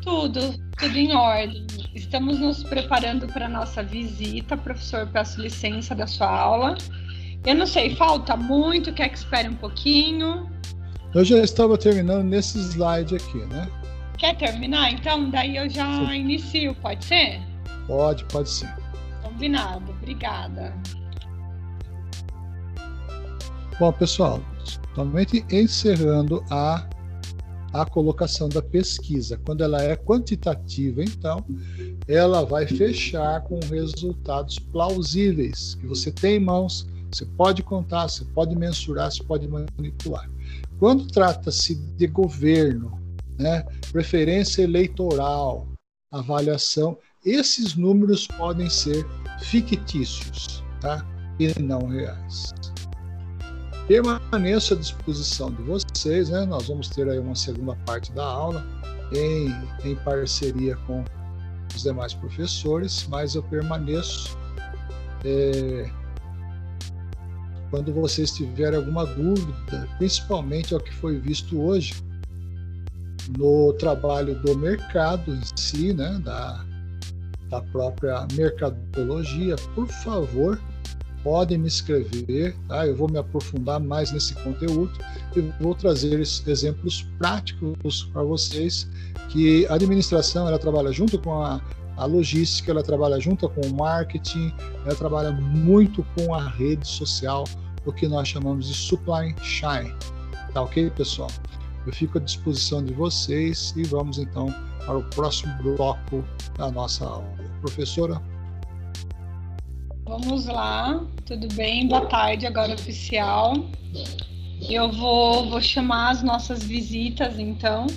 Tudo, 0.03 0.55
tudo 0.77 0.97
em 0.97 1.15
ordem. 1.15 1.65
Estamos 1.93 2.39
nos 2.39 2.63
preparando 2.63 3.27
para 3.27 3.45
a 3.45 3.49
nossa 3.49 3.83
visita. 3.83 4.57
Professor, 4.57 5.07
peço 5.07 5.39
licença 5.39 5.93
da 5.93 6.07
sua 6.07 6.27
aula. 6.27 6.77
Eu 7.45 7.55
não 7.55 7.67
sei, 7.67 7.95
falta 7.95 8.35
muito, 8.35 8.93
quer 8.93 9.09
que 9.09 9.17
espere 9.17 9.47
um 9.47 9.55
pouquinho? 9.55 10.49
Eu 11.13 11.23
já 11.23 11.37
estava 11.37 11.77
terminando 11.77 12.23
nesse 12.23 12.57
slide 12.59 13.15
aqui, 13.15 13.45
né? 13.45 13.69
Quer 14.17 14.35
terminar? 14.37 14.91
Então, 14.91 15.29
daí 15.29 15.57
eu 15.57 15.69
já 15.69 15.85
Sim. 15.85 16.13
inicio, 16.13 16.75
pode 16.75 17.03
ser? 17.05 17.50
Pode, 17.87 18.25
pode 18.25 18.49
sim. 18.49 18.67
Combinado, 19.21 19.91
obrigada. 19.91 20.73
Bom, 23.79 23.91
pessoal, 23.91 24.39
somente 24.93 25.43
encerrando 25.51 26.43
a, 26.51 26.87
a 27.73 27.85
colocação 27.85 28.47
da 28.47 28.61
pesquisa. 28.61 29.39
Quando 29.43 29.63
ela 29.63 29.81
é 29.81 29.95
quantitativa, 29.95 31.03
então, 31.03 31.43
ela 32.07 32.45
vai 32.45 32.67
fechar 32.67 33.41
com 33.41 33.59
resultados 33.71 34.59
plausíveis, 34.59 35.75
que 35.75 35.87
você 35.87 36.11
tem 36.11 36.35
em 36.35 36.39
mãos, 36.39 36.87
você 37.11 37.25
pode 37.25 37.63
contar, 37.63 38.07
você 38.07 38.23
pode 38.25 38.55
mensurar, 38.55 39.11
você 39.11 39.23
pode 39.23 39.47
manipular. 39.47 40.29
Quando 40.79 41.07
trata-se 41.07 41.75
de 41.75 42.07
governo, 42.07 42.99
né, 43.37 43.65
preferência 43.91 44.61
eleitoral, 44.61 45.67
avaliação, 46.11 46.97
esses 47.25 47.75
números 47.75 48.27
podem 48.27 48.69
ser 48.69 49.05
fictícios 49.41 50.63
tá? 50.79 51.05
e 51.39 51.59
não 51.59 51.87
reais. 51.87 52.53
Permaneço 53.87 54.73
à 54.73 54.77
disposição 54.77 55.51
de 55.51 55.61
vocês, 55.63 56.29
né? 56.29 56.45
nós 56.45 56.67
vamos 56.67 56.89
ter 56.89 57.09
aí 57.09 57.19
uma 57.19 57.35
segunda 57.35 57.75
parte 57.85 58.11
da 58.13 58.23
aula 58.23 58.65
em, 59.13 59.53
em 59.87 59.95
parceria 59.97 60.75
com 60.87 61.03
os 61.75 61.83
demais 61.83 62.13
professores, 62.13 63.05
mas 63.09 63.35
eu 63.35 63.43
permaneço 63.43 64.37
é, 65.23 65.89
quando 67.69 67.93
vocês 67.93 68.31
tiverem 68.31 68.79
alguma 68.79 69.05
dúvida, 69.05 69.87
principalmente 69.97 70.73
ao 70.73 70.79
que 70.79 70.93
foi 70.95 71.19
visto 71.19 71.61
hoje 71.61 71.93
no 73.37 73.73
trabalho 73.73 74.35
do 74.41 74.57
mercado 74.57 75.33
em 75.33 75.41
si, 75.55 75.93
né, 75.93 76.19
da, 76.23 76.65
da 77.51 77.61
própria 77.61 78.25
mercadologia, 78.33 79.57
por 79.75 79.87
favor, 79.87 80.59
podem 81.21 81.57
me 81.57 81.67
escrever, 81.67 82.55
tá? 82.67 82.87
Eu 82.87 82.95
vou 82.95 83.11
me 83.11 83.19
aprofundar 83.19 83.79
mais 83.79 84.11
nesse 84.11 84.33
conteúdo 84.35 84.91
e 85.35 85.41
vou 85.61 85.75
trazer 85.75 86.19
exemplos 86.19 87.05
práticos 87.19 88.09
para 88.13 88.23
vocês 88.23 88.89
que 89.29 89.67
a 89.67 89.75
administração 89.75 90.47
ela 90.47 90.57
trabalha 90.57 90.91
junto 90.91 91.19
com 91.19 91.43
a, 91.43 91.61
a 91.97 92.05
logística, 92.05 92.71
ela 92.71 92.81
trabalha 92.81 93.19
junto 93.19 93.47
com 93.49 93.61
o 93.67 93.73
marketing, 93.73 94.51
ela 94.85 94.95
trabalha 94.95 95.31
muito 95.31 96.05
com 96.15 96.33
a 96.33 96.47
rede 96.47 96.87
social, 96.87 97.43
o 97.85 97.91
que 97.91 98.07
nós 98.07 98.29
chamamos 98.29 98.67
de 98.67 98.73
supply 98.73 99.35
chain. 99.41 99.93
Tá 100.53 100.61
ok, 100.61 100.89
pessoal? 100.91 101.29
Eu 101.85 101.93
fico 101.93 102.17
à 102.17 102.21
disposição 102.21 102.83
de 102.83 102.93
vocês 102.93 103.73
e 103.75 103.83
vamos 103.83 104.17
então 104.17 104.53
para 104.85 104.97
o 104.97 105.03
próximo 105.09 105.53
bloco 105.61 106.23
da 106.57 106.71
nossa 106.71 107.05
aula. 107.05 107.33
Professora? 107.61 108.21
Vamos 110.05 110.45
lá, 110.45 111.01
tudo 111.25 111.47
bem? 111.53 111.87
Boa 111.87 112.05
tarde, 112.07 112.45
agora 112.45 112.73
oficial. 112.73 113.53
Eu 114.69 114.91
vou, 114.91 115.49
vou 115.49 115.61
chamar 115.61 116.11
as 116.11 116.23
nossas 116.23 116.63
visitas, 116.63 117.39
então. 117.39 117.87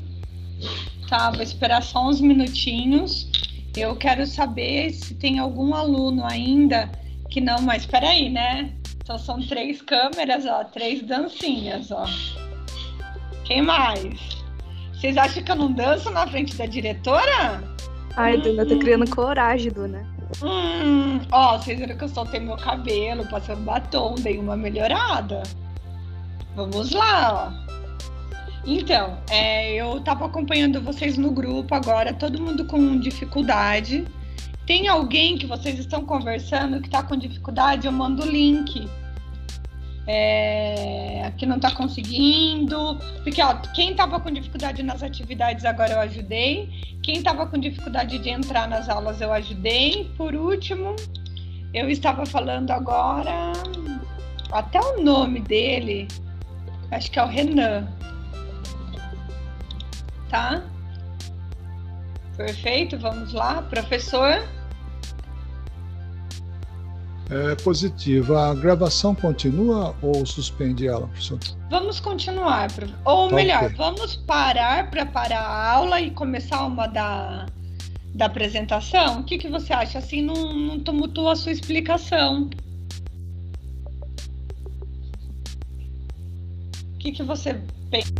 Tá, 1.09 1.30
vou 1.30 1.43
esperar 1.43 1.82
só 1.82 2.09
uns 2.09 2.20
minutinhos. 2.20 3.28
Eu 3.76 3.97
quero 3.97 4.26
saber 4.26 4.91
se 4.93 5.14
tem 5.14 5.39
algum 5.39 5.74
aluno 5.74 6.24
ainda 6.24 6.91
que 7.28 7.41
não, 7.41 7.61
mas 7.61 7.82
espera 7.82 8.09
aí, 8.11 8.30
né? 8.30 8.72
Então 9.03 9.18
são 9.18 9.41
três 9.47 9.82
câmeras, 9.82 10.47
ó, 10.47 10.64
três 10.64 11.03
dancinhas, 11.03 11.91
ó. 11.91 12.07
Quem 13.45 13.61
mais? 13.61 14.44
Vocês 15.05 15.19
acham 15.19 15.43
que 15.43 15.53
eu 15.53 15.57
não 15.57 15.71
danço 15.71 16.11
na 16.11 16.27
frente 16.27 16.57
da 16.57 16.65
diretora? 16.65 17.63
Ai, 18.17 18.39
Duna, 18.39 18.65
tô 18.65 18.79
criando 18.79 19.07
coragem, 19.11 19.71
Duna. 19.71 20.03
Hum, 20.43 21.21
ó, 21.31 21.59
vocês 21.59 21.79
viram 21.79 21.95
que 21.95 22.05
eu 22.05 22.09
soltei 22.09 22.41
meu 22.41 22.57
cabelo, 22.57 23.23
passando 23.27 23.61
batom, 23.61 24.15
dei 24.15 24.39
uma 24.39 24.57
melhorada. 24.57 25.43
Vamos 26.57 26.93
lá, 26.93 27.53
ó. 27.53 27.75
Então, 28.65 29.19
é, 29.29 29.75
eu 29.75 30.01
tava 30.01 30.25
acompanhando 30.25 30.81
vocês 30.81 31.19
no 31.19 31.31
grupo 31.33 31.75
agora, 31.75 32.15
todo 32.15 32.41
mundo 32.41 32.65
com 32.65 32.99
dificuldade. 32.99 34.07
Tem 34.67 34.89
alguém 34.89 35.37
que 35.37 35.47
vocês 35.47 35.79
estão 35.79 36.07
conversando 36.07 36.81
que 36.81 36.89
tá 36.89 37.03
com 37.03 37.15
dificuldade? 37.15 37.87
Eu 37.87 37.93
mando 37.93 38.23
o 38.23 38.27
link. 38.27 38.89
É, 40.07 41.23
aqui 41.25 41.47
não 41.47 41.59
tá 41.59 41.71
conseguindo. 41.75 42.99
Porque, 43.23 43.43
ó, 43.43 43.55
quem 43.75 43.95
tava 43.95 44.21
com 44.21 44.31
dificuldade 44.31 44.83
nas 44.83 45.03
atividades 45.03 45.65
agora 45.65 45.93
eu 45.93 46.01
ajudei. 46.01 46.69
Quem 47.03 47.23
tava 47.23 47.47
com 47.47 47.59
dificuldade 47.59 48.19
de 48.19 48.31
entrar 48.31 48.69
nas 48.69 48.89
aulas 48.89 49.21
eu 49.21 49.33
ajudei. 49.33 50.11
Por 50.17 50.35
último, 50.35 50.97
eu 51.73 51.89
estava 51.89 52.27
falando 52.27 52.71
agora. 52.71 53.53
Até 54.53 54.81
o 54.81 55.03
nome 55.03 55.41
dele, 55.41 56.07
acho 56.91 57.11
que 57.11 57.19
é 57.19 57.25
o 57.25 57.27
Renan 57.27 57.89
tá? 60.35 60.65
Perfeito, 62.37 62.99
vamos 62.99 63.33
lá, 63.33 63.63
professor. 63.63 64.43
É 67.31 67.55
positivo. 67.57 68.37
A 68.37 68.55
gravação 68.55 69.14
continua 69.14 69.95
ou 70.03 70.27
suspende 70.27 70.87
ela, 70.87 71.07
professor? 71.07 71.39
Vamos 71.70 71.99
continuar, 72.01 72.68
ou 73.05 73.29
tá 73.29 73.35
melhor, 73.35 73.64
okay. 73.64 73.77
vamos 73.77 74.16
parar 74.16 74.91
para 74.91 75.07
parar 75.07 75.41
a 75.41 75.72
aula 75.72 76.01
e 76.01 76.11
começar 76.11 76.64
uma 76.66 76.87
da, 76.87 77.47
da 78.14 78.27
apresentação. 78.27 79.20
O 79.20 79.25
que, 79.25 79.39
que 79.39 79.49
você 79.49 79.72
acha? 79.72 79.99
Assim 79.99 80.22
não, 80.22 80.53
não 80.55 80.79
tumultua 80.79 81.33
a 81.33 81.37
sua 81.37 81.53
explicação. 81.53 82.51
O 86.95 86.99
que, 86.99 87.12
que 87.12 87.22
você 87.22 87.61
pensa? 87.91 88.12